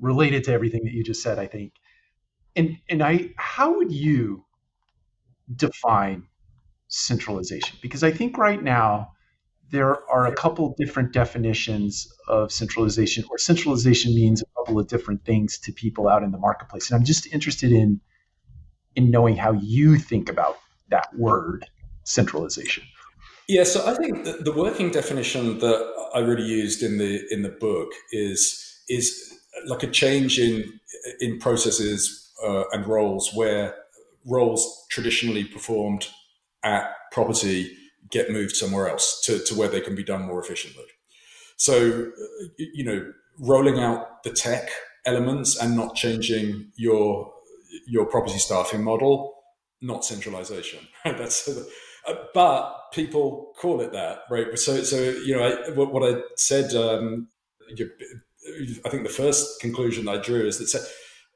related 0.00 0.44
to 0.44 0.52
everything 0.52 0.82
that 0.84 0.94
you 0.94 1.04
just 1.04 1.22
said, 1.22 1.38
I 1.38 1.46
think. 1.46 1.74
And, 2.54 2.78
and 2.88 3.02
I, 3.02 3.34
how 3.36 3.76
would 3.76 3.92
you 3.92 4.46
define 5.54 6.26
centralization? 6.88 7.76
Because 7.82 8.02
I 8.02 8.12
think 8.12 8.38
right 8.38 8.62
now 8.62 9.12
there 9.70 10.08
are 10.10 10.26
a 10.26 10.34
couple 10.34 10.74
different 10.78 11.12
definitions 11.12 12.12
of 12.28 12.52
centralization, 12.52 13.24
or 13.30 13.38
centralization 13.38 14.14
means 14.14 14.42
a 14.42 14.46
couple 14.56 14.78
of 14.78 14.86
different 14.86 15.24
things 15.24 15.58
to 15.58 15.72
people 15.72 16.08
out 16.08 16.22
in 16.22 16.30
the 16.30 16.38
marketplace. 16.38 16.90
And 16.90 16.98
I'm 16.98 17.04
just 17.04 17.26
interested 17.32 17.72
in 17.72 18.00
in 18.94 19.10
knowing 19.10 19.36
how 19.36 19.52
you 19.52 19.96
think 19.98 20.28
about 20.28 20.56
that 20.88 21.08
word 21.18 21.66
centralization. 22.04 22.84
Yeah, 23.48 23.64
so 23.64 23.86
I 23.86 23.94
think 23.94 24.24
the 24.24 24.52
working 24.52 24.90
definition 24.90 25.58
that 25.58 26.08
I 26.14 26.20
really 26.20 26.46
used 26.46 26.82
in 26.82 26.98
the 26.98 27.22
in 27.30 27.42
the 27.42 27.48
book 27.48 27.88
is 28.12 28.82
is 28.88 29.34
like 29.66 29.82
a 29.82 29.90
change 29.90 30.38
in 30.38 30.80
in 31.20 31.38
processes 31.38 32.32
uh, 32.44 32.64
and 32.72 32.86
roles 32.86 33.30
where 33.34 33.74
roles 34.24 34.86
traditionally 34.90 35.44
performed 35.44 36.08
at 36.64 36.90
property 37.12 37.70
get 38.10 38.30
moved 38.30 38.56
somewhere 38.56 38.88
else 38.88 39.20
to, 39.22 39.38
to 39.44 39.54
where 39.54 39.68
they 39.68 39.80
can 39.80 39.94
be 39.94 40.04
done 40.04 40.22
more 40.22 40.42
efficiently. 40.42 40.84
So, 41.56 42.10
you 42.58 42.84
know, 42.84 43.12
rolling 43.38 43.78
out 43.78 44.22
the 44.22 44.30
tech 44.30 44.70
elements 45.04 45.56
and 45.58 45.76
not 45.76 45.94
changing 45.94 46.72
your 46.76 47.32
your 47.86 48.06
property 48.06 48.38
staffing 48.38 48.82
model, 48.82 49.34
not 49.80 50.04
centralization. 50.04 50.80
That's 51.04 51.48
uh, 51.48 52.14
but 52.34 52.92
people 52.92 53.52
call 53.58 53.80
it 53.80 53.92
that, 53.92 54.20
right? 54.30 54.58
So, 54.58 54.82
so 54.82 54.96
you 54.96 55.36
know, 55.36 55.42
I, 55.42 55.70
what, 55.70 56.02
I 56.02 56.20
said, 56.36 56.74
um, 56.74 57.28
I 57.70 58.88
think 58.88 59.02
the 59.02 59.12
first 59.12 59.60
conclusion 59.60 60.08
I 60.08 60.18
drew 60.18 60.46
is 60.46 60.58
that 60.58 60.88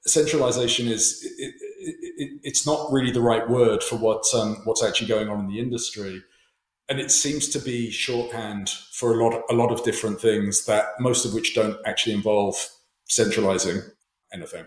centralization 0.06 0.87
is 0.87 1.26
it, 1.38 1.54
it, 2.16 2.40
it's 2.42 2.66
not 2.66 2.90
really 2.92 3.11
the 3.11 3.20
right 3.20 3.48
word 3.48 3.83
for 3.83 3.96
what 3.96 4.24
um, 4.35 4.56
what's 4.64 4.83
actually 4.83 5.09
going 5.09 5.28
on 5.28 5.40
in 5.40 5.48
the 5.48 5.59
industry, 5.59 6.22
and 6.90 6.98
it 6.98 7.12
seems 7.12 7.48
to 7.50 7.61
be 7.61 7.88
shorthand 7.90 8.68
for 8.68 9.18
a 9.18 9.24
lot 9.24 9.42
a 9.48 9.55
lot 9.55 9.70
of 9.70 9.83
different 9.85 10.20
things 10.20 10.66
that 10.66 10.87
most 10.98 11.24
of 11.24 11.33
which 11.33 11.55
don't 11.55 11.76
actually 11.87 12.14
involve 12.14 12.57
centralizing 13.09 13.81
anything. 14.35 14.66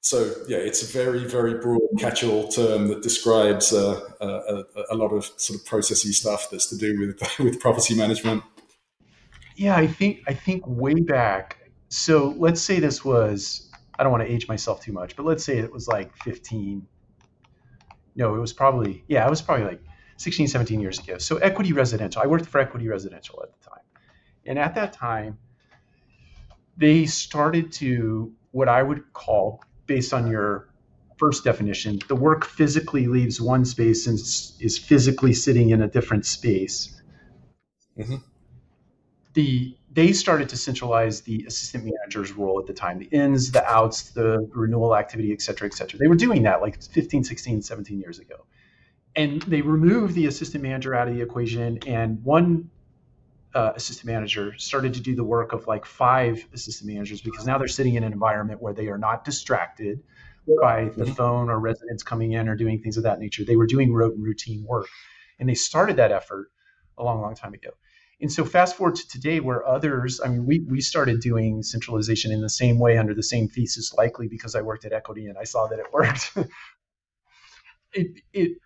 So 0.00 0.32
yeah, 0.48 0.58
it's 0.58 0.82
a 0.82 0.86
very 0.86 1.26
very 1.26 1.54
broad 1.54 1.82
catch-all 1.98 2.48
term 2.48 2.88
that 2.88 3.02
describes 3.02 3.72
uh, 3.72 4.00
a, 4.20 4.64
a, 4.90 4.96
lot 4.96 5.12
of 5.12 5.24
sort 5.36 5.60
of 5.60 5.66
processy 5.66 6.12
stuff 6.12 6.48
that's 6.50 6.66
to 6.68 6.76
do 6.76 6.98
with 6.98 7.20
with 7.38 7.60
property 7.60 7.96
management. 7.96 8.42
Yeah, 9.56 9.76
I 9.76 9.88
think 9.88 10.20
I 10.28 10.34
think 10.34 10.62
way 10.66 10.94
back. 10.94 11.58
So 11.88 12.34
let's 12.38 12.62
say 12.62 12.78
this 12.78 13.04
was 13.04 13.70
I 13.98 14.04
don't 14.04 14.12
want 14.12 14.24
to 14.24 14.32
age 14.32 14.48
myself 14.48 14.80
too 14.80 14.92
much, 14.92 15.16
but 15.16 15.26
let's 15.26 15.44
say 15.44 15.58
it 15.58 15.72
was 15.72 15.88
like 15.88 16.16
15. 16.18 16.86
No, 18.14 18.34
it 18.34 18.40
was 18.40 18.52
probably, 18.52 19.04
yeah, 19.08 19.26
it 19.26 19.30
was 19.30 19.40
probably 19.40 19.64
like 19.64 19.80
16, 20.22 20.48
17 20.48 20.80
years 20.80 20.98
ago. 20.98 21.18
So 21.18 21.36
Equity 21.38 21.72
Residential, 21.72 22.22
I 22.22 22.26
worked 22.26 22.46
for 22.46 22.60
Equity 22.60 22.88
Residential 22.88 23.42
at 23.42 23.50
the 23.52 23.68
time. 23.68 23.84
And 24.46 24.58
at 24.58 24.74
that 24.74 24.92
time, 24.92 25.38
they 26.76 27.06
started 27.06 27.72
to, 27.72 28.32
what 28.52 28.68
I 28.68 28.82
would 28.82 29.12
call, 29.12 29.62
based 29.86 30.12
on 30.12 30.30
your 30.30 30.68
first 31.18 31.44
definition, 31.44 32.00
the 32.08 32.16
work 32.16 32.44
physically 32.44 33.06
leaves 33.06 33.40
one 33.40 33.64
space 33.64 34.06
and 34.06 34.18
is 34.18 34.78
physically 34.78 35.32
sitting 35.32 35.70
in 35.70 35.82
a 35.82 35.88
different 35.88 36.26
space. 36.26 37.00
Mm-hmm. 37.98 38.16
The 39.34 39.76
they 39.94 40.12
started 40.12 40.48
to 40.48 40.56
centralize 40.56 41.20
the 41.20 41.44
assistant 41.46 41.84
manager's 41.84 42.32
role 42.32 42.58
at 42.58 42.66
the 42.66 42.72
time 42.72 42.98
the 42.98 43.06
ins 43.06 43.52
the 43.52 43.64
outs 43.66 44.10
the 44.10 44.48
renewal 44.54 44.96
activity 44.96 45.32
et 45.32 45.42
cetera 45.42 45.68
et 45.68 45.74
cetera 45.74 45.98
they 45.98 46.08
were 46.08 46.14
doing 46.14 46.42
that 46.42 46.62
like 46.62 46.82
15 46.82 47.24
16 47.24 47.62
17 47.62 48.00
years 48.00 48.18
ago 48.18 48.46
and 49.14 49.42
they 49.42 49.60
removed 49.60 50.14
the 50.14 50.26
assistant 50.26 50.62
manager 50.62 50.94
out 50.94 51.08
of 51.08 51.14
the 51.14 51.20
equation 51.20 51.78
and 51.86 52.22
one 52.24 52.70
uh, 53.54 53.72
assistant 53.76 54.06
manager 54.06 54.54
started 54.56 54.94
to 54.94 55.00
do 55.00 55.14
the 55.14 55.24
work 55.24 55.52
of 55.52 55.66
like 55.66 55.84
five 55.84 56.46
assistant 56.54 56.90
managers 56.90 57.20
because 57.20 57.46
now 57.46 57.58
they're 57.58 57.68
sitting 57.68 57.94
in 57.94 58.04
an 58.04 58.12
environment 58.12 58.62
where 58.62 58.72
they 58.72 58.88
are 58.88 58.98
not 58.98 59.24
distracted 59.24 60.02
by 60.60 60.84
the 60.84 61.04
mm-hmm. 61.04 61.12
phone 61.12 61.50
or 61.50 61.60
residents 61.60 62.02
coming 62.02 62.32
in 62.32 62.48
or 62.48 62.56
doing 62.56 62.80
things 62.80 62.96
of 62.96 63.02
that 63.02 63.20
nature 63.20 63.44
they 63.44 63.56
were 63.56 63.66
doing 63.66 63.92
routine 63.92 64.64
work 64.64 64.88
and 65.38 65.48
they 65.48 65.54
started 65.54 65.96
that 65.96 66.10
effort 66.10 66.50
a 66.98 67.04
long 67.04 67.20
long 67.20 67.34
time 67.34 67.52
ago 67.54 67.70
and 68.22 68.32
so 68.32 68.44
fast 68.44 68.76
forward 68.76 68.94
to 68.94 69.08
today 69.08 69.40
where 69.40 69.66
others, 69.66 70.20
I 70.24 70.28
mean, 70.28 70.46
we, 70.46 70.60
we 70.60 70.80
started 70.80 71.20
doing 71.20 71.64
centralization 71.64 72.30
in 72.30 72.40
the 72.40 72.48
same 72.48 72.78
way 72.78 72.96
under 72.96 73.14
the 73.14 73.22
same 73.22 73.48
thesis, 73.48 73.92
likely 73.94 74.28
because 74.28 74.54
I 74.54 74.62
worked 74.62 74.84
at 74.84 74.92
Equity 74.92 75.26
and 75.26 75.36
I 75.36 75.42
saw 75.42 75.66
that 75.66 75.80
it 75.80 75.86
worked. 75.92 76.30
it, 76.36 76.46
it, 77.92 78.18
it 78.32 78.58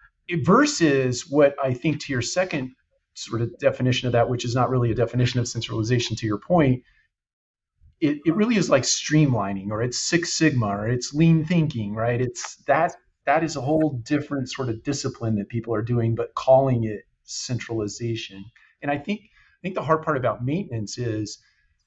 versus 0.44 1.28
what 1.28 1.54
I 1.62 1.74
think 1.74 2.00
to 2.00 2.12
your 2.12 2.22
second 2.22 2.72
sort 3.14 3.42
of 3.42 3.56
definition 3.58 4.06
of 4.06 4.12
that, 4.12 4.28
which 4.28 4.44
is 4.44 4.54
not 4.54 4.70
really 4.70 4.90
a 4.90 4.94
definition 4.94 5.40
of 5.40 5.48
centralization 5.48 6.16
to 6.16 6.26
your 6.26 6.38
point, 6.38 6.82
it, 8.00 8.18
it 8.26 8.34
really 8.34 8.56
is 8.56 8.68
like 8.68 8.82
streamlining 8.82 9.70
or 9.70 9.82
it's 9.82 9.98
Six 9.98 10.34
Sigma 10.34 10.66
or 10.66 10.88
it's 10.88 11.14
lean 11.14 11.44
thinking, 11.44 11.94
right? 11.94 12.20
It's 12.20 12.56
that 12.66 12.94
that 13.24 13.42
is 13.42 13.56
a 13.56 13.60
whole 13.60 14.00
different 14.04 14.50
sort 14.50 14.68
of 14.68 14.82
discipline 14.82 15.36
that 15.36 15.48
people 15.48 15.74
are 15.74 15.82
doing, 15.82 16.14
but 16.14 16.34
calling 16.34 16.84
it 16.84 17.02
centralization. 17.24 18.44
And 18.82 18.90
I 18.90 18.98
think 18.98 19.20
I 19.20 19.60
think 19.62 19.74
the 19.74 19.82
hard 19.82 20.02
part 20.02 20.16
about 20.16 20.44
maintenance 20.44 20.98
is 20.98 21.38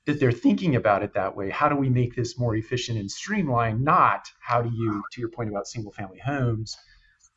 that 0.06 0.20
they're 0.20 0.32
thinking 0.32 0.76
about 0.76 1.04
it 1.04 1.14
that 1.14 1.36
way. 1.36 1.50
How 1.50 1.70
do 1.70 1.76
we 1.76 1.90
make 1.90 2.16
this 2.16 2.40
more 2.40 2.56
efficient 2.56 2.98
and 2.98 3.10
streamlined? 3.10 3.84
Not 3.84 4.28
how 4.42 4.62
do 4.62 4.70
you, 4.74 5.04
to 5.12 5.22
your 5.22 5.30
point 5.30 5.50
about 5.50 5.68
single 5.68 5.92
family 5.92 6.20
homes, 6.20 6.76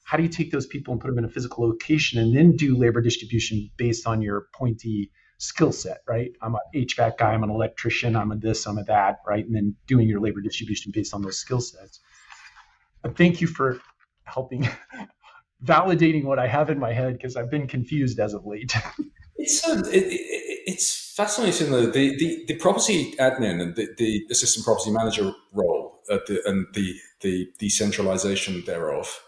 how 0.04 0.16
do 0.16 0.22
you 0.22 0.28
take 0.28 0.50
those 0.50 0.66
people 0.66 0.92
and 0.92 1.00
put 1.00 1.08
them 1.08 1.18
in 1.18 1.24
a 1.24 1.28
physical 1.28 1.66
location 1.66 2.18
and 2.18 2.36
then 2.36 2.56
do 2.56 2.76
labor 2.76 3.00
distribution 3.00 3.70
based 3.76 4.06
on 4.06 4.20
your 4.20 4.48
pointy 4.54 5.10
skill 5.38 5.72
set, 5.72 6.02
right? 6.06 6.30
I'm 6.40 6.54
an 6.54 6.60
HVAC 6.74 7.18
guy, 7.18 7.32
I'm 7.32 7.42
an 7.42 7.50
electrician, 7.50 8.14
I'm 8.14 8.30
a 8.30 8.36
this, 8.36 8.66
I'm 8.66 8.78
a 8.78 8.84
that, 8.84 9.20
right? 9.26 9.44
And 9.44 9.54
then 9.54 9.74
doing 9.86 10.08
your 10.08 10.20
labor 10.20 10.40
distribution 10.40 10.92
based 10.94 11.14
on 11.14 11.22
those 11.22 11.38
skill 11.38 11.60
sets. 11.60 12.00
But 13.02 13.16
thank 13.16 13.40
you 13.40 13.46
for 13.46 13.80
helping 14.24 14.68
validating 15.64 16.24
what 16.24 16.38
I 16.38 16.46
have 16.46 16.70
in 16.70 16.78
my 16.78 16.92
head 16.92 17.14
because 17.14 17.36
I've 17.36 17.50
been 17.50 17.66
confused 17.66 18.18
as 18.20 18.34
of 18.34 18.46
late. 18.46 18.74
it's 19.36 19.66
um, 19.66 19.80
it, 19.86 20.04
it, 20.04 20.20
it's 20.66 21.12
fascinating 21.16 21.70
though 21.70 21.86
the, 21.86 22.16
the, 22.16 22.44
the 22.46 22.54
property 22.56 23.14
admin 23.18 23.60
and 23.60 23.76
the, 23.76 23.88
the 23.98 24.24
assistant 24.30 24.64
property 24.64 24.90
manager 24.90 25.32
role 25.52 26.00
the, 26.08 26.42
and 26.46 26.66
the 26.74 26.94
the 27.20 27.48
decentralization 27.58 28.62
thereof. 28.66 29.20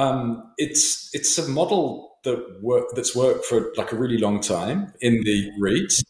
Um, 0.00 0.52
it's 0.56 1.10
it's 1.12 1.36
a 1.36 1.46
model 1.48 2.16
that 2.24 2.58
work 2.62 2.86
that's 2.94 3.14
worked 3.14 3.44
for 3.44 3.70
like 3.76 3.92
a 3.92 3.96
really 3.96 4.16
long 4.16 4.40
time 4.40 4.92
in 5.00 5.22
the 5.24 5.50
REITs. 5.60 6.02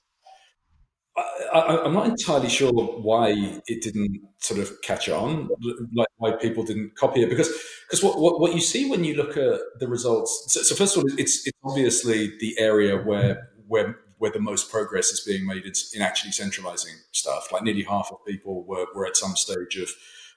I, 1.53 1.85
am 1.85 1.95
not 1.95 2.07
entirely 2.07 2.49
sure 2.49 2.73
why 2.73 3.61
it 3.67 3.83
didn't 3.83 4.21
sort 4.39 4.61
of 4.61 4.81
catch 4.83 5.09
on, 5.09 5.49
like 5.95 6.07
why 6.19 6.31
people 6.33 6.63
didn't 6.63 6.95
copy 6.95 7.23
it. 7.23 7.29
Because 7.29 7.49
because 7.89 8.05
what, 8.05 8.21
what, 8.21 8.41
what 8.41 8.55
you 8.55 8.61
see 8.61 8.89
when 8.89 9.03
you 9.03 9.15
look 9.15 9.37
at 9.37 9.59
the 9.81 9.89
results. 9.89 10.45
So, 10.49 10.63
so, 10.63 10.75
first 10.77 10.97
of 10.97 11.03
all, 11.03 11.11
it's 11.19 11.45
it's 11.47 11.59
obviously 11.65 12.33
the 12.39 12.57
area 12.59 12.97
where 12.97 13.49
where 13.67 13.99
where 14.19 14.31
the 14.31 14.39
most 14.39 14.71
progress 14.71 15.09
is 15.09 15.21
being 15.21 15.45
made 15.47 15.65
in 15.65 16.03
actually 16.03 16.31
centralizing 16.31 16.95
stuff. 17.11 17.51
Like 17.51 17.65
nearly 17.65 17.83
half 17.83 18.11
of 18.13 18.19
people 18.25 18.65
were, 18.65 18.87
were 18.95 19.07
at 19.07 19.17
some 19.17 19.35
stage 19.35 19.77
of 19.77 19.91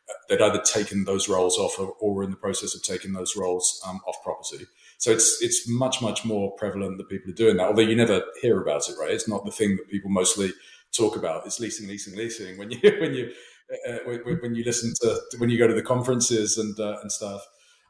uh, 0.10 0.13
they'd 0.30 0.42
either 0.42 0.62
taken 0.62 1.06
those 1.06 1.30
roles 1.30 1.58
off 1.58 1.80
or, 1.80 1.94
or 2.00 2.13
were 2.13 2.24
in 2.24 2.32
the 2.32 2.38
process 2.38 2.76
of 2.76 2.84
taking 2.84 3.13
those 3.13 3.36
roles 3.36 3.82
um, 3.88 4.00
off 4.08 4.16
property. 4.24 4.66
So 4.98 5.12
it's 5.12 5.42
it's 5.42 5.68
much 5.68 6.02
much 6.02 6.24
more 6.24 6.52
prevalent 6.54 6.98
that 6.98 7.10
people 7.10 7.32
are 7.32 7.36
doing 7.36 7.58
that. 7.58 7.68
Although 7.68 7.82
you 7.82 7.96
never 7.96 8.24
hear 8.42 8.62
about 8.62 8.88
it, 8.89 8.96
right? 9.00 9.12
It's 9.12 9.28
not 9.28 9.46
the 9.46 9.52
thing 9.52 9.76
that 9.78 9.89
people 9.89 10.10
mostly 10.10 10.54
talk 10.94 11.16
about 11.16 11.46
It's 11.46 11.60
leasing, 11.60 11.88
leasing, 11.88 12.16
leasing. 12.16 12.58
When 12.58 12.72
you 12.72 12.80
when 13.00 13.13
you 13.13 13.32
uh, 13.89 13.98
when, 14.06 14.38
when, 14.42 14.56
you 14.56 14.63
listen 14.63 14.94
to 15.02 15.20
when 15.39 15.50
you 15.50 15.58
go 15.58 15.68
to 15.68 15.74
the 15.74 15.82
conferences 15.82 16.58
and 16.58 16.80
uh, 16.80 17.00
and 17.02 17.12
stuff. 17.12 17.46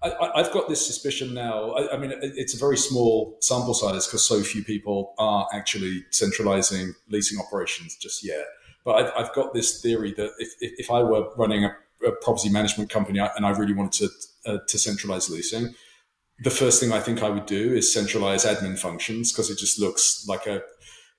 I, 0.06 0.41
have 0.41 0.52
got 0.52 0.67
this 0.67 0.86
suspicion 0.86 1.34
now. 1.34 1.71
I, 1.71 1.93
I, 1.93 1.97
mean, 1.97 2.12
it's 2.21 2.54
a 2.54 2.58
very 2.58 2.76
small 2.76 3.38
sample 3.39 3.73
size 3.73 4.06
because 4.06 4.28
so 4.28 4.41
few 4.41 4.62
people 4.62 5.13
are 5.17 5.47
actually 5.54 6.04
centralizing 6.12 6.93
leasing 7.10 7.39
operations 7.39 7.95
just 7.95 8.21
yet. 8.21 8.45
But 8.84 8.95
I've, 8.95 9.12
I've 9.17 9.34
got 9.34 9.54
this 9.54 9.82
theory 9.82 10.13
that 10.17 10.32
if, 10.39 10.49
if 10.60 10.91
I 10.91 11.02
were 11.04 11.34
running 11.38 11.63
a, 11.63 11.73
a, 12.07 12.11
property 12.21 12.49
management 12.49 12.89
company 12.89 13.19
and 13.19 13.45
I 13.45 13.49
really 13.51 13.73
wanted 13.73 13.93
to 13.93 14.09
uh, 14.51 14.57
to 14.67 14.77
centralize 14.77 15.29
leasing, 15.29 15.73
the 16.39 16.49
first 16.49 16.79
thing 16.79 16.91
I 16.91 16.99
think 16.99 17.23
I 17.23 17.29
would 17.29 17.45
do 17.45 17.73
is 17.73 17.93
centralize 17.93 18.45
admin 18.45 18.77
functions 18.77 19.31
because 19.31 19.49
it 19.49 19.57
just 19.57 19.79
looks 19.79 20.25
like 20.27 20.47
a 20.47 20.61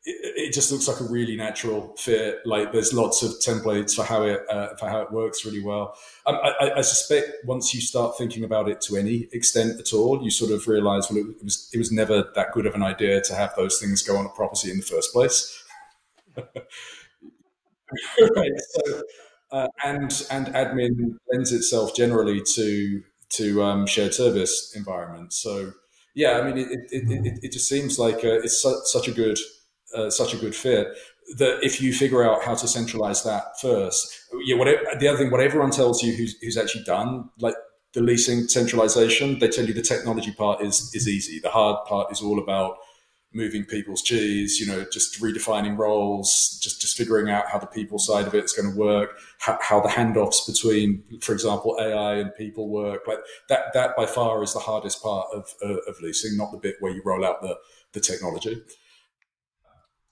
it, 0.06 0.52
just 0.52 0.70
looks 0.70 0.86
like 0.86 1.00
a 1.00 1.04
really 1.04 1.34
natural 1.34 1.96
fit. 1.96 2.40
Like 2.44 2.72
there's 2.72 2.92
lots 2.92 3.22
of 3.22 3.30
templates 3.40 3.94
for 3.94 4.04
how 4.04 4.22
it 4.24 4.42
uh, 4.50 4.76
for 4.76 4.88
how 4.88 5.00
it 5.00 5.10
works 5.10 5.46
really 5.46 5.62
well. 5.62 5.96
Um, 6.26 6.36
I, 6.42 6.72
I, 6.76 6.80
suspect 6.82 7.46
once 7.46 7.72
you 7.72 7.80
start 7.80 8.18
thinking 8.18 8.44
about 8.44 8.68
it 8.68 8.82
to 8.82 8.96
any 8.96 9.28
extent 9.32 9.80
at 9.80 9.94
all, 9.94 10.22
you 10.22 10.30
sort 10.30 10.52
of 10.52 10.68
realize 10.68 11.10
well, 11.10 11.20
it, 11.20 11.42
was 11.42 11.70
it 11.72 11.78
was 11.78 11.90
never 11.90 12.24
that 12.34 12.52
good 12.52 12.66
of 12.66 12.74
an 12.74 12.82
idea 12.82 13.22
to 13.22 13.34
have 13.34 13.54
those 13.56 13.80
things 13.80 14.02
go 14.02 14.16
on 14.16 14.26
a 14.26 14.30
property 14.30 14.70
in 14.70 14.76
the 14.76 14.82
first 14.82 15.12
place. 15.12 15.64
right. 16.36 16.52
So, 18.58 19.02
uh, 19.54 19.68
and 19.84 20.26
and 20.30 20.46
admin 20.48 21.16
lends 21.32 21.52
itself 21.52 21.94
generally 21.94 22.42
to 22.54 23.02
to 23.30 23.62
um, 23.62 23.86
shared 23.86 24.12
service 24.12 24.72
environments. 24.74 25.40
So 25.40 25.72
yeah, 26.14 26.40
I 26.40 26.42
mean, 26.42 26.58
it 26.58 26.80
it, 26.90 27.26
it, 27.26 27.38
it 27.42 27.52
just 27.52 27.68
seems 27.68 27.98
like 27.98 28.16
uh, 28.16 28.40
it's 28.42 28.60
su- 28.60 28.82
such 28.84 29.06
a 29.06 29.12
good 29.12 29.38
uh, 29.96 30.10
such 30.10 30.34
a 30.34 30.36
good 30.36 30.56
fit 30.56 30.88
that 31.38 31.62
if 31.62 31.80
you 31.80 31.92
figure 31.92 32.24
out 32.24 32.42
how 32.42 32.54
to 32.54 32.66
centralize 32.66 33.22
that 33.22 33.44
first, 33.60 34.20
yeah, 34.44 34.56
whatever, 34.56 34.82
the 34.98 35.08
other 35.08 35.16
thing, 35.16 35.30
what 35.30 35.40
everyone 35.40 35.70
tells 35.70 36.02
you 36.02 36.12
who's, 36.12 36.36
who's 36.42 36.58
actually 36.58 36.84
done 36.84 37.30
like 37.40 37.54
the 37.94 38.02
leasing 38.02 38.46
centralization, 38.48 39.38
they 39.38 39.48
tell 39.48 39.64
you 39.64 39.72
the 39.72 39.82
technology 39.82 40.32
part 40.32 40.62
is 40.62 40.90
is 40.94 41.08
easy. 41.08 41.38
The 41.38 41.50
hard 41.50 41.86
part 41.86 42.10
is 42.10 42.20
all 42.20 42.40
about 42.40 42.76
moving 43.34 43.64
people's 43.64 44.02
cheese, 44.02 44.60
you 44.60 44.66
know, 44.66 44.84
just 44.90 45.20
redefining 45.20 45.76
roles, 45.76 46.58
just 46.62 46.80
just 46.80 46.96
figuring 46.96 47.28
out 47.28 47.48
how 47.48 47.58
the 47.58 47.66
people 47.66 47.98
side 47.98 48.26
of 48.26 48.34
it 48.34 48.44
is 48.44 48.52
going 48.52 48.72
to 48.72 48.78
work, 48.78 49.18
how, 49.38 49.58
how 49.60 49.80
the 49.80 49.88
handoffs 49.88 50.46
between, 50.46 51.02
for 51.20 51.32
example, 51.32 51.76
AI 51.80 52.14
and 52.16 52.34
people 52.36 52.68
work. 52.68 53.06
Like 53.06 53.18
that 53.48 53.72
that 53.74 53.96
by 53.96 54.06
far 54.06 54.42
is 54.42 54.52
the 54.52 54.60
hardest 54.60 55.02
part 55.02 55.26
of 55.34 55.52
uh, 55.64 55.78
of 55.88 56.00
leasing, 56.00 56.36
not 56.36 56.52
the 56.52 56.58
bit 56.58 56.76
where 56.80 56.92
you 56.92 57.02
roll 57.04 57.24
out 57.24 57.42
the 57.42 57.58
the 57.92 58.00
technology. 58.00 58.62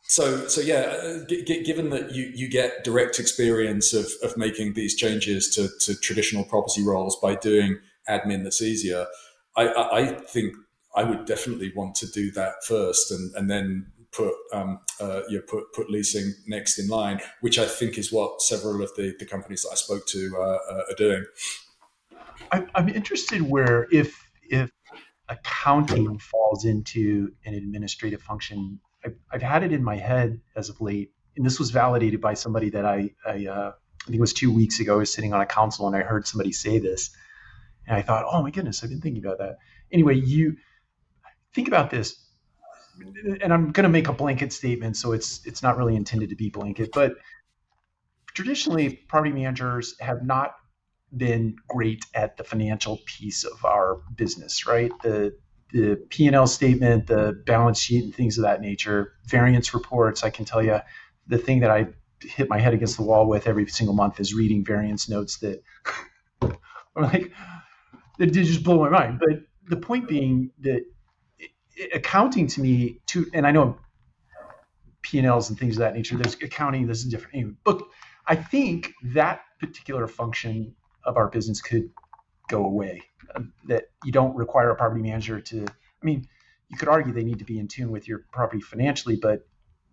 So, 0.08 0.46
so 0.46 0.60
yeah, 0.60 0.80
uh, 1.02 1.24
g- 1.26 1.42
g- 1.42 1.62
given 1.62 1.88
that 1.90 2.14
you, 2.14 2.30
you 2.34 2.50
get 2.50 2.84
direct 2.84 3.18
experience 3.18 3.94
of, 3.94 4.10
of 4.22 4.36
making 4.36 4.74
these 4.74 4.94
changes 4.94 5.48
to, 5.54 5.68
to 5.86 5.98
traditional 5.98 6.44
property 6.44 6.82
roles 6.82 7.18
by 7.18 7.34
doing 7.34 7.78
admin 8.10 8.42
that's 8.42 8.60
easier, 8.60 9.06
I, 9.56 9.68
I 9.68 10.06
think 10.26 10.54
I 10.94 11.04
would 11.04 11.24
definitely 11.24 11.72
want 11.74 11.94
to 11.96 12.06
do 12.06 12.30
that 12.32 12.64
first 12.66 13.10
and, 13.10 13.34
and 13.34 13.50
then 13.50 13.92
put 14.12 14.34
um, 14.52 14.80
uh, 15.00 15.22
you 15.28 15.38
know, 15.38 15.44
put 15.48 15.72
put 15.72 15.90
leasing 15.90 16.34
next 16.46 16.78
in 16.78 16.88
line, 16.88 17.20
which 17.40 17.58
I 17.58 17.66
think 17.66 17.96
is 17.96 18.12
what 18.12 18.42
several 18.42 18.82
of 18.82 18.94
the, 18.96 19.14
the 19.18 19.24
companies 19.24 19.62
that 19.62 19.70
I 19.72 19.76
spoke 19.76 20.06
to 20.08 20.36
uh, 20.36 20.72
uh, 20.72 20.82
are 20.90 20.96
doing. 20.96 21.24
I'm 22.74 22.88
interested 22.90 23.40
where 23.40 23.88
if 23.90 24.14
if 24.42 24.70
accounting 25.28 26.18
falls 26.18 26.66
into 26.66 27.32
an 27.46 27.54
administrative 27.54 28.20
function 28.20 28.78
I've, 29.04 29.16
I've, 29.30 29.42
had 29.42 29.62
it 29.62 29.72
in 29.72 29.82
my 29.82 29.96
head 29.96 30.40
as 30.56 30.68
of 30.68 30.80
late, 30.80 31.12
and 31.36 31.44
this 31.44 31.58
was 31.58 31.70
validated 31.70 32.20
by 32.20 32.34
somebody 32.34 32.70
that 32.70 32.84
I, 32.84 33.10
I, 33.26 33.46
uh, 33.46 33.72
I 33.72 34.04
think 34.06 34.16
it 34.16 34.20
was 34.20 34.32
two 34.32 34.52
weeks 34.52 34.80
ago. 34.80 34.94
I 34.94 34.98
was 34.98 35.12
sitting 35.12 35.32
on 35.32 35.40
a 35.40 35.46
council 35.46 35.86
and 35.86 35.96
I 35.96 36.02
heard 36.02 36.26
somebody 36.26 36.52
say 36.52 36.78
this, 36.78 37.10
and 37.86 37.96
I 37.96 38.02
thought, 38.02 38.24
oh 38.30 38.42
my 38.42 38.50
goodness, 38.50 38.82
I've 38.82 38.90
been 38.90 39.00
thinking 39.00 39.24
about 39.24 39.38
that. 39.38 39.56
Anyway, 39.90 40.16
you 40.16 40.56
think 41.54 41.68
about 41.68 41.90
this, 41.90 42.24
and 43.40 43.52
I'm 43.52 43.72
going 43.72 43.84
to 43.84 43.88
make 43.90 44.08
a 44.08 44.12
blanket 44.12 44.52
statement, 44.52 44.96
so 44.96 45.12
it's 45.12 45.44
it's 45.46 45.62
not 45.62 45.76
really 45.76 45.96
intended 45.96 46.30
to 46.30 46.36
be 46.36 46.50
blanket, 46.50 46.90
but 46.92 47.14
traditionally, 48.34 48.90
property 49.08 49.32
managers 49.32 49.98
have 50.00 50.22
not 50.22 50.54
been 51.14 51.56
great 51.68 52.04
at 52.14 52.36
the 52.36 52.44
financial 52.44 52.98
piece 53.04 53.44
of 53.44 53.64
our 53.64 54.00
business, 54.16 54.66
right? 54.66 54.90
The 55.02 55.36
the 55.72 55.96
P&L 56.10 56.46
statement, 56.46 57.06
the 57.06 57.42
balance 57.46 57.80
sheet, 57.80 58.04
and 58.04 58.14
things 58.14 58.36
of 58.36 58.42
that 58.42 58.60
nature, 58.60 59.14
variance 59.24 59.72
reports. 59.72 60.22
I 60.22 60.28
can 60.28 60.44
tell 60.44 60.62
you 60.62 60.80
the 61.26 61.38
thing 61.38 61.60
that 61.60 61.70
I 61.70 61.86
hit 62.20 62.50
my 62.50 62.58
head 62.58 62.74
against 62.74 62.96
the 62.96 63.02
wall 63.02 63.26
with 63.26 63.46
every 63.46 63.66
single 63.66 63.94
month 63.94 64.20
is 64.20 64.34
reading 64.34 64.64
variance 64.64 65.08
notes 65.08 65.38
that 65.38 65.62
I'm 66.42 66.52
like, 66.96 67.32
that 68.18 68.32
did 68.32 68.44
just 68.44 68.62
blow 68.62 68.78
my 68.78 68.90
mind. 68.90 69.18
But 69.18 69.40
the 69.66 69.76
point 69.76 70.08
being 70.08 70.50
that 70.60 70.84
accounting 71.94 72.46
to 72.48 72.60
me, 72.60 73.00
to 73.06 73.26
and 73.32 73.46
I 73.46 73.50
know 73.50 73.78
P&Ls 75.02 75.50
and 75.50 75.58
things 75.58 75.76
of 75.76 75.80
that 75.80 75.94
nature, 75.94 76.16
there's 76.16 76.34
accounting, 76.34 76.86
this 76.86 76.98
is 76.98 77.06
different. 77.06 77.34
Anyway, 77.34 77.54
but 77.64 77.82
I 78.26 78.36
think 78.36 78.92
that 79.02 79.42
particular 79.58 80.06
function 80.06 80.74
of 81.04 81.16
our 81.16 81.28
business 81.28 81.60
could 81.60 81.90
go 82.48 82.64
away 82.64 83.02
um, 83.34 83.52
that 83.66 83.84
you 84.04 84.12
don't 84.12 84.36
require 84.36 84.70
a 84.70 84.76
property 84.76 85.02
manager 85.02 85.40
to. 85.40 85.64
I 85.64 86.04
mean, 86.04 86.26
you 86.68 86.76
could 86.76 86.88
argue 86.88 87.12
they 87.12 87.24
need 87.24 87.38
to 87.40 87.44
be 87.44 87.58
in 87.58 87.68
tune 87.68 87.90
with 87.90 88.08
your 88.08 88.24
property 88.32 88.60
financially, 88.60 89.16
but 89.16 89.46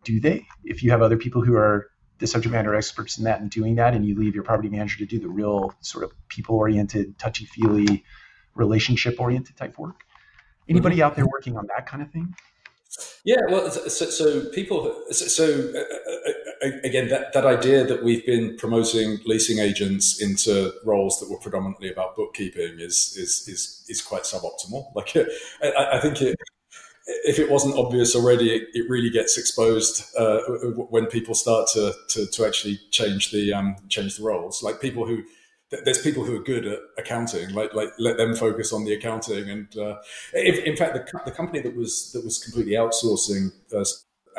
do 0.04 0.20
they? 0.20 0.46
If 0.64 0.84
you 0.84 0.92
have 0.92 1.02
other 1.02 1.18
people 1.18 1.44
who 1.44 1.56
are 1.56 1.90
the 2.20 2.28
subject 2.28 2.52
matter 2.52 2.76
experts 2.76 3.18
in 3.18 3.24
that 3.26 3.42
and 3.42 3.50
doing 3.50 3.76
that, 3.76 3.94
and 3.94 4.06
you 4.06 4.16
leave 4.16 4.36
your 4.36 4.44
property 4.44 4.70
manager 4.70 4.98
to 4.98 5.06
do 5.06 5.20
the 5.20 5.30
real 5.30 5.74
sort 5.82 6.04
of 6.04 6.12
people 6.28 6.56
oriented, 6.56 7.18
touchy 7.18 7.46
feely, 7.46 8.04
relationship 8.56 9.20
oriented 9.20 9.56
type 9.56 9.78
work. 9.78 10.02
Anybody 10.70 10.98
mm-hmm. 10.98 11.04
out 11.04 11.16
there 11.16 11.26
working 11.26 11.58
on 11.58 11.68
that 11.76 11.88
kind 11.88 12.04
of 12.04 12.12
thing? 12.12 12.34
Yeah, 13.24 13.38
well, 13.50 13.70
so, 13.70 14.06
so 14.10 14.50
people, 14.50 15.04
so, 15.12 15.26
so 15.28 15.74
uh, 15.76 16.68
uh, 16.68 16.72
again, 16.84 17.08
that, 17.10 17.34
that 17.34 17.46
idea 17.46 17.84
that 17.86 18.04
we've 18.04 18.26
been 18.26 18.58
promoting 18.58 19.20
leasing 19.26 19.60
agents 19.60 20.22
into 20.22 20.74
roles 20.84 21.20
that 21.20 21.30
were 21.30 21.38
predominantly 21.38 21.92
about 21.92 22.16
bookkeeping 22.16 22.80
is 22.80 23.16
is 23.18 23.48
is, 23.48 23.86
is 23.88 24.02
quite 24.02 24.24
suboptimal. 24.24 24.92
Like, 24.96 25.16
I, 25.62 25.98
I 25.98 26.00
think 26.00 26.22
it, 26.22 26.36
if 27.06 27.40
it 27.40 27.50
wasn't 27.50 27.76
obvious 27.76 28.16
already, 28.16 28.56
it, 28.56 28.70
it 28.74 28.90
really 28.90 29.10
gets 29.10 29.38
exposed 29.38 30.16
uh, 30.18 30.40
when 30.90 31.06
people 31.08 31.34
start 31.36 31.68
to, 31.74 31.94
to, 32.10 32.26
to 32.28 32.46
actually 32.46 32.80
change 32.92 33.32
the 33.32 33.54
um, 33.54 33.76
change 33.90 34.18
the 34.18 34.24
roles. 34.24 34.64
Like 34.64 34.82
people 34.82 35.06
who 35.06 35.24
there's 35.72 36.02
people 36.02 36.24
who 36.24 36.36
are 36.36 36.44
good 36.44 36.66
at 36.66 36.80
accounting, 36.98 37.54
like 37.54 37.74
like 37.74 37.90
let 38.00 38.18
them 38.18 38.36
focus 38.36 38.74
on 38.74 38.86
the 38.86 38.94
accounting. 38.94 39.50
And 39.50 39.78
uh, 39.78 39.98
if, 40.34 40.64
in 40.66 40.76
fact, 40.76 40.94
the, 40.94 41.20
the 41.26 41.32
company 41.32 41.62
that 41.62 41.76
was 41.76 42.12
that 42.14 42.24
was 42.24 42.40
completely 42.44 42.74
outsourcing 42.74 43.52
uh, 43.74 43.86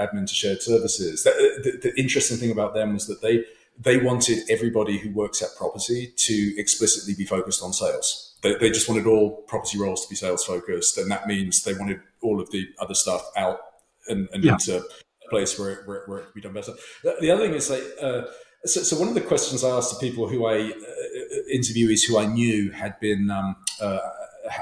admin 0.01 0.27
to 0.27 0.35
shared 0.35 0.61
services, 0.63 1.23
that, 1.25 1.35
uh, 1.35 1.63
the, 1.63 1.79
the, 1.83 2.01
interesting 2.01 2.37
thing 2.37 2.51
about 2.51 2.75
them 2.75 2.95
was 2.95 3.07
that 3.07 3.23
they 3.23 3.45
they 3.79 3.99
wanted 3.99 4.39
everybody 4.51 4.99
who 4.99 5.11
works 5.13 5.41
at 5.41 5.49
property 5.57 6.13
to 6.17 6.55
explicitly 6.59 7.15
be 7.15 7.25
focused 7.25 7.63
on 7.63 7.73
sales. 7.73 8.35
They, 8.43 8.55
they 8.57 8.71
just 8.71 8.89
wanted 8.89 9.07
all 9.07 9.43
property 9.43 9.79
roles 9.79 10.05
to 10.05 10.11
be 10.11 10.17
sales 10.17 10.45
focused, 10.45 10.99
and 10.99 11.11
that 11.11 11.29
means 11.29 11.63
they 11.63 11.75
wanted 11.75 12.01
all 12.23 12.41
of 12.41 12.51
the 12.51 12.67
other 12.81 12.95
stuff 12.95 13.31
out 13.37 13.61
and, 14.09 14.29
and 14.33 14.43
yeah. 14.43 14.55
into 14.55 14.79
a 14.79 15.31
place 15.31 15.59
where 15.59 15.71
it, 15.71 15.87
where, 15.87 15.99
it, 15.99 16.09
where 16.09 16.19
it 16.19 16.25
could 16.27 16.35
be 16.35 16.41
done 16.41 16.53
better. 16.53 16.73
The 17.03 17.31
other 17.31 17.47
thing 17.47 17.55
is 17.55 17.71
like, 17.71 17.85
uh, 18.03 18.23
so, 18.65 18.83
so, 18.83 18.99
one 18.99 19.09
of 19.09 19.15
the 19.15 19.21
questions 19.21 19.65
I 19.65 19.71
asked 19.71 19.99
the 19.99 20.07
people 20.07 20.29
who 20.29 20.47
I 20.47 20.71
uh, 20.71 21.55
interviewees 21.55 22.07
who 22.07 22.19
I 22.19 22.27
knew 22.27 22.71
had 22.71 22.99
been 23.01 23.31
um, 23.31 23.57
uh, 23.81 23.99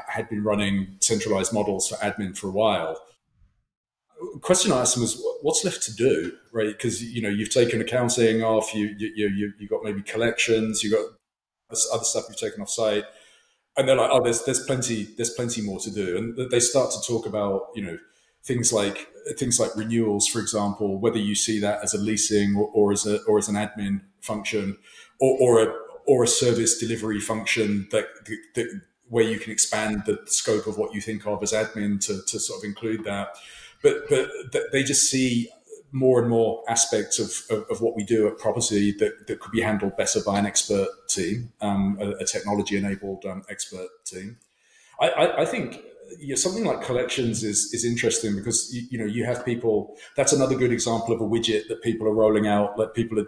had 0.07 0.29
been 0.29 0.45
running 0.45 0.97
centralized 1.01 1.53
models 1.53 1.89
for 1.89 1.97
admin 1.97 2.37
for 2.37 2.49
a 2.49 2.53
while. 2.53 3.01
Question 4.41 4.73
I 4.73 4.81
asked 4.81 4.95
them 4.95 5.03
was, 5.03 5.21
"What's 5.43 5.65
left 5.65 5.83
to 5.85 5.95
do?" 5.95 6.33
Right? 6.53 6.69
Because 6.69 7.03
you 7.03 7.21
know 7.23 7.29
you've 7.29 7.53
taken 7.53 7.81
accounting 7.81 8.43
off, 8.43 8.75
you 8.75 8.95
you 8.99 9.29
you 9.29 9.53
you 9.59 9.69
got 9.69 9.83
maybe 9.83 10.03
collections, 10.03 10.85
you 10.85 10.91
got 10.91 11.07
other 11.93 12.05
stuff 12.05 12.25
you've 12.29 12.39
taken 12.39 12.63
off 12.63 12.71
site, 12.71 13.05
and 13.77 13.89
they're 13.89 13.97
like, 13.97 14.11
"Oh, 14.13 14.23
there's 14.23 14.45
there's 14.45 14.65
plenty 14.65 15.09
there's 15.17 15.31
plenty 15.31 15.63
more 15.63 15.81
to 15.81 15.91
do," 15.91 16.17
and 16.17 16.51
they 16.51 16.61
start 16.61 16.93
to 16.93 17.01
talk 17.07 17.27
about 17.27 17.71
you 17.75 17.83
know 17.83 17.99
things 18.49 18.73
like 18.73 19.07
things 19.37 19.61
like 19.61 19.77
renewals, 19.77 20.27
for 20.27 20.41
example, 20.41 20.99
whether 20.99 21.19
you 21.19 21.35
see 21.35 21.61
that 21.61 21.85
as 21.85 21.93
a 21.93 21.99
leasing 21.99 22.57
or, 22.57 22.69
or 22.73 22.93
as 22.93 23.07
a 23.07 23.23
or 23.25 23.39
as 23.39 23.49
an 23.49 23.55
admin 23.55 24.01
function, 24.21 24.79
or, 25.21 25.37
or 25.41 25.63
a 25.63 25.75
or 26.07 26.25
a 26.25 26.27
service 26.27 26.79
delivery 26.79 27.21
function 27.21 27.87
that, 27.93 28.07
that 28.55 28.81
where 29.09 29.25
you 29.25 29.39
can 29.39 29.53
expand 29.53 30.03
the 30.07 30.19
scope 30.25 30.67
of 30.67 30.79
what 30.79 30.95
you 30.95 31.03
think 31.03 31.27
of 31.27 31.43
as 31.43 31.53
admin 31.53 32.01
to, 32.01 32.23
to 32.27 32.41
sort 32.41 32.59
of 32.59 32.65
include 32.65 33.05
that. 33.05 33.37
But 33.83 34.09
but 34.09 34.31
they 34.73 34.83
just 34.83 35.11
see 35.11 35.51
more 35.93 36.21
and 36.21 36.29
more 36.29 36.63
aspects 36.69 37.19
of, 37.19 37.57
of, 37.57 37.65
of, 37.71 37.81
what 37.81 37.97
we 37.97 38.05
do 38.05 38.29
at 38.29 38.37
property 38.37 38.93
that, 38.93 39.27
that 39.27 39.41
could 39.41 39.53
be 39.53 39.63
handled 39.63 39.97
better 39.97 40.21
by 40.23 40.39
an 40.39 40.45
expert 40.45 40.87
team, 41.09 41.51
um, 41.63 41.97
a, 41.99 42.11
a 42.11 42.25
technology 42.27 42.77
enabled 42.77 43.25
um, 43.25 43.43
expert 43.49 43.89
team. 44.05 44.37
I, 45.01 45.09
I, 45.09 45.43
I 45.43 45.45
think 45.47 45.83
you 46.19 46.31
know, 46.31 46.35
something 46.35 46.65
like 46.65 46.83
collections 46.83 47.45
is 47.45 47.73
is 47.73 47.85
interesting 47.85 48.37
because 48.37 48.75
you, 48.75 48.87
you, 48.91 48.99
know 48.99 49.05
you 49.05 49.25
have 49.25 49.45
people. 49.45 49.97
That's 50.17 50.33
another 50.33 50.57
good 50.57 50.73
example 50.73 51.15
of 51.15 51.21
a 51.21 51.25
widget 51.25 51.69
that 51.69 51.83
people 51.83 52.07
are 52.07 52.15
rolling 52.15 52.47
out. 52.47 52.77
That 52.77 52.95
people 52.95 53.19
are 53.21 53.27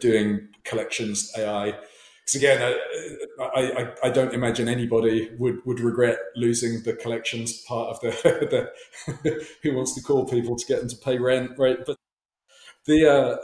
doing 0.00 0.48
collections 0.64 1.32
AI. 1.36 1.74
Because 2.24 2.34
again, 2.34 2.76
I, 3.40 3.60
I, 3.60 3.92
I 4.04 4.10
don't 4.10 4.34
imagine 4.34 4.68
anybody 4.68 5.30
would, 5.38 5.64
would 5.64 5.80
regret 5.80 6.18
losing 6.36 6.82
the 6.82 6.92
collections 6.92 7.62
part 7.62 7.88
of 7.90 8.00
the, 8.00 8.70
the 9.22 9.46
who 9.62 9.74
wants 9.74 9.94
to 9.94 10.02
call 10.02 10.26
people 10.26 10.56
to 10.56 10.66
get 10.66 10.80
them 10.80 10.88
to 10.88 10.96
pay 10.96 11.18
rent, 11.18 11.52
right? 11.58 11.78
But 11.84 11.96
the 12.86 13.08
uh, 13.08 13.36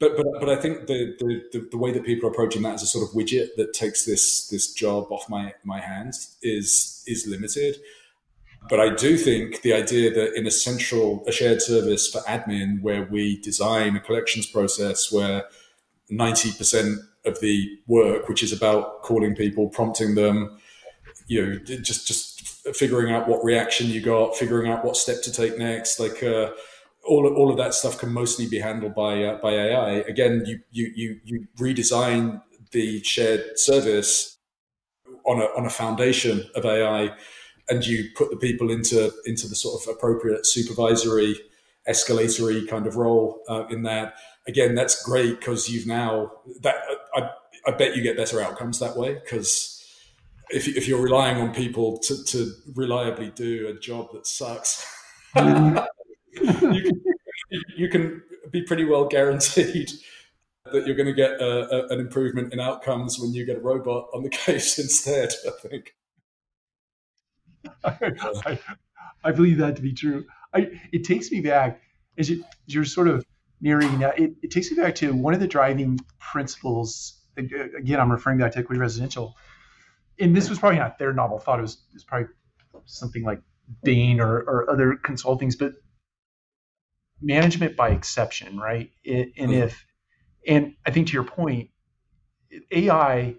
but 0.00 0.16
but 0.16 0.26
but 0.38 0.48
I 0.48 0.56
think 0.56 0.86
the, 0.86 1.16
the 1.52 1.68
the 1.70 1.76
way 1.76 1.90
that 1.92 2.04
people 2.04 2.28
are 2.28 2.32
approaching 2.32 2.62
that 2.62 2.74
as 2.74 2.82
a 2.82 2.86
sort 2.86 3.08
of 3.08 3.14
widget 3.14 3.48
that 3.56 3.72
takes 3.72 4.04
this 4.04 4.48
this 4.48 4.72
job 4.72 5.10
off 5.10 5.28
my 5.28 5.54
my 5.64 5.80
hands 5.80 6.36
is 6.42 7.02
is 7.06 7.26
limited. 7.26 7.76
But 8.68 8.80
I 8.80 8.94
do 8.94 9.16
think 9.16 9.62
the 9.62 9.72
idea 9.72 10.12
that 10.12 10.34
in 10.34 10.46
a 10.46 10.50
central 10.50 11.24
a 11.26 11.32
shared 11.32 11.62
service 11.62 12.08
for 12.08 12.20
admin 12.22 12.80
where 12.80 13.04
we 13.04 13.40
design 13.40 13.96
a 13.96 14.00
collections 14.00 14.46
process 14.46 15.10
where 15.10 15.44
ninety 16.10 16.52
percent 16.52 17.00
of 17.24 17.40
the 17.40 17.78
work, 17.86 18.28
which 18.28 18.42
is 18.42 18.52
about 18.52 19.02
calling 19.02 19.34
people, 19.34 19.68
prompting 19.68 20.14
them, 20.14 20.58
you 21.26 21.44
know, 21.44 21.58
just 21.58 22.06
just 22.06 22.40
figuring 22.76 23.12
out 23.12 23.26
what 23.26 23.44
reaction 23.44 23.88
you 23.88 24.00
got, 24.00 24.36
figuring 24.36 24.70
out 24.70 24.84
what 24.84 24.96
step 24.96 25.22
to 25.22 25.32
take 25.32 25.58
next, 25.58 25.98
like. 25.98 26.22
Uh, 26.22 26.50
all 27.08 27.26
of, 27.26 27.36
all 27.36 27.50
of 27.50 27.56
that 27.56 27.74
stuff 27.74 27.98
can 27.98 28.12
mostly 28.12 28.46
be 28.46 28.60
handled 28.60 28.94
by 28.94 29.24
uh, 29.24 29.38
by 29.40 29.52
AI. 29.52 29.90
Again, 30.08 30.44
you, 30.46 30.60
you 30.70 30.92
you 30.94 31.20
you 31.24 31.46
redesign 31.58 32.42
the 32.72 33.02
shared 33.02 33.58
service 33.58 34.36
on 35.26 35.40
a 35.40 35.46
on 35.56 35.66
a 35.66 35.70
foundation 35.70 36.48
of 36.54 36.64
AI, 36.64 37.10
and 37.68 37.86
you 37.86 38.10
put 38.14 38.30
the 38.30 38.36
people 38.36 38.70
into 38.70 39.12
into 39.26 39.48
the 39.48 39.56
sort 39.56 39.82
of 39.82 39.94
appropriate 39.94 40.46
supervisory, 40.46 41.36
escalatory 41.88 42.68
kind 42.68 42.86
of 42.86 42.96
role 42.96 43.42
uh, 43.48 43.66
in 43.68 43.82
that. 43.82 44.14
Again, 44.46 44.74
that's 44.74 45.02
great 45.02 45.40
because 45.40 45.68
you've 45.68 45.86
now 45.86 46.32
that 46.62 46.76
I, 47.14 47.30
I 47.66 47.72
bet 47.72 47.96
you 47.96 48.02
get 48.02 48.16
better 48.16 48.40
outcomes 48.40 48.78
that 48.78 48.96
way 48.96 49.14
because 49.14 49.74
if, 50.50 50.66
if 50.68 50.88
you're 50.88 51.02
relying 51.02 51.36
on 51.36 51.52
people 51.52 51.98
to, 51.98 52.24
to 52.24 52.52
reliably 52.74 53.30
do 53.30 53.68
a 53.68 53.78
job 53.78 54.12
that 54.12 54.26
sucks. 54.26 54.86
you, 56.40 56.82
can, 56.82 57.02
you 57.76 57.88
can 57.88 58.22
be 58.50 58.62
pretty 58.62 58.84
well 58.84 59.06
guaranteed 59.06 59.90
that 60.72 60.86
you're 60.86 60.96
going 60.96 61.06
to 61.06 61.14
get 61.14 61.32
a, 61.40 61.68
a, 61.70 61.88
an 61.88 62.00
improvement 62.00 62.52
in 62.52 62.60
outcomes 62.60 63.18
when 63.18 63.32
you 63.32 63.44
get 63.44 63.56
a 63.56 63.60
robot 63.60 64.08
on 64.12 64.22
the 64.22 64.28
case 64.44 64.78
instead. 64.78 65.32
I 65.46 65.68
think. 65.68 65.94
I, 67.84 68.58
I, 69.24 69.32
believe 69.32 69.58
that 69.58 69.76
to 69.76 69.82
be 69.82 69.92
true. 69.92 70.24
I, 70.54 70.70
it 70.92 71.04
takes 71.04 71.30
me 71.30 71.40
back 71.40 71.82
as 72.16 72.30
you, 72.30 72.44
you're 72.66 72.84
sort 72.84 73.08
of 73.08 73.24
nearing 73.60 73.98
now. 73.98 74.10
It, 74.10 74.32
it 74.42 74.50
takes 74.50 74.70
me 74.70 74.76
back 74.76 74.94
to 74.96 75.12
one 75.12 75.34
of 75.34 75.40
the 75.40 75.46
driving 75.46 75.98
principles. 76.18 77.20
Again, 77.36 78.00
I'm 78.00 78.10
referring 78.10 78.38
back 78.38 78.52
to 78.52 78.58
equity 78.58 78.80
residential, 78.80 79.36
and 80.18 80.34
this 80.34 80.48
was 80.48 80.58
probably 80.58 80.78
not 80.78 80.98
their 80.98 81.12
novel 81.12 81.38
thought. 81.38 81.58
It 81.58 81.62
was, 81.62 81.74
it 81.90 81.94
was 81.94 82.04
probably 82.04 82.28
something 82.84 83.22
like 83.22 83.40
Bain 83.82 84.20
or, 84.20 84.38
or 84.38 84.70
other 84.70 84.98
consultings, 85.04 85.56
but 85.56 85.74
management 87.20 87.76
by 87.76 87.90
exception, 87.90 88.58
right? 88.58 88.90
and 89.04 89.34
mm-hmm. 89.34 89.52
if, 89.52 89.84
and 90.46 90.74
I 90.86 90.90
think 90.90 91.08
to 91.08 91.12
your 91.12 91.24
point, 91.24 91.70
AI 92.70 93.36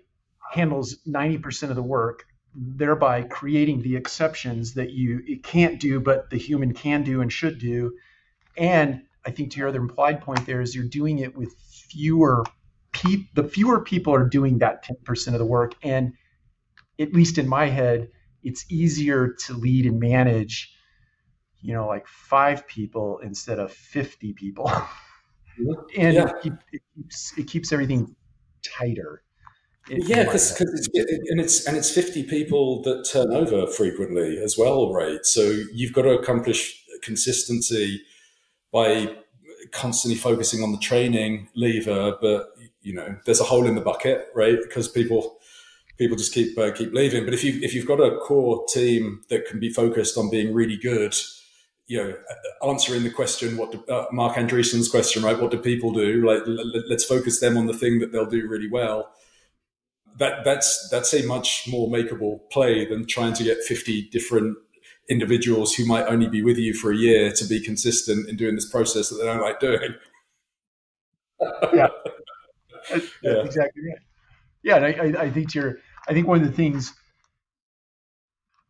handles 0.52 0.98
90% 1.08 1.70
of 1.70 1.76
the 1.76 1.84
work, 1.84 2.26
thereby 2.54 3.24
creating 3.24 3.82
the 3.82 3.96
exceptions 3.96 4.74
that 4.74 4.92
you 4.92 5.22
it 5.26 5.44
can't 5.44 5.80
do, 5.80 6.00
but 6.00 6.30
the 6.30 6.38
human 6.38 6.74
can 6.74 7.04
do 7.04 7.22
and 7.22 7.32
should 7.32 7.60
do. 7.60 7.94
And 8.58 9.04
I 9.26 9.32
think 9.32 9.52
to 9.52 9.60
your 9.60 9.70
other 9.70 9.80
implied 9.80 10.22
point 10.22 10.46
there 10.46 10.62
is 10.62 10.76
you're 10.76 10.86
doing 10.86 11.20
it 11.20 11.36
with 11.36 11.54
fewer 11.90 12.44
people. 12.92 13.28
The 13.36 13.48
fewer 13.48 13.82
people 13.82 14.14
are 14.14 14.28
doing 14.28 14.60
that 14.60 14.84
10% 14.86 15.28
of 15.34 15.40
the 15.40 15.46
work, 15.46 15.76
and 15.84 16.14
at 17.00 17.14
least 17.14 17.38
in 17.38 17.48
my 17.48 17.68
head, 17.68 18.10
it's 18.44 18.66
easier 18.72 19.36
to 19.46 19.54
lead 19.54 19.86
and 19.86 20.00
manage 20.00 20.74
you 21.62 21.74
know 21.74 21.88
like 21.88 22.08
five 22.08 22.68
people 22.68 23.20
instead 23.20 23.60
of 23.60 23.72
50 23.72 24.34
people. 24.34 24.72
And 25.98 26.14
yeah. 26.14 26.32
it, 26.44 26.54
it, 26.72 26.82
keeps 26.96 27.38
it 27.38 27.48
keeps 27.48 27.74
everything 27.74 28.16
tighter 28.64 29.24
yeah 29.90 30.24
because 30.24 30.60
it's 30.62 30.88
and 31.30 31.40
it's 31.40 31.68
and 31.68 31.76
it's 31.76 31.92
50 31.92 32.24
people 32.24 32.82
that 32.84 33.04
turn 33.12 33.34
over 33.34 33.68
frequently 33.68 34.38
as 34.42 34.58
well 34.58 34.94
right? 34.94 35.26
So 35.26 35.42
you've 35.74 35.94
got 35.94 36.04
to 36.04 36.12
accomplish 36.12 36.82
consistency 37.02 38.02
by 38.72 39.16
constantly 39.72 40.18
focusing 40.18 40.64
on 40.64 40.72
the 40.72 40.78
training 40.78 41.50
lever 41.56 42.16
but 42.22 42.50
you 42.82 42.94
know 42.94 43.18
there's 43.26 43.42
a 43.42 43.46
hole 43.46 43.66
in 43.66 43.76
the 43.76 43.82
bucket 43.82 44.28
right? 44.36 44.58
Because 44.62 44.88
people 44.88 45.40
people 45.98 46.18
just 46.18 46.34
keep 46.34 46.58
uh, 46.58 46.72
keep 46.72 46.94
leaving. 46.94 47.26
But 47.26 47.34
if 47.34 47.44
you 47.44 47.60
if 47.62 47.74
you've 47.74 47.86
got 47.86 48.00
a 48.00 48.18
core 48.18 48.66
team 48.68 49.22
that 49.30 49.46
can 49.46 49.60
be 49.60 49.70
focused 49.70 50.18
on 50.18 50.30
being 50.30 50.54
really 50.54 50.78
good 50.78 51.16
you 51.90 51.98
know, 51.98 52.16
answering 52.70 53.04
the 53.04 53.10
question, 53.10 53.58
what 53.58 53.72
do, 53.72 53.84
uh, 53.92 54.06
Marc 54.12 54.38
Andreessen's 54.38 54.88
question, 54.88 55.24
right? 55.24 55.38
What 55.38 55.50
do 55.50 55.58
people 55.58 55.92
do? 55.92 56.24
Like, 56.26 56.44
let's 56.88 57.04
focus 57.04 57.40
them 57.40 57.58
on 57.58 57.66
the 57.66 57.74
thing 57.74 57.98
that 57.98 58.12
they'll 58.12 58.28
do 58.28 58.48
really 58.48 58.70
well. 58.70 59.12
That 60.20 60.46
that's 60.46 60.88
that's 60.90 61.14
a 61.16 61.26
much 61.26 61.66
more 61.68 61.90
makeable 61.90 62.42
play 62.52 62.86
than 62.86 63.08
trying 63.08 63.34
to 63.34 63.44
get 63.44 63.64
fifty 63.64 64.08
different 64.10 64.58
individuals 65.10 65.74
who 65.74 65.86
might 65.86 66.06
only 66.06 66.28
be 66.28 66.44
with 66.44 66.60
you 66.60 66.76
for 66.76 66.92
a 66.92 66.96
year 66.96 67.32
to 67.32 67.46
be 67.46 67.60
consistent 67.60 68.30
in 68.30 68.36
doing 68.36 68.54
this 68.54 68.70
process 68.70 69.10
that 69.10 69.16
they 69.16 69.26
don't 69.26 69.42
like 69.42 69.60
doing. 69.60 69.96
yeah, 71.74 71.88
that's, 72.92 73.08
yeah. 73.24 73.44
exactly 73.44 73.82
right. 73.88 74.00
Yeah, 74.62 74.76
and 74.76 75.18
I, 75.18 75.24
I 75.24 75.32
think 75.32 75.56
you're. 75.56 75.80
I 76.08 76.14
think 76.14 76.28
one 76.28 76.40
of 76.40 76.46
the 76.46 76.54
things 76.54 76.94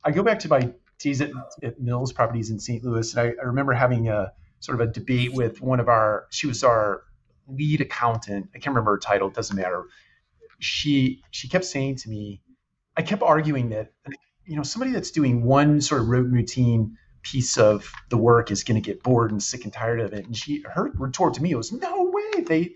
I 0.06 0.12
go 0.12 0.24
back 0.24 0.40
to 0.40 0.48
my 0.48 0.72
days 1.00 1.22
at, 1.22 1.32
at 1.64 1.80
Mills 1.80 2.14
Properties 2.14 2.50
in 2.50 2.60
St. 2.60 2.84
Louis, 2.84 3.14
and 3.14 3.22
I, 3.22 3.42
I, 3.42 3.46
remember 3.46 3.74
having 3.74 4.10
a 4.10 4.34
sort 4.60 4.80
of 4.80 4.88
a 4.88 4.92
debate 4.92 5.34
with 5.34 5.62
one 5.62 5.80
of 5.80 5.88
our. 5.88 6.28
She 6.30 6.48
was 6.48 6.63
our 6.63 7.04
lead 7.48 7.82
accountant. 7.82 8.50
I 8.54 8.60
can't 8.60 8.67
remember 8.76 8.92
her 8.92 9.00
title. 9.00 9.30
It 9.30 9.34
doesn't 9.34 9.56
matter. 9.56 9.86
She 10.60 11.23
she 11.32 11.48
kept 11.48 11.65
saying 11.65 11.98
to 11.98 12.10
me, 12.10 12.42
I 12.98 13.02
kept 13.02 13.23
arguing 13.23 13.69
that 13.69 13.92
you 14.46 14.58
know 14.58 14.63
somebody 14.63 14.92
that's 14.92 15.12
doing 15.12 15.44
one 15.44 15.82
sort 15.82 16.02
of 16.02 16.10
rote 16.10 16.30
routine 16.30 16.98
piece 17.21 17.58
of 17.58 17.92
the 18.10 18.17
work 18.17 18.52
is 18.52 18.63
going 18.63 18.82
to 18.82 18.86
get 18.86 19.04
bored 19.04 19.32
and 19.32 19.42
sick 19.42 19.63
and 19.63 19.73
tired 19.73 20.02
of 20.02 20.13
it. 20.13 20.26
And 20.26 20.36
she 20.36 20.63
her 20.73 20.92
retort 20.96 21.36
to 21.36 21.42
me 21.42 21.56
was, 21.56 21.71
No 21.71 22.12
way. 22.12 22.42
They 22.42 22.71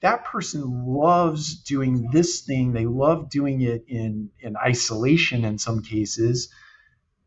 that 0.00 0.24
person 0.24 0.86
loves 0.86 1.54
doing 1.62 2.10
this 2.12 2.40
thing. 2.40 2.72
They 2.72 2.86
love 2.86 3.28
doing 3.28 3.60
it 3.60 3.84
in 3.88 4.30
in 4.40 4.56
isolation 4.56 5.44
in 5.44 5.58
some 5.58 5.82
cases 5.82 6.48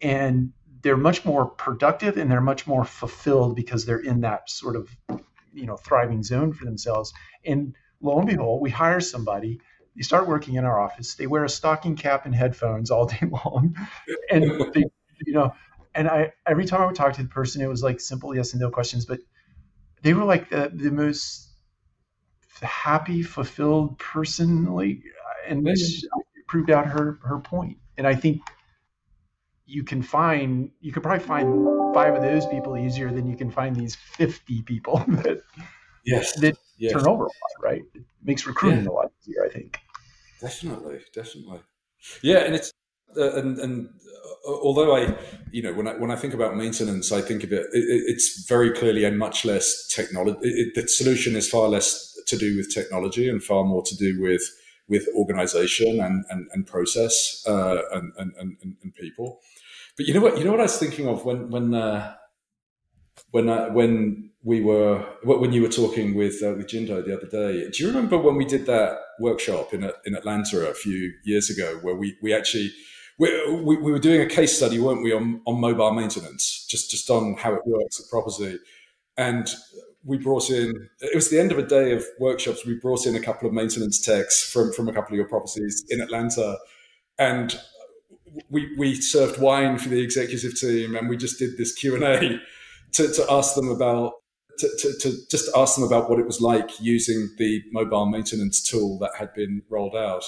and 0.02 0.52
they're 0.82 0.98
much 0.98 1.26
more 1.26 1.46
productive 1.46 2.18
and 2.18 2.30
they're 2.30 2.41
much 2.41 2.68
more 2.68 2.86
fulfilled 2.86 3.56
because 3.56 3.86
they're 3.86 4.00
in 4.00 4.22
that 4.22 4.50
sort 4.50 4.76
of 4.76 4.96
you 5.54 5.66
know 5.66 5.78
thriving 5.78 6.24
zone 6.24 6.54
for 6.54 6.66
themselves. 6.66 7.14
And 7.46 7.76
lo 8.02 8.20
and 8.20 8.28
behold 8.28 8.62
we 8.62 8.70
hire 8.70 9.00
somebody 9.00 9.60
they 9.96 10.02
start 10.02 10.28
working 10.28 10.56
in 10.56 10.66
our 10.66 10.80
office 10.80 11.16
they 11.16 11.26
wear 11.26 11.46
a 11.46 11.50
stocking 11.50 11.96
cap 11.96 12.26
and 12.26 12.36
headphones 12.36 12.91
all 12.91 13.06
day 13.16 13.28
long. 13.32 13.76
And 14.30 14.43
they 14.74 14.86
you 15.26 15.34
know 15.34 15.54
and 15.96 16.10
I 16.10 16.34
every 16.46 16.66
time 16.66 16.82
I 16.82 16.86
would 16.86 16.96
talk 16.96 17.14
to 17.14 17.24
the 17.24 17.30
person, 17.30 17.62
it 17.62 17.68
was 17.68 17.82
like 17.82 18.00
simple 18.00 18.36
yes 18.36 18.52
and 18.52 18.62
no 18.62 18.70
questions, 18.70 19.06
but 19.06 19.20
they 20.04 20.14
were 20.14 20.26
like 20.26 20.50
the 20.50 20.70
the 20.72 20.91
most 20.91 21.50
happy, 22.62 23.24
fulfilled 23.24 23.98
person, 23.98 24.66
like, 24.74 25.00
and 25.48 25.66
this 25.66 26.06
proved 26.48 26.70
out 26.70 26.86
her 26.86 27.18
her. 27.24 27.41
And 27.98 28.06
I 28.06 28.14
think 28.14 28.41
you 29.66 29.84
can 29.84 30.01
find 30.01 30.70
you 30.80 30.91
could 30.91 31.03
probably 31.03 31.26
find 31.26 31.93
five 31.93 32.16
of 32.16 32.22
those 32.22 32.45
people 32.47 32.78
easier 32.78 33.11
than 33.11 33.28
you 33.28 33.36
can 33.36 33.49
find 33.49 33.76
these 33.76 33.95
50 33.95 34.61
people 34.63 34.97
that 35.07 35.41
yes 36.05 36.34
that 36.39 36.57
yes. 36.78 36.93
turn 36.93 37.07
over 37.07 37.24
a 37.24 37.28
lot 37.28 37.53
right 37.61 37.82
it 37.93 38.03
makes 38.24 38.45
recruiting 38.45 38.84
yeah. 38.84 38.89
a 38.89 38.93
lot 38.93 39.11
easier 39.22 39.45
i 39.45 39.49
think 39.49 39.80
definitely 40.41 40.99
definitely 41.13 41.59
yeah 42.22 42.39
and 42.39 42.55
it's 42.55 42.72
uh, 43.18 43.34
and 43.36 43.57
and 43.59 43.89
uh, 44.47 44.51
although 44.51 44.95
i 44.95 45.16
you 45.51 45.63
know 45.63 45.74
when 45.74 45.88
i 45.88 45.93
when 45.95 46.11
i 46.11 46.16
think 46.16 46.34
about 46.34 46.55
maintenance 46.55 47.11
i 47.11 47.22
think 47.22 47.43
of 47.43 47.51
it, 47.51 47.66
it 47.72 48.03
it's 48.07 48.45
very 48.47 48.72
clearly 48.72 49.03
a 49.03 49.11
much 49.11 49.45
less 49.45 49.88
technology 49.88 50.72
the 50.76 50.88
solution 50.88 51.36
is 51.36 51.49
far 51.49 51.70
less 51.70 52.13
to 52.28 52.38
do 52.38 52.55
with 52.57 52.74
technology 52.74 53.30
and 53.30 53.43
far 53.43 53.63
more 53.63 53.84
to 53.84 53.95
do 53.95 54.22
with 54.22 54.41
with 54.88 55.08
organization 55.16 56.00
and 56.00 56.26
and, 56.30 56.48
and 56.54 56.68
process 56.68 57.44
uh, 57.48 57.82
and, 57.92 58.14
and, 58.18 58.34
and 58.40 58.58
and 58.62 58.96
people 58.96 59.40
but 59.98 60.06
you 60.06 60.14
know 60.14 60.22
what? 60.22 60.38
You 60.38 60.44
know 60.44 60.52
what 60.52 60.60
I 60.60 60.64
was 60.64 60.78
thinking 60.78 61.08
of 61.08 61.26
when 61.26 61.50
when 61.50 61.74
uh, 61.74 62.16
when 63.32 63.50
uh, 63.50 63.70
when 63.70 64.32
we 64.44 64.62
were 64.62 65.00
when 65.24 65.54
you 65.54 65.62
were 65.62 65.70
talking 65.70 66.16
with 66.16 66.44
uh, 66.44 66.54
with 66.54 66.68
Jindou 66.68 67.06
the 67.06 67.16
other 67.16 67.28
day. 67.28 67.70
Do 67.70 67.84
you 67.84 67.88
remember 67.88 68.18
when 68.18 68.36
we 68.36 68.46
did 68.46 68.66
that 68.66 69.00
workshop 69.20 69.74
in 69.74 69.90
in 70.06 70.16
Atlanta 70.16 70.70
a 70.70 70.74
few 70.74 71.14
years 71.24 71.50
ago, 71.50 71.80
where 71.82 71.96
we 71.96 72.18
we 72.22 72.34
actually 72.34 72.72
we, 73.18 73.30
we, 73.64 73.78
we, 73.78 73.92
were 73.94 74.00
doing 74.00 74.20
a 74.20 74.26
case 74.26 74.58
study, 74.58 74.78
weren't 74.78 75.02
we, 75.02 75.14
on, 75.14 75.40
on 75.46 75.62
mobile 75.62 75.94
maintenance, 75.94 76.66
just 76.70 76.92
just 76.92 77.10
on 77.10 77.36
how 77.36 77.54
it 77.54 77.62
works 77.66 77.98
at 77.98 78.10
property, 78.10 78.60
and 79.16 79.48
we 80.06 80.18
brought 80.18 80.49
in. 80.49 80.89
It 81.01 81.16
was 81.16 81.30
the 81.30 81.39
end 81.39 81.51
of 81.51 81.58
a 81.58 81.66
day 81.66 81.91
of 81.91 82.06
workshops. 82.20 82.66
We 82.66 82.76
brought 82.76 83.06
in 83.06 83.16
a 83.16 83.20
couple 83.20 83.47
of 83.47 83.53
maintenance 83.53 83.99
techs 83.99 84.43
from 84.43 84.72
from 84.72 84.88
a 84.88 84.93
couple 84.93 85.14
of 85.14 85.18
your 85.18 85.28
properties 85.28 85.84
in 85.89 85.99
Atlanta, 86.01 86.58
and 87.18 87.58
we, 88.49 88.76
we 88.78 88.95
served 88.95 89.39
wine 89.39 89.78
for 89.78 89.89
the 89.89 90.01
executive 90.01 90.60
team 90.60 90.95
and 90.95 91.10
we 91.10 91.18
just 91.18 91.39
did 91.39 91.58
this 91.58 91.74
Q&A 91.74 92.39
to, 92.93 93.08
to 93.14 93.26
ask 93.30 93.56
them 93.56 93.70
about 93.70 94.14
to, 94.60 94.70
to, 94.80 94.93
to, 94.99 95.18
just 95.30 95.49
ask 95.56 95.76
them 95.76 95.84
about 95.84 96.10
what 96.10 96.20
it 96.20 96.26
was 96.26 96.39
like 96.39 96.80
using 96.80 97.30
the 97.38 97.62
mobile 97.74 98.06
maintenance 98.06 98.62
tool 98.64 98.97
that 98.99 99.12
had 99.18 99.34
been 99.34 99.62
rolled 99.70 99.95
out 99.95 100.24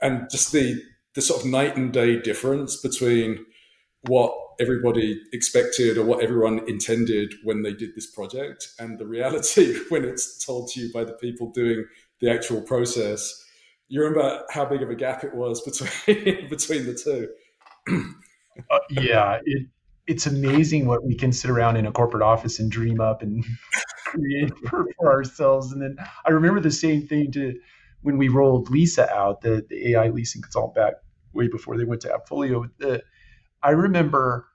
and 0.00 0.28
just 0.30 0.52
the 0.52 0.82
the 1.14 1.20
sort 1.20 1.40
of 1.40 1.46
night 1.46 1.76
and 1.76 1.92
day 1.92 2.20
difference 2.20 2.76
between 2.76 3.44
what 4.02 4.32
everybody 4.60 5.20
expected 5.32 5.98
or 5.98 6.04
what 6.04 6.22
everyone 6.22 6.60
intended 6.68 7.34
when 7.44 7.62
they 7.62 7.72
did 7.72 7.94
this 7.94 8.10
project 8.10 8.68
and 8.78 8.98
the 8.98 9.06
reality 9.06 9.76
when 9.88 10.04
it's 10.04 10.44
told 10.44 10.70
to 10.70 10.80
you 10.80 10.92
by 10.92 11.04
the 11.04 11.12
people 11.14 11.50
doing 11.50 11.84
the 12.20 12.30
actual 12.30 12.60
process 12.62 13.44
you 13.88 14.00
remember 14.00 14.42
how 14.50 14.64
big 14.64 14.82
of 14.82 14.90
a 14.90 14.94
gap 14.94 15.24
it 15.24 15.34
was 15.34 15.60
between 16.06 16.48
between 16.48 16.86
the 16.86 16.94
two 16.94 17.28
uh, 18.70 18.78
yeah, 18.90 19.38
it, 19.44 19.66
it's 20.06 20.26
amazing 20.26 20.86
what 20.86 21.04
we 21.04 21.14
can 21.14 21.32
sit 21.32 21.50
around 21.50 21.76
in 21.76 21.86
a 21.86 21.92
corporate 21.92 22.22
office 22.22 22.58
and 22.58 22.70
dream 22.70 23.00
up 23.00 23.22
and 23.22 23.44
create 24.04 24.56
for, 24.68 24.86
for, 24.96 25.12
ourselves. 25.12 25.72
And 25.72 25.82
then 25.82 25.96
I 26.24 26.30
remember 26.30 26.60
the 26.60 26.70
same 26.70 27.06
thing 27.06 27.32
to 27.32 27.54
when 28.02 28.18
we 28.18 28.28
rolled 28.28 28.70
Lisa 28.70 29.12
out, 29.12 29.40
the, 29.40 29.64
the 29.68 29.90
AI 29.90 30.08
leasing 30.08 30.42
consultant 30.42 30.74
back 30.74 30.94
way 31.32 31.48
before 31.48 31.76
they 31.76 31.84
went 31.84 32.02
to 32.02 32.08
Appfolio. 32.08 32.68
The, 32.78 33.02
I 33.62 33.70
remember 33.70 34.46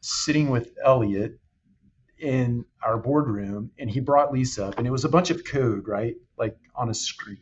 sitting 0.00 0.50
with 0.50 0.70
Elliot 0.84 1.38
in 2.18 2.64
our 2.82 2.98
boardroom 2.98 3.70
and 3.78 3.90
he 3.90 4.00
brought 4.00 4.32
Lisa 4.32 4.66
up 4.66 4.78
and 4.78 4.86
it 4.86 4.90
was 4.90 5.04
a 5.04 5.08
bunch 5.08 5.30
of 5.30 5.44
code, 5.44 5.86
right? 5.86 6.16
Like 6.36 6.56
on 6.74 6.90
a 6.90 6.94
screen. 6.94 7.38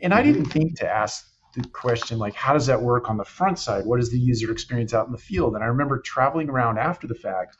And 0.00 0.14
I 0.14 0.22
mm-hmm. 0.22 0.32
didn't 0.32 0.50
think 0.50 0.78
to 0.78 0.88
ask 0.88 1.28
the 1.54 1.68
question 1.68 2.18
like 2.18 2.34
how 2.34 2.52
does 2.52 2.66
that 2.66 2.82
work 2.82 3.08
on 3.08 3.16
the 3.16 3.24
front 3.24 3.58
side 3.58 3.86
what 3.86 4.00
is 4.00 4.10
the 4.10 4.18
user 4.18 4.52
experience 4.52 4.92
out 4.92 5.06
in 5.06 5.12
the 5.12 5.18
field 5.18 5.54
and 5.54 5.64
i 5.64 5.66
remember 5.66 5.98
traveling 5.98 6.48
around 6.48 6.78
after 6.78 7.06
the 7.06 7.14
fact 7.14 7.56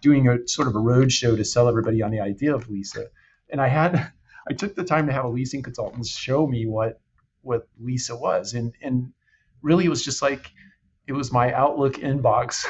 doing 0.00 0.28
a 0.28 0.36
sort 0.46 0.68
of 0.68 0.74
a 0.74 0.78
road 0.78 1.10
show 1.10 1.36
to 1.36 1.44
sell 1.44 1.68
everybody 1.68 2.02
on 2.02 2.10
the 2.10 2.20
idea 2.20 2.54
of 2.54 2.68
lisa 2.68 3.06
and 3.50 3.60
i 3.60 3.68
had 3.68 4.12
i 4.48 4.52
took 4.52 4.74
the 4.74 4.84
time 4.84 5.06
to 5.06 5.12
have 5.12 5.24
a 5.24 5.28
leasing 5.28 5.62
consultant 5.62 6.06
show 6.06 6.46
me 6.46 6.66
what 6.66 7.00
what 7.42 7.68
lisa 7.80 8.16
was 8.16 8.54
and 8.54 8.74
and 8.80 9.12
really 9.60 9.84
it 9.84 9.90
was 9.90 10.04
just 10.04 10.22
like 10.22 10.50
it 11.12 11.16
was 11.16 11.32
my 11.32 11.52
outlook 11.52 11.94
inbox 11.94 12.64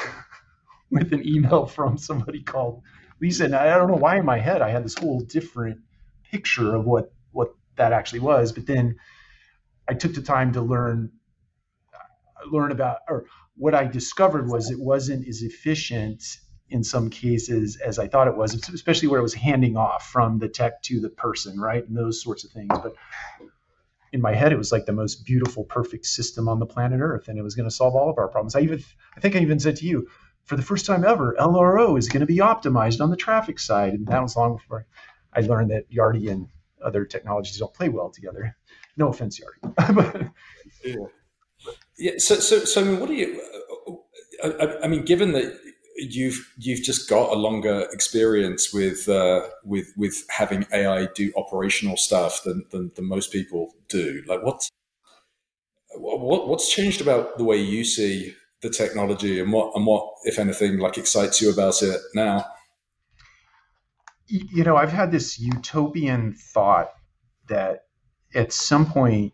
with 0.91 1.13
an 1.13 1.27
email 1.27 1.65
from 1.65 1.97
somebody 1.97 2.41
called 2.41 2.81
lisa 3.21 3.45
and 3.45 3.55
i 3.55 3.75
don't 3.77 3.89
know 3.89 3.95
why 3.95 4.17
in 4.17 4.25
my 4.25 4.39
head 4.39 4.61
i 4.61 4.69
had 4.69 4.83
this 4.83 4.95
whole 4.95 5.21
different 5.21 5.79
picture 6.31 6.75
of 6.75 6.85
what 6.85 7.13
what 7.31 7.49
that 7.75 7.93
actually 7.93 8.19
was 8.19 8.51
but 8.51 8.65
then 8.67 8.95
I 9.87 9.93
took 9.93 10.13
the 10.13 10.21
time 10.21 10.53
to 10.53 10.61
learn 10.61 11.11
learn 12.51 12.71
about 12.71 12.99
or 13.07 13.25
what 13.55 13.73
I 13.73 13.85
discovered 13.85 14.49
was 14.49 14.69
it 14.69 14.79
wasn't 14.79 15.27
as 15.27 15.41
efficient 15.41 16.23
in 16.69 16.83
some 16.83 17.09
cases 17.09 17.77
as 17.77 17.99
I 17.99 18.07
thought 18.07 18.27
it 18.27 18.35
was, 18.35 18.55
especially 18.69 19.07
where 19.07 19.19
it 19.19 19.23
was 19.23 19.33
handing 19.33 19.77
off 19.77 20.09
from 20.09 20.39
the 20.39 20.49
tech 20.49 20.81
to 20.83 20.99
the 20.99 21.09
person, 21.09 21.59
right? 21.59 21.87
And 21.87 21.95
those 21.95 22.21
sorts 22.21 22.43
of 22.43 22.51
things. 22.51 22.69
But 22.69 22.95
in 24.13 24.21
my 24.21 24.33
head, 24.33 24.53
it 24.53 24.57
was 24.57 24.71
like 24.71 24.85
the 24.85 24.93
most 24.93 25.25
beautiful, 25.25 25.63
perfect 25.63 26.05
system 26.05 26.47
on 26.47 26.59
the 26.59 26.67
planet 26.67 27.01
Earth, 27.01 27.27
and 27.27 27.37
it 27.37 27.41
was 27.41 27.55
going 27.55 27.67
to 27.67 27.75
solve 27.75 27.95
all 27.95 28.11
of 28.11 28.19
our 28.19 28.27
problems. 28.27 28.55
I 28.55 28.61
even, 28.61 28.81
I 29.17 29.19
think 29.19 29.35
I 29.35 29.39
even 29.39 29.59
said 29.59 29.75
to 29.77 29.85
you, 29.85 30.07
for 30.45 30.55
the 30.55 30.61
first 30.61 30.85
time 30.85 31.03
ever, 31.03 31.35
LRO 31.39 31.97
is 31.97 32.07
going 32.07 32.21
to 32.21 32.27
be 32.27 32.37
optimized 32.37 33.01
on 33.01 33.09
the 33.09 33.17
traffic 33.17 33.59
side, 33.59 33.93
and 33.93 34.05
that 34.07 34.21
was 34.21 34.37
long 34.37 34.57
before 34.57 34.85
I 35.33 35.41
learned 35.41 35.71
that 35.71 35.89
Yardi 35.89 36.29
and 36.29 36.47
other 36.83 37.05
technologies 37.05 37.57
don't 37.57 37.73
play 37.73 37.89
well 37.89 38.11
together. 38.11 38.55
No 38.97 39.07
offense, 39.07 39.41
Yardi. 39.41 40.31
yeah. 40.85 40.95
yeah. 41.97 42.11
So, 42.17 42.35
so, 42.35 42.59
so, 42.59 42.81
I 42.81 42.83
mean, 42.83 42.99
what 42.99 43.09
do 43.09 43.15
you? 43.15 43.41
Uh, 44.43 44.49
I, 44.59 44.83
I, 44.83 44.87
mean, 44.87 45.05
given 45.05 45.31
that 45.31 45.57
you've 45.95 46.51
you've 46.57 46.83
just 46.83 47.09
got 47.09 47.31
a 47.31 47.35
longer 47.35 47.87
experience 47.91 48.73
with 48.73 49.07
uh, 49.07 49.47
with 49.63 49.87
with 49.97 50.25
having 50.29 50.65
AI 50.71 51.07
do 51.15 51.31
operational 51.35 51.97
stuff 51.97 52.43
than, 52.43 52.65
than, 52.71 52.91
than 52.95 53.05
most 53.05 53.31
people 53.31 53.73
do, 53.89 54.23
like 54.27 54.43
what's 54.43 54.69
what 55.95 56.47
what's 56.47 56.73
changed 56.73 57.01
about 57.01 57.37
the 57.37 57.43
way 57.43 57.57
you 57.57 57.83
see 57.83 58.35
the 58.61 58.69
technology 58.69 59.39
and 59.39 59.51
what 59.51 59.75
and 59.75 59.85
what, 59.85 60.09
if 60.23 60.39
anything, 60.39 60.79
like 60.79 60.97
excites 60.97 61.41
you 61.41 61.51
about 61.51 61.81
it 61.83 61.99
now? 62.15 62.45
You 64.27 64.63
know, 64.63 64.77
I've 64.77 64.91
had 64.91 65.11
this 65.11 65.37
utopian 65.39 66.33
thought 66.33 66.89
that 67.49 67.85
at 68.33 68.51
some 68.51 68.85
point 68.85 69.33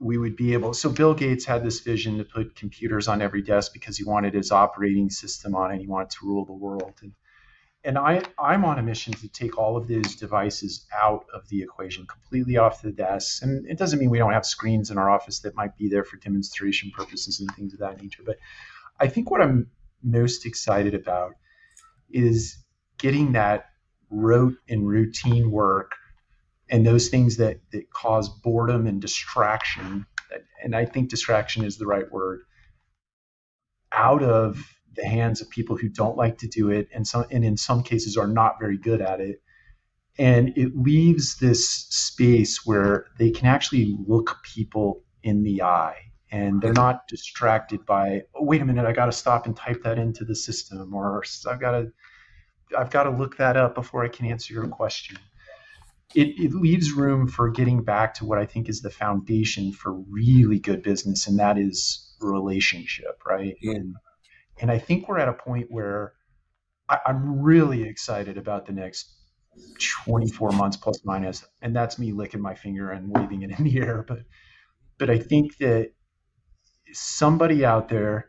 we 0.00 0.18
would 0.18 0.34
be 0.34 0.52
able 0.54 0.74
so 0.74 0.90
bill 0.90 1.14
gates 1.14 1.44
had 1.44 1.62
this 1.62 1.80
vision 1.80 2.18
to 2.18 2.24
put 2.24 2.56
computers 2.56 3.06
on 3.06 3.22
every 3.22 3.42
desk 3.42 3.72
because 3.72 3.96
he 3.96 4.04
wanted 4.04 4.34
his 4.34 4.50
operating 4.50 5.10
system 5.10 5.54
on 5.54 5.70
it 5.70 5.80
he 5.80 5.86
wanted 5.86 6.10
to 6.10 6.26
rule 6.26 6.44
the 6.44 6.52
world 6.52 6.94
and 7.02 7.12
and 7.82 7.96
I, 7.96 8.22
I'm 8.38 8.64
on 8.64 8.78
a 8.78 8.82
mission 8.82 9.14
to 9.14 9.28
take 9.28 9.56
all 9.56 9.76
of 9.76 9.88
those 9.88 10.14
devices 10.14 10.86
out 10.94 11.24
of 11.32 11.48
the 11.48 11.62
equation, 11.62 12.06
completely 12.06 12.58
off 12.58 12.82
the 12.82 12.92
desks. 12.92 13.40
And 13.40 13.66
it 13.66 13.78
doesn't 13.78 13.98
mean 13.98 14.10
we 14.10 14.18
don't 14.18 14.34
have 14.34 14.44
screens 14.44 14.90
in 14.90 14.98
our 14.98 15.08
office 15.08 15.40
that 15.40 15.56
might 15.56 15.76
be 15.78 15.88
there 15.88 16.04
for 16.04 16.18
demonstration 16.18 16.90
purposes 16.90 17.40
and 17.40 17.50
things 17.56 17.72
of 17.72 17.78
that 17.80 18.02
nature. 18.02 18.22
But 18.24 18.36
I 18.98 19.08
think 19.08 19.30
what 19.30 19.40
I'm 19.40 19.70
most 20.02 20.44
excited 20.44 20.94
about 20.94 21.32
is 22.10 22.58
getting 22.98 23.32
that 23.32 23.66
rote 24.10 24.56
and 24.68 24.86
routine 24.86 25.50
work 25.50 25.92
and 26.70 26.86
those 26.86 27.08
things 27.08 27.36
that, 27.36 27.58
that 27.72 27.90
cause 27.90 28.28
boredom 28.28 28.86
and 28.86 29.00
distraction 29.00 30.06
and 30.62 30.76
i 30.76 30.84
think 30.84 31.10
distraction 31.10 31.64
is 31.64 31.78
the 31.78 31.86
right 31.86 32.10
word 32.12 32.40
out 33.92 34.22
of 34.22 34.76
the 34.94 35.04
hands 35.04 35.40
of 35.40 35.50
people 35.50 35.76
who 35.76 35.88
don't 35.88 36.16
like 36.16 36.38
to 36.38 36.48
do 36.48 36.70
it 36.70 36.88
and 36.92 37.06
some 37.06 37.24
and 37.30 37.44
in 37.44 37.56
some 37.56 37.82
cases 37.82 38.16
are 38.16 38.26
not 38.26 38.58
very 38.58 38.76
good 38.76 39.00
at 39.00 39.20
it. 39.20 39.42
And 40.18 40.56
it 40.56 40.76
leaves 40.76 41.36
this 41.38 41.68
space 41.68 42.66
where 42.66 43.06
they 43.18 43.30
can 43.30 43.46
actually 43.46 43.96
look 44.06 44.38
people 44.42 45.02
in 45.22 45.44
the 45.44 45.62
eye 45.62 45.96
and 46.30 46.60
they're 46.60 46.72
not 46.72 47.08
distracted 47.08 47.84
by 47.86 48.22
oh 48.34 48.44
wait 48.44 48.62
a 48.62 48.64
minute 48.64 48.86
i 48.86 48.92
got 48.92 49.06
to 49.06 49.12
stop 49.12 49.46
and 49.46 49.56
type 49.56 49.82
that 49.82 49.98
into 49.98 50.24
the 50.24 50.34
system 50.34 50.94
or 50.94 51.22
i've 51.48 51.60
got 51.60 51.72
to 51.72 51.92
i've 52.78 52.90
got 52.90 53.02
to 53.04 53.10
look 53.10 53.36
that 53.36 53.56
up 53.56 53.74
before 53.74 54.04
i 54.04 54.08
can 54.08 54.26
answer 54.26 54.54
your 54.54 54.66
question 54.68 55.18
it, 56.14 56.28
it 56.38 56.54
leaves 56.54 56.92
room 56.92 57.28
for 57.28 57.50
getting 57.50 57.84
back 57.84 58.14
to 58.14 58.24
what 58.24 58.38
I 58.38 58.46
think 58.46 58.68
is 58.68 58.82
the 58.82 58.90
foundation 58.90 59.72
for 59.72 59.92
really 59.92 60.58
good 60.58 60.82
business, 60.82 61.26
and 61.26 61.38
that 61.38 61.58
is 61.58 62.14
relationship, 62.20 63.22
right? 63.26 63.56
Yeah. 63.60 63.76
And 63.76 63.94
and 64.60 64.70
I 64.70 64.78
think 64.78 65.08
we're 65.08 65.18
at 65.18 65.28
a 65.28 65.32
point 65.32 65.68
where 65.70 66.12
I, 66.88 66.98
I'm 67.06 67.40
really 67.40 67.84
excited 67.84 68.36
about 68.36 68.66
the 68.66 68.72
next 68.72 69.14
24 70.04 70.50
months 70.52 70.76
plus 70.76 71.00
minus, 71.04 71.44
and 71.62 71.74
that's 71.74 71.98
me 71.98 72.12
licking 72.12 72.42
my 72.42 72.54
finger 72.54 72.90
and 72.90 73.08
waving 73.08 73.42
it 73.42 73.58
in 73.58 73.64
the 73.64 73.78
air. 73.78 74.04
But 74.06 74.20
but 74.98 75.10
I 75.10 75.18
think 75.18 75.56
that 75.58 75.92
somebody 76.92 77.64
out 77.64 77.88
there 77.88 78.26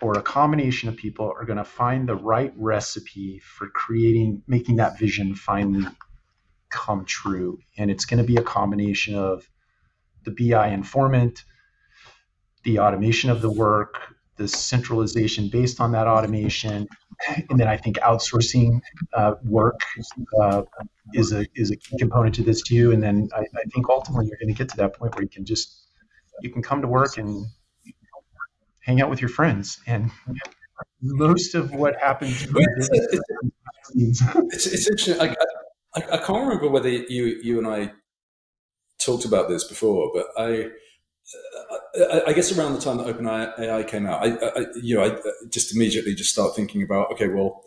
or 0.00 0.12
a 0.12 0.22
combination 0.22 0.88
of 0.88 0.96
people 0.96 1.32
are 1.36 1.44
going 1.44 1.56
to 1.56 1.64
find 1.64 2.08
the 2.08 2.14
right 2.14 2.52
recipe 2.56 3.40
for 3.40 3.68
creating, 3.68 4.42
making 4.46 4.76
that 4.76 4.98
vision 4.98 5.34
finally 5.34 5.86
come 6.76 7.04
true. 7.04 7.58
And 7.78 7.90
it's 7.90 8.04
going 8.04 8.18
to 8.18 8.26
be 8.26 8.36
a 8.36 8.42
combination 8.42 9.14
of 9.14 9.48
the 10.24 10.30
BI 10.30 10.68
informant, 10.68 11.44
the 12.64 12.78
automation 12.78 13.30
of 13.30 13.40
the 13.40 13.50
work, 13.50 14.14
the 14.36 14.46
centralization 14.46 15.48
based 15.48 15.80
on 15.80 15.92
that 15.92 16.06
automation, 16.06 16.86
and 17.48 17.58
then 17.58 17.68
I 17.68 17.76
think 17.78 17.96
outsourcing 17.98 18.80
uh, 19.14 19.34
work 19.44 19.80
uh, 20.42 20.62
is 21.14 21.32
a 21.32 21.46
is 21.54 21.70
a 21.70 21.76
key 21.76 21.96
component 21.98 22.34
to 22.34 22.42
this 22.42 22.60
too. 22.60 22.92
And 22.92 23.02
then 23.02 23.28
I, 23.34 23.40
I 23.40 23.64
think 23.72 23.88
ultimately 23.88 24.26
you're 24.26 24.38
going 24.38 24.54
to 24.54 24.58
get 24.58 24.68
to 24.70 24.76
that 24.76 24.94
point 24.94 25.14
where 25.14 25.22
you 25.22 25.30
can 25.30 25.46
just 25.46 25.88
you 26.42 26.50
can 26.50 26.62
come 26.62 26.82
to 26.82 26.88
work 26.88 27.16
and 27.16 27.46
hang 28.86 29.00
out 29.00 29.10
with 29.10 29.20
your 29.20 29.30
friends 29.30 29.80
and 29.86 30.10
most 31.02 31.54
of 31.54 31.72
what 31.72 31.96
happens 31.96 32.46
it's, 32.48 32.88
it's, 33.94 34.66
it's, 34.66 34.88
interesting 34.88 35.20
I, 35.20 35.34
I, 35.96 36.02
I, 36.12 36.18
can't 36.18 36.44
remember 36.44 36.68
whether 36.68 36.88
you 36.88 37.40
you 37.42 37.58
and 37.58 37.66
i 37.66 37.92
talked 38.98 39.24
about 39.24 39.48
this 39.48 39.64
before 39.64 40.10
but 40.14 40.26
i 40.36 40.68
I, 42.26 42.32
guess 42.34 42.56
around 42.56 42.74
the 42.74 42.80
time 42.80 42.98
that 42.98 43.06
OpenAI 43.06 43.88
came 43.88 44.06
out, 44.06 44.24
I, 44.24 44.36
I, 44.46 44.66
you 44.80 44.94
know, 44.94 45.04
I 45.04 45.18
just 45.48 45.74
immediately 45.74 46.14
just 46.14 46.30
start 46.30 46.54
thinking 46.54 46.82
about, 46.82 47.10
okay, 47.12 47.26
well, 47.26 47.64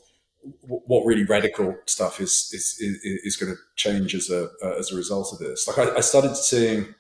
what 0.62 1.06
really 1.06 1.26
radical 1.26 1.76
stuff 1.86 2.22
is 2.22 2.50
is 2.54 2.78
is, 2.80 3.22
is 3.24 3.36
going 3.36 3.52
to 3.52 3.60
change 3.76 4.16
as 4.16 4.30
a 4.30 4.48
uh, 4.64 4.76
as 4.80 4.94
a 4.94 4.96
result 4.96 5.34
of 5.34 5.40
this? 5.40 5.68
Like, 5.68 5.78
I, 5.78 5.98
I 5.98 6.00
started 6.00 6.38
seeing 6.38 6.96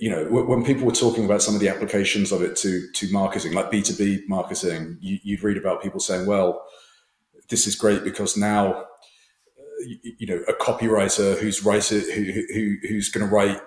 you 0.00 0.10
know, 0.10 0.24
when 0.24 0.64
people 0.64 0.84
were 0.84 0.92
talking 0.92 1.24
about 1.24 1.42
some 1.42 1.54
of 1.54 1.60
the 1.60 1.68
applications 1.68 2.32
of 2.32 2.42
it 2.42 2.56
to 2.56 2.90
to 2.92 3.12
marketing, 3.12 3.52
like 3.52 3.70
B 3.70 3.82
two 3.82 3.94
B 3.94 4.24
marketing, 4.28 4.98
you, 5.00 5.36
would 5.36 5.42
read 5.42 5.56
about 5.56 5.82
people 5.82 6.00
saying, 6.00 6.26
"Well, 6.26 6.64
this 7.48 7.66
is 7.66 7.74
great 7.74 8.04
because 8.04 8.36
now, 8.36 8.72
uh, 8.72 8.84
you, 9.80 10.26
know, 10.26 10.42
a 10.48 10.52
copywriter 10.52 11.38
who's 11.38 11.64
writer 11.64 12.00
who, 12.00 12.22
who 12.54 12.76
who's 12.88 13.10
going 13.10 13.26
to 13.26 13.32
write, 13.32 13.60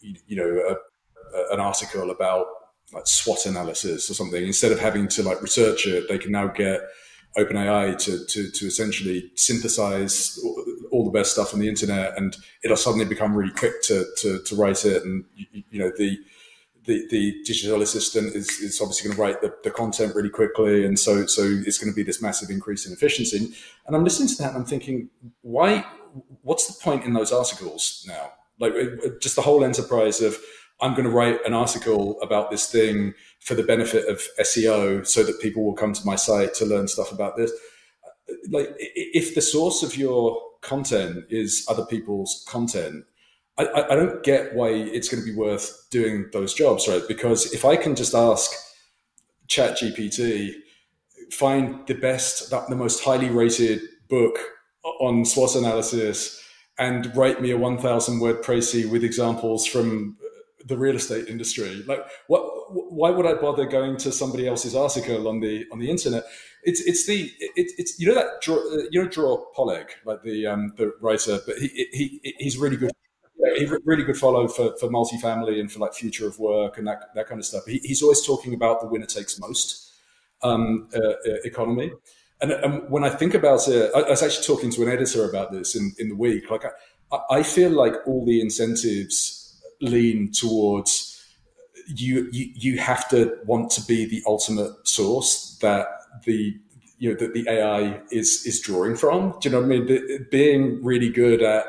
you 0.00 0.36
know, 0.36 0.48
a, 0.68 1.36
a, 1.36 1.54
an 1.54 1.60
article 1.60 2.10
about 2.10 2.46
like 2.92 3.06
SWOT 3.06 3.46
analysis 3.46 4.10
or 4.10 4.14
something, 4.14 4.42
instead 4.46 4.72
of 4.72 4.80
having 4.80 5.08
to 5.08 5.22
like 5.22 5.42
research 5.42 5.86
it, 5.86 6.08
they 6.08 6.18
can 6.18 6.32
now 6.32 6.46
get 6.46 6.80
OpenAI 7.36 7.98
to, 7.98 8.24
to, 8.24 8.50
to 8.50 8.66
essentially 8.66 9.30
synthesize 9.36 10.38
all 10.90 11.04
the 11.04 11.10
best 11.10 11.32
stuff 11.32 11.52
on 11.52 11.60
the 11.60 11.68
internet, 11.68 12.16
and 12.16 12.36
it'll 12.64 12.76
suddenly 12.76 13.04
become 13.04 13.34
really 13.34 13.52
quick 13.52 13.82
to, 13.82 14.06
to, 14.16 14.42
to 14.42 14.56
write 14.56 14.84
it. 14.84 15.02
And 15.04 15.24
you, 15.36 15.62
you, 15.70 15.78
know 15.78 15.92
the, 15.96 16.18
the 16.88 17.06
the 17.10 17.36
digital 17.44 17.82
assistant 17.82 18.34
is, 18.34 18.48
is 18.60 18.80
obviously 18.80 19.08
going 19.08 19.16
to 19.16 19.22
write 19.22 19.40
the, 19.42 19.54
the 19.62 19.70
content 19.70 20.16
really 20.16 20.30
quickly, 20.30 20.84
and 20.84 20.98
so 20.98 21.26
so 21.26 21.42
it's 21.66 21.78
going 21.78 21.92
to 21.92 21.94
be 21.94 22.02
this 22.02 22.20
massive 22.20 22.50
increase 22.50 22.86
in 22.86 22.92
efficiency. 22.92 23.54
And 23.86 23.94
I'm 23.94 24.02
listening 24.02 24.28
to 24.30 24.36
that, 24.38 24.48
and 24.48 24.56
I'm 24.56 24.64
thinking, 24.64 25.10
why? 25.42 25.84
What's 26.42 26.66
the 26.66 26.82
point 26.82 27.04
in 27.04 27.12
those 27.12 27.30
articles 27.30 28.04
now? 28.08 28.32
Like 28.58 28.72
just 29.20 29.36
the 29.36 29.42
whole 29.42 29.62
enterprise 29.62 30.20
of 30.22 30.38
I'm 30.80 30.92
going 30.92 31.04
to 31.04 31.10
write 31.10 31.44
an 31.44 31.52
article 31.52 32.20
about 32.22 32.50
this 32.50 32.70
thing 32.70 33.14
for 33.40 33.54
the 33.54 33.62
benefit 33.62 34.08
of 34.08 34.22
SEO 34.40 35.06
so 35.06 35.22
that 35.24 35.40
people 35.40 35.64
will 35.64 35.74
come 35.74 35.92
to 35.92 36.06
my 36.06 36.16
site 36.16 36.54
to 36.54 36.64
learn 36.64 36.88
stuff 36.88 37.12
about 37.12 37.36
this. 37.36 37.52
Like, 38.50 38.74
if 38.78 39.34
the 39.34 39.42
source 39.42 39.82
of 39.82 39.96
your 39.96 40.40
content 40.60 41.24
is 41.30 41.66
other 41.68 41.84
people's 41.84 42.44
content, 42.48 43.04
I, 43.58 43.86
I 43.90 43.94
don't 43.96 44.22
get 44.22 44.54
why 44.54 44.68
it's 44.68 45.08
going 45.08 45.22
to 45.22 45.30
be 45.30 45.36
worth 45.36 45.86
doing 45.90 46.26
those 46.32 46.54
jobs, 46.54 46.86
right? 46.88 47.02
Because 47.08 47.52
if 47.52 47.64
I 47.64 47.76
can 47.76 47.96
just 47.96 48.14
ask 48.14 48.52
ChatGPT, 49.48 50.52
find 51.32 51.86
the 51.86 51.94
best, 51.94 52.50
the 52.50 52.76
most 52.76 53.02
highly 53.02 53.30
rated 53.30 53.80
book 54.08 54.38
on 55.00 55.24
SWOT 55.24 55.56
analysis 55.56 56.40
and 56.78 57.14
write 57.16 57.42
me 57.42 57.50
a 57.50 57.58
1000 57.58 58.20
word 58.20 58.42
précis 58.42 58.88
with 58.88 59.02
examples 59.02 59.66
from 59.66 60.16
the 60.64 60.76
real 60.76 60.96
estate 60.96 61.28
industry. 61.28 61.82
Like, 61.86 62.04
what? 62.28 62.42
Why 62.70 63.10
would 63.10 63.26
I 63.26 63.34
bother 63.34 63.64
going 63.64 63.96
to 63.98 64.12
somebody 64.12 64.46
else's 64.46 64.76
article 64.76 65.26
on 65.28 65.40
the 65.40 65.64
on 65.72 65.78
the 65.78 65.90
internet? 65.90 66.24
It's 66.62 66.80
it's 66.82 67.06
the 67.06 67.32
it, 67.40 67.72
it's 67.78 67.98
you 67.98 68.06
know 68.06 68.14
that 68.14 68.42
draw, 68.42 68.58
you 68.90 69.02
know 69.02 69.08
Dror 69.08 69.46
Poleg, 69.56 69.86
like 70.04 70.22
the 70.22 70.46
um, 70.46 70.74
the 70.76 70.92
writer, 71.00 71.40
but 71.46 71.56
he, 71.56 71.88
he 71.92 72.34
he's 72.38 72.58
really 72.58 72.76
good. 72.76 72.92
He's 73.56 73.72
really 73.84 74.02
good 74.02 74.16
follow 74.16 74.48
for, 74.48 74.76
for 74.78 74.88
multifamily 74.88 75.60
and 75.60 75.70
for 75.70 75.78
like 75.78 75.94
future 75.94 76.26
of 76.26 76.38
work 76.38 76.78
and 76.78 76.86
that, 76.88 77.14
that 77.14 77.28
kind 77.28 77.38
of 77.38 77.46
stuff. 77.46 77.64
He, 77.66 77.78
he's 77.84 78.02
always 78.02 78.26
talking 78.26 78.54
about 78.54 78.80
the 78.80 78.88
winner 78.88 79.06
takes 79.06 79.38
most 79.38 79.92
um, 80.42 80.88
uh, 80.94 80.98
uh, 80.98 81.34
economy. 81.44 81.92
And, 82.40 82.52
and, 82.52 82.90
when 82.90 83.04
I 83.04 83.10
think 83.10 83.34
about 83.34 83.66
it, 83.68 83.90
I, 83.94 84.00
I, 84.00 84.10
was 84.10 84.22
actually 84.22 84.44
talking 84.44 84.70
to 84.70 84.82
an 84.82 84.88
editor 84.88 85.28
about 85.28 85.52
this 85.52 85.74
in, 85.74 85.92
in 85.98 86.08
the 86.08 86.14
week. 86.14 86.50
Like, 86.50 86.64
I, 87.12 87.18
I 87.30 87.42
feel 87.42 87.70
like 87.70 87.94
all 88.06 88.24
the 88.24 88.40
incentives 88.40 89.60
lean 89.80 90.32
towards 90.32 91.18
you, 91.88 92.28
you 92.32 92.50
you 92.54 92.78
have 92.78 93.08
to 93.08 93.38
want 93.46 93.70
to 93.72 93.82
be 93.86 94.04
the 94.04 94.22
ultimate 94.26 94.86
source 94.86 95.56
that 95.62 95.86
the 96.24 96.58
you 96.98 97.10
know 97.10 97.16
that 97.18 97.32
the 97.32 97.48
AI 97.48 98.00
is 98.10 98.44
is 98.44 98.60
drawing 98.60 98.96
from. 98.96 99.34
Do 99.40 99.48
you 99.48 99.54
know 99.54 99.60
what 99.60 99.72
I 99.72 99.78
mean? 99.78 100.26
Being 100.30 100.84
really 100.84 101.08
good 101.08 101.42
at 101.42 101.64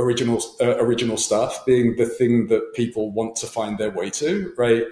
original 0.00 0.42
uh, 0.60 0.76
original 0.78 1.16
stuff, 1.16 1.64
being 1.66 1.96
the 1.96 2.06
thing 2.06 2.48
that 2.48 2.74
people 2.74 3.10
want 3.12 3.36
to 3.36 3.46
find 3.46 3.78
their 3.78 3.90
way 3.90 4.10
to, 4.10 4.52
right? 4.56 4.84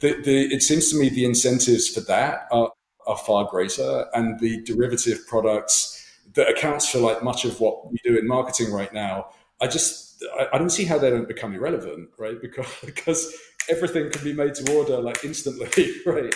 The, 0.00 0.20
the, 0.22 0.54
it 0.54 0.62
seems 0.62 0.90
to 0.90 0.98
me 0.98 1.08
the 1.08 1.24
incentives 1.24 1.88
for 1.88 2.00
that 2.02 2.48
are, 2.50 2.72
are 3.06 3.16
far 3.16 3.46
greater, 3.46 4.06
and 4.14 4.38
the 4.40 4.62
derivative 4.62 5.26
products 5.26 5.96
that 6.34 6.48
accounts 6.48 6.88
for 6.88 6.98
like 6.98 7.22
much 7.22 7.44
of 7.44 7.60
what 7.60 7.90
we 7.90 7.98
do 8.04 8.18
in 8.18 8.26
marketing 8.26 8.72
right 8.72 8.92
now. 8.92 9.28
I 9.60 9.66
just 9.66 10.22
I, 10.38 10.48
I, 10.52 10.58
don't 10.58 10.70
see 10.70 10.84
how 10.84 10.98
they 10.98 11.10
don't 11.10 11.28
become 11.28 11.54
irrelevant, 11.54 12.10
right? 12.18 12.40
Because 12.40 12.66
because 12.84 13.34
everything 13.68 14.10
can 14.10 14.24
be 14.24 14.32
made 14.32 14.54
to 14.56 14.76
order 14.76 15.00
like 15.00 15.24
instantly, 15.24 15.68
right? 16.06 16.34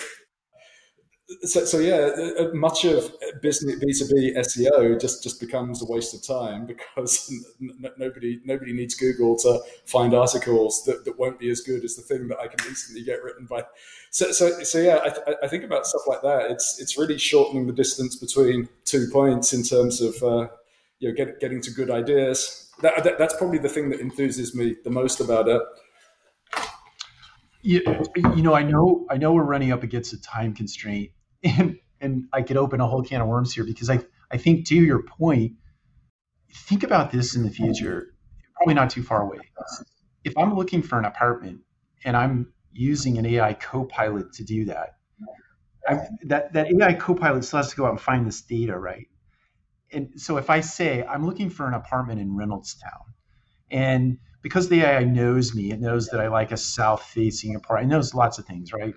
So, 1.41 1.65
so 1.65 1.79
yeah, 1.79 2.11
uh, 2.15 2.43
uh, 2.43 2.53
much 2.53 2.85
of 2.85 3.11
business 3.41 3.79
B 3.79 3.93
two 3.93 4.05
B 4.13 4.35
SEO 4.37 4.99
just 5.01 5.23
just 5.23 5.39
becomes 5.39 5.81
a 5.81 5.85
waste 5.85 6.13
of 6.13 6.21
time 6.25 6.65
because 6.67 7.33
n- 7.59 7.91
nobody 7.97 8.39
nobody 8.45 8.73
needs 8.73 8.93
Google 8.93 9.35
to 9.39 9.59
find 9.85 10.13
articles 10.13 10.83
that, 10.85 11.03
that 11.05 11.17
won't 11.17 11.39
be 11.39 11.49
as 11.49 11.61
good 11.61 11.83
as 11.83 11.95
the 11.95 12.03
thing 12.03 12.27
that 12.27 12.39
I 12.39 12.47
can 12.47 12.67
instantly 12.67 13.03
get 13.03 13.23
written 13.23 13.47
by. 13.47 13.63
So 14.11 14.31
so, 14.31 14.63
so 14.63 14.77
yeah, 14.77 14.99
I, 15.03 15.09
th- 15.09 15.37
I 15.41 15.47
think 15.47 15.63
about 15.63 15.87
stuff 15.87 16.03
like 16.05 16.21
that. 16.21 16.51
It's 16.51 16.79
it's 16.79 16.97
really 16.97 17.17
shortening 17.17 17.65
the 17.65 17.73
distance 17.73 18.15
between 18.15 18.69
two 18.85 19.07
points 19.11 19.51
in 19.51 19.63
terms 19.63 20.01
of 20.01 20.15
uh, 20.21 20.47
you 20.99 21.09
know 21.09 21.15
get, 21.15 21.39
getting 21.39 21.61
to 21.61 21.71
good 21.71 21.89
ideas 21.89 22.65
that, 22.81 23.03
that, 23.03 23.17
that's 23.17 23.35
probably 23.35 23.57
the 23.57 23.69
thing 23.69 23.89
that 23.89 24.01
enthuses 24.01 24.53
me 24.53 24.75
the 24.83 24.89
most 24.89 25.19
about 25.19 25.47
it. 25.47 25.61
You, 27.61 27.81
you 28.35 28.43
know, 28.43 28.53
I 28.53 28.61
know, 28.61 29.07
I 29.09 29.17
know 29.17 29.33
we're 29.33 29.43
running 29.43 29.71
up 29.71 29.81
against 29.81 30.13
a 30.13 30.21
time 30.21 30.53
constraint, 30.53 31.11
and 31.45 31.79
and 32.01 32.25
I 32.33 32.41
could 32.41 32.57
open 32.57 32.81
a 32.81 32.87
whole 32.87 33.03
can 33.03 33.21
of 33.21 33.27
worms 33.27 33.53
here 33.53 33.63
because 33.63 33.89
I, 33.89 33.99
I 34.31 34.37
think 34.37 34.67
to 34.67 34.75
your 34.75 35.03
point, 35.03 35.53
think 36.53 36.83
about 36.83 37.11
this 37.11 37.35
in 37.35 37.43
the 37.43 37.51
future, 37.51 38.13
probably 38.55 38.73
not 38.73 38.89
too 38.89 39.03
far 39.03 39.21
away. 39.21 39.39
If 40.23 40.37
I'm 40.37 40.55
looking 40.55 40.81
for 40.81 40.99
an 40.99 41.05
apartment 41.05 41.61
and 42.03 42.17
I'm 42.17 42.53
using 42.73 43.17
an 43.17 43.25
AI 43.25 43.53
co-pilot 43.53 44.33
to 44.33 44.43
do 44.43 44.65
that, 44.65 44.97
I, 45.87 46.07
that 46.23 46.53
that 46.53 46.67
AI 46.67 46.93
co-pilot 46.93 47.45
still 47.45 47.57
has 47.57 47.69
to 47.69 47.75
go 47.75 47.85
out 47.85 47.91
and 47.91 48.01
find 48.01 48.27
this 48.27 48.41
data, 48.41 48.77
right? 48.77 49.07
and 49.91 50.19
so 50.19 50.37
if 50.37 50.49
I 50.49 50.61
say 50.61 51.03
I'm 51.03 51.25
looking 51.25 51.49
for 51.49 51.67
an 51.67 51.73
apartment 51.73 52.19
in 52.19 52.31
Reynoldstown, 52.31 53.13
and 53.71 54.17
because 54.41 54.69
the 54.69 54.81
AI 54.81 55.03
knows 55.03 55.55
me, 55.55 55.71
it 55.71 55.79
knows 55.79 56.07
that 56.09 56.19
I 56.19 56.27
like 56.27 56.51
a 56.51 56.57
south-facing 56.57 57.55
apartment. 57.55 57.91
It 57.91 57.95
knows 57.95 58.13
lots 58.13 58.37
of 58.37 58.45
things, 58.45 58.73
right? 58.73 58.93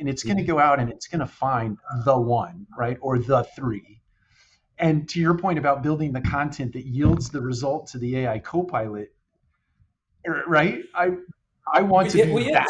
And 0.00 0.08
it's 0.08 0.22
going 0.22 0.38
to 0.38 0.42
mm-hmm. 0.42 0.52
go 0.52 0.58
out 0.58 0.80
and 0.80 0.90
it's 0.90 1.06
going 1.06 1.20
to 1.20 1.26
find 1.26 1.78
the 2.04 2.18
one, 2.18 2.66
right, 2.76 2.98
or 3.00 3.18
the 3.18 3.44
three. 3.54 4.00
And 4.78 5.08
to 5.10 5.20
your 5.20 5.36
point 5.36 5.58
about 5.58 5.82
building 5.82 6.12
the 6.12 6.22
content 6.22 6.72
that 6.72 6.86
yields 6.86 7.28
the 7.28 7.40
result 7.40 7.86
to 7.88 7.98
the 7.98 8.16
AI 8.18 8.38
co-pilot, 8.38 9.12
er, 10.26 10.42
right? 10.48 10.80
I 10.94 11.10
I 11.72 11.82
want 11.82 12.10
to 12.10 12.18
yeah, 12.18 12.24
be 12.24 12.32
well, 12.32 12.42
yeah. 12.42 12.64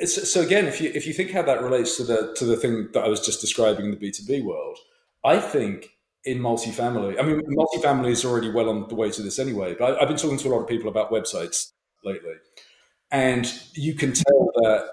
that. 0.00 0.08
So, 0.08 0.22
so, 0.22 0.42
again, 0.42 0.66
if 0.66 0.80
you 0.80 0.90
if 0.92 1.06
you 1.06 1.12
think 1.12 1.30
how 1.30 1.42
that 1.42 1.62
relates 1.62 1.96
to 1.96 2.04
the 2.04 2.34
to 2.36 2.44
the 2.44 2.56
thing 2.56 2.88
that 2.94 3.04
I 3.04 3.08
was 3.08 3.24
just 3.24 3.40
describing 3.40 3.86
in 3.86 3.90
the 3.92 3.96
B 3.96 4.10
two 4.10 4.24
B 4.24 4.42
world, 4.42 4.78
I 5.24 5.38
think 5.38 5.90
in 6.24 6.38
multifamily. 6.38 7.18
I 7.18 7.22
mean, 7.22 7.40
multifamily 7.56 8.10
is 8.10 8.24
already 8.24 8.50
well 8.50 8.68
on 8.68 8.88
the 8.88 8.94
way 8.94 9.10
to 9.10 9.22
this 9.22 9.38
anyway. 9.38 9.74
But 9.78 9.96
I, 9.96 10.00
have 10.00 10.08
been 10.08 10.16
talking 10.16 10.38
to 10.38 10.48
a 10.48 10.50
lot 10.50 10.60
of 10.60 10.68
people 10.68 10.90
about 10.90 11.10
websites 11.10 11.72
lately, 12.04 12.34
and 13.10 13.52
you 13.74 13.94
can 13.94 14.12
tell 14.12 14.50
that 14.56 14.88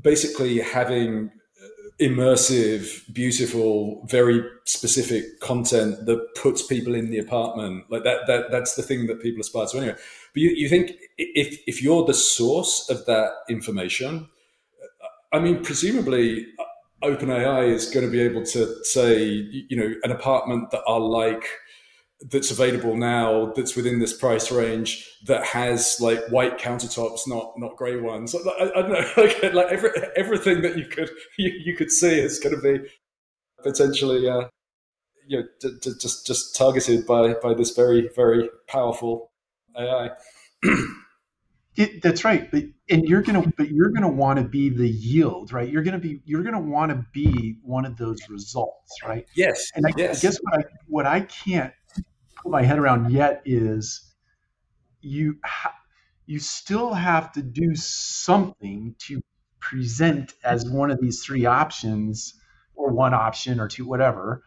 basically 0.00 0.60
having 0.60 1.30
uh, 1.62 1.66
immersive, 2.00 3.12
beautiful, 3.12 4.06
very 4.08 4.42
specific 4.64 5.40
content 5.40 6.06
that 6.06 6.34
puts 6.34 6.62
people 6.62 6.94
in 6.94 7.10
the 7.10 7.18
apartment 7.18 7.84
like 7.90 8.04
that. 8.04 8.26
That 8.26 8.50
that's 8.50 8.74
the 8.74 8.82
thing 8.82 9.06
that 9.06 9.20
people 9.20 9.40
aspire 9.40 9.66
to 9.66 9.78
anyway. 9.78 9.96
But 10.32 10.42
you, 10.42 10.50
you 10.50 10.68
think 10.68 10.92
if 11.18 11.60
if 11.66 11.82
you're 11.82 12.04
the 12.04 12.14
source 12.14 12.88
of 12.90 13.06
that 13.06 13.32
information. 13.48 14.28
Uh, 14.82 15.36
I 15.36 15.40
mean, 15.40 15.62
presumably, 15.62 16.46
uh, 16.58 16.64
OpenAI 17.06 17.68
is 17.68 17.90
going 17.90 18.06
to 18.06 18.12
be 18.12 18.20
able 18.20 18.44
to 18.44 18.84
say, 18.84 19.24
you 19.24 19.76
know, 19.76 19.94
an 20.02 20.10
apartment 20.10 20.70
that 20.70 20.82
are 20.86 21.00
like 21.00 21.46
that's 22.30 22.50
available 22.50 22.96
now 22.96 23.52
that's 23.54 23.76
within 23.76 23.98
this 23.98 24.16
price 24.16 24.50
range 24.50 25.06
that 25.26 25.44
has 25.44 25.98
like 26.00 26.26
white 26.28 26.58
countertops 26.58 27.28
not 27.28 27.52
not 27.58 27.76
gray 27.76 28.00
ones. 28.00 28.34
I, 28.34 28.70
I 28.74 28.82
don't 28.82 28.92
know 28.92 29.06
like, 29.16 29.54
like 29.54 29.66
every, 29.66 29.90
everything 30.16 30.62
that 30.62 30.78
you 30.78 30.86
could 30.86 31.10
you, 31.38 31.52
you 31.64 31.76
could 31.76 31.90
see 31.90 32.18
is 32.18 32.38
going 32.38 32.54
to 32.54 32.62
be 32.62 32.88
potentially 33.62 34.28
uh 34.28 34.48
you 35.26 35.40
know 35.40 35.44
d- 35.60 35.76
d- 35.82 35.92
just 36.00 36.26
just 36.26 36.56
targeted 36.56 37.06
by 37.06 37.34
by 37.34 37.52
this 37.52 37.70
very 37.70 38.08
very 38.14 38.48
powerful 38.68 39.32
ai 39.76 40.10
it, 41.76 42.00
that's 42.02 42.24
right 42.24 42.50
but 42.50 42.62
and 42.88 43.04
you're 43.04 43.22
gonna 43.22 43.42
but 43.56 43.70
you're 43.70 43.90
gonna 43.90 44.08
want 44.08 44.38
to 44.38 44.44
be 44.44 44.68
the 44.68 44.88
yield 44.88 45.52
right? 45.52 45.68
You're 45.68 45.82
gonna 45.82 45.98
be 45.98 46.20
you're 46.24 46.42
gonna 46.42 46.60
want 46.60 46.90
to 46.90 47.04
be 47.12 47.58
one 47.62 47.84
of 47.84 47.96
those 47.96 48.18
results 48.28 48.92
right? 49.04 49.26
Yes 49.34 49.70
and 49.74 49.86
I, 49.86 49.92
yes. 49.96 50.18
I 50.18 50.28
guess 50.28 50.38
what 50.42 50.60
i 50.60 50.64
what 50.86 51.06
i 51.06 51.20
can't 51.20 51.72
my 52.50 52.62
head 52.62 52.78
around 52.78 53.10
yet 53.10 53.42
is 53.44 54.14
you 55.00 55.38
ha- 55.44 55.74
you 56.26 56.38
still 56.38 56.92
have 56.92 57.32
to 57.32 57.42
do 57.42 57.74
something 57.74 58.94
to 58.98 59.22
present 59.60 60.34
as 60.44 60.68
one 60.68 60.90
of 60.90 61.00
these 61.00 61.24
three 61.24 61.46
options 61.46 62.34
or 62.74 62.92
one 62.92 63.14
option 63.14 63.60
or 63.60 63.68
two 63.68 63.86
whatever 63.86 64.42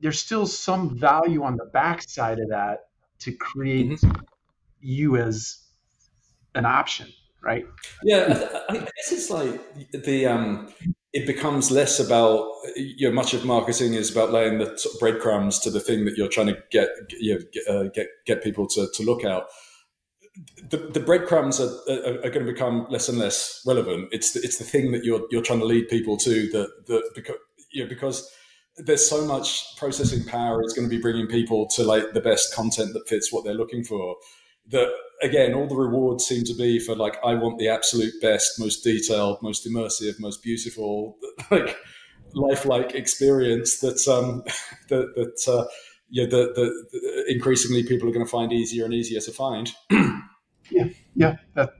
there's 0.00 0.20
still 0.20 0.46
some 0.46 0.98
value 0.98 1.42
on 1.42 1.56
the 1.56 1.64
backside 1.64 2.38
of 2.38 2.50
that 2.50 2.80
to 3.20 3.32
create 3.32 3.90
mm-hmm. 3.90 4.20
you 4.80 5.16
as 5.16 5.58
an 6.54 6.66
option 6.66 7.08
right 7.42 7.66
yeah 8.02 8.62
I, 8.68 8.74
I 8.74 8.78
guess 8.78 9.12
it's 9.12 9.30
like 9.30 9.60
the 9.92 10.26
um 10.26 10.72
it 11.14 11.26
becomes 11.28 11.70
less 11.70 12.00
about 12.00 12.44
you 12.76 13.08
know 13.08 13.14
much 13.14 13.32
of 13.32 13.44
marketing 13.44 13.94
is 13.94 14.10
about 14.10 14.32
laying 14.32 14.58
the 14.58 14.94
breadcrumbs 14.98 15.60
to 15.60 15.70
the 15.70 15.80
thing 15.80 16.04
that 16.04 16.16
you're 16.16 16.28
trying 16.28 16.48
to 16.48 16.58
get 16.70 16.88
you 17.08 17.34
know, 17.34 17.40
get, 17.52 17.68
uh, 17.68 17.84
get 17.94 18.08
get 18.26 18.42
people 18.42 18.66
to, 18.66 18.88
to 18.94 19.02
look 19.04 19.24
out. 19.24 19.46
The, 20.68 20.78
the 20.78 20.98
breadcrumbs 20.98 21.60
are, 21.60 21.70
are, 21.88 22.18
are, 22.24 22.30
going 22.30 22.44
to 22.44 22.52
become 22.52 22.88
less 22.90 23.08
and 23.08 23.18
less 23.18 23.62
relevant. 23.64 24.08
It's 24.10 24.32
the, 24.32 24.40
it's 24.40 24.58
the 24.58 24.64
thing 24.64 24.90
that 24.90 25.04
you're 25.04 25.22
you're 25.30 25.42
trying 25.42 25.60
to 25.60 25.64
lead 25.64 25.88
people 25.88 26.16
to 26.18 26.50
that 26.50 26.86
that 26.88 27.10
because 27.14 27.36
you 27.70 27.84
know, 27.84 27.88
because 27.88 28.28
there's 28.76 29.08
so 29.08 29.24
much 29.24 29.76
processing 29.76 30.24
power 30.24 30.60
It's 30.60 30.74
going 30.74 30.88
to 30.88 30.94
be 30.94 31.00
bringing 31.00 31.28
people 31.28 31.68
to 31.76 31.84
like 31.84 32.12
the 32.12 32.20
best 32.20 32.52
content 32.52 32.92
that 32.94 33.08
fits 33.08 33.32
what 33.32 33.44
they're 33.44 33.54
looking 33.54 33.84
for 33.84 34.16
that 34.70 34.92
again, 35.22 35.54
all 35.54 35.66
the 35.66 35.76
rewards 35.76 36.24
seem 36.24 36.44
to 36.44 36.54
be 36.54 36.78
for 36.78 36.94
like 36.96 37.16
I 37.24 37.34
want 37.34 37.58
the 37.58 37.68
absolute 37.68 38.12
best, 38.20 38.58
most 38.58 38.82
detailed, 38.82 39.38
most 39.42 39.66
immersive, 39.66 40.20
most 40.20 40.42
beautiful, 40.42 41.16
like 41.50 41.76
lifelike 42.34 42.94
experience 42.94 43.78
that 43.78 44.06
um 44.08 44.42
that 44.88 45.12
that 45.14 45.52
uh, 45.52 45.64
yeah 46.10 46.26
that, 46.26 46.54
the 46.54 47.24
increasingly 47.28 47.82
people 47.84 48.08
are 48.08 48.12
going 48.12 48.24
to 48.24 48.30
find 48.30 48.52
easier 48.52 48.84
and 48.84 48.94
easier 48.94 49.20
to 49.20 49.32
find. 49.32 49.72
yeah, 50.70 50.88
yeah, 51.14 51.36
that 51.54 51.70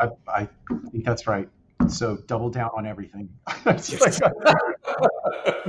I, 0.00 0.08
I 0.28 0.48
think 0.90 1.04
that's 1.04 1.26
right. 1.26 1.48
So 1.88 2.16
double 2.26 2.50
down 2.50 2.70
on 2.76 2.86
everything. 2.86 3.28
like, 3.64 3.84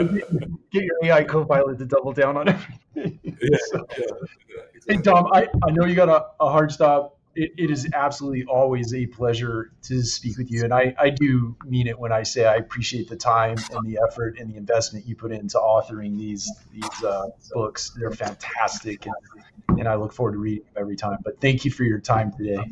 get 0.72 0.84
your 0.84 0.96
AI 1.04 1.24
co-pilot 1.24 1.80
to 1.80 1.86
double 1.86 2.14
down 2.14 2.38
on 2.38 2.50
everything. 2.50 2.80
Yeah, 3.40 3.58
so, 3.68 3.86
yeah, 3.96 4.06
yeah, 4.50 4.56
exactly. 4.74 4.96
Hey 4.96 5.02
Dom, 5.04 5.28
I, 5.32 5.48
I 5.64 5.72
know 5.72 5.86
you 5.86 5.94
got 5.94 6.10
a, 6.10 6.26
a 6.44 6.50
hard 6.50 6.72
stop. 6.72 7.20
It, 7.36 7.52
it 7.56 7.70
is 7.70 7.88
absolutely 7.94 8.46
always 8.46 8.92
a 8.96 9.06
pleasure 9.06 9.72
to 9.84 10.02
speak 10.02 10.40
with 10.40 10.50
you, 10.50 10.64
and 10.64 10.74
I, 10.74 10.96
I 10.98 11.12
do 11.12 11.56
mean 11.64 11.86
it 11.86 12.00
when 12.00 12.12
I 12.12 12.24
say 12.24 12.46
I 12.46 12.56
appreciate 12.56 13.08
the 13.08 13.16
time 13.16 13.58
and 13.72 13.86
the 13.86 14.00
effort 14.10 14.40
and 14.40 14.50
the 14.52 14.58
investment 14.58 15.06
you 15.06 15.16
put 15.16 15.32
into 15.32 15.60
authoring 15.60 16.18
these 16.18 16.52
these 16.72 17.04
uh, 17.04 17.28
books. 17.54 17.92
They're 17.96 18.10
fantastic, 18.10 19.06
and, 19.06 19.80
and 19.80 19.88
I 19.88 19.94
look 19.94 20.12
forward 20.12 20.32
to 20.32 20.40
reading 20.40 20.64
them 20.64 20.74
every 20.82 20.96
time. 20.96 21.20
But 21.24 21.40
thank 21.40 21.64
you 21.64 21.70
for 21.70 21.84
your 21.84 22.00
time 22.00 22.32
today. 22.32 22.72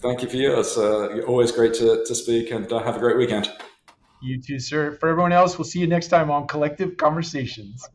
Thank 0.00 0.22
you 0.22 0.28
for 0.28 0.36
yours. 0.36 0.78
Uh, 0.78 1.20
always 1.26 1.52
great 1.52 1.74
to, 1.74 2.04
to 2.06 2.14
speak, 2.14 2.50
and 2.50 2.70
uh, 2.72 2.78
have 2.78 2.96
a 2.96 2.98
great 2.98 3.18
weekend. 3.18 3.52
You 4.22 4.40
too, 4.40 4.58
sir. 4.58 4.92
For 4.92 5.08
everyone 5.10 5.32
else, 5.32 5.58
we'll 5.58 5.66
see 5.66 5.78
you 5.78 5.86
next 5.86 6.08
time 6.08 6.30
on 6.30 6.46
Collective 6.46 6.96
Conversations. 6.96 7.86